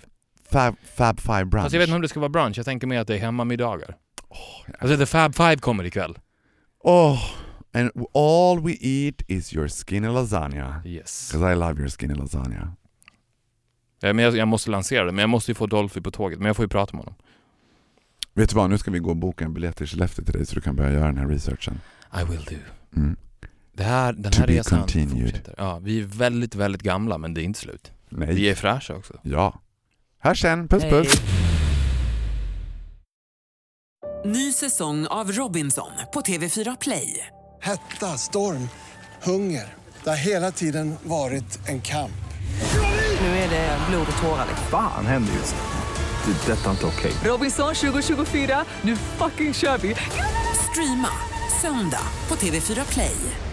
Fab, 0.52 0.76
Fab 0.96 1.20
Five 1.20 1.46
Brunch. 1.46 1.64
Fast 1.64 1.74
jag 1.74 1.80
vet 1.80 1.88
inte 1.88 1.96
om 1.96 2.02
det 2.02 2.08
ska 2.10 2.20
vara 2.20 2.30
brunch, 2.30 2.58
jag 2.58 2.66
tänker 2.66 2.88
mer 2.88 3.00
att 3.00 3.08
det 3.08 3.16
är 3.16 3.20
hemmamiddagar. 3.20 3.96
Alltså 4.80 4.98
The 4.98 5.06
Fab 5.06 5.36
Five 5.36 5.56
kommer 5.58 5.84
ikväll. 5.84 6.20
Oh, 6.84 7.20
and 7.74 7.92
all 8.14 8.64
we 8.64 8.78
eat 8.82 9.16
is 9.28 9.54
your 9.54 9.68
skinny 9.68 10.08
lasagna. 10.08 10.82
Yes. 10.86 11.32
'Cause 11.32 11.52
I 11.52 11.56
love 11.56 11.80
your 11.80 11.90
skinny 11.90 12.14
lasagna. 12.14 12.74
Ja, 14.02 14.14
men 14.14 14.26
jag, 14.26 14.38
jag 14.38 14.48
måste 14.48 14.70
lansera 14.72 15.06
det, 15.06 15.12
men 15.12 15.20
jag 15.20 15.30
måste 15.30 15.52
ju 15.52 15.56
få 15.56 15.68
Dolphy 15.68 16.02
på 16.02 16.12
tåget. 16.12 16.40
Men 16.40 16.46
jag 16.48 16.56
får 16.56 16.66
ju 16.66 16.70
prata 16.70 16.96
med 16.98 17.06
honom. 17.06 17.16
Vet 18.34 18.50
du 18.50 18.56
vad, 18.56 18.70
nu 18.70 18.78
ska 18.78 18.92
vi 18.92 19.00
gå 19.00 19.10
och 19.10 19.18
boka 19.18 19.46
en 19.46 19.54
biljett 19.54 19.76
till 19.78 19.88
Skellefteå 19.88 20.26
till 20.26 20.34
dig 20.34 20.46
så 20.46 20.56
du 20.56 20.62
kan 20.62 20.76
börja 20.76 20.92
göra 20.92 21.06
den 21.06 21.18
här 21.18 21.28
researchen. 21.28 21.80
I 22.14 22.24
will 22.32 22.44
do. 22.44 22.56
Mm. 22.96 23.16
Det 23.74 23.84
här, 23.84 24.14
den 24.14 24.32
To 24.32 24.40
här 24.40 24.48
resan 24.48 24.80
continued. 24.80 25.22
fortsätter. 25.26 25.56
Ja, 25.58 25.80
vi 25.80 26.00
är 26.00 26.04
väldigt, 26.04 26.56
väldigt 26.56 26.82
gamla, 26.82 27.18
men 27.18 27.34
det 27.34 27.42
är 27.42 27.44
inte 27.44 27.60
slut. 27.60 27.92
Nej. 28.10 28.34
Vi 28.36 28.50
är 28.50 28.56
fräscha 28.56 28.96
också. 28.96 29.14
Ja. 29.22 29.62
Hörs 30.20 30.42
sen, 30.42 30.68
puss 30.68 30.84
puss. 30.84 31.22
Ny 34.26 34.52
säsong 34.54 35.08
av 35.08 35.32
Robinson 35.32 35.92
på 36.14 36.22
TV4 36.22 36.78
Play. 36.82 37.28
Hetta, 37.62 38.18
storm, 38.18 38.70
hunger. 39.24 39.74
Det 40.04 40.10
har 40.10 40.18
hela 40.18 40.52
tiden 40.52 40.96
varit 41.04 41.60
en 41.68 41.82
kamp. 41.82 42.12
Nu 43.22 43.28
är 43.28 43.50
det 43.50 43.78
blod 43.90 44.08
och 44.12 44.22
tårar. 44.22 44.46
Fan 44.72 45.06
händer 45.06 45.34
just. 45.34 45.56
Det. 46.26 46.52
är 46.54 46.56
Detta 46.56 46.68
är 46.68 46.72
inte 46.72 46.86
okej. 46.86 47.12
Robinson 47.24 47.76
2024, 47.76 48.66
nu 48.82 48.96
fucking 48.96 49.54
kör 49.54 49.78
vi! 49.78 49.96
Streama 50.72 51.10
söndag 51.62 52.08
på 52.28 52.36
TV4 52.36 52.94
Play. 52.94 53.49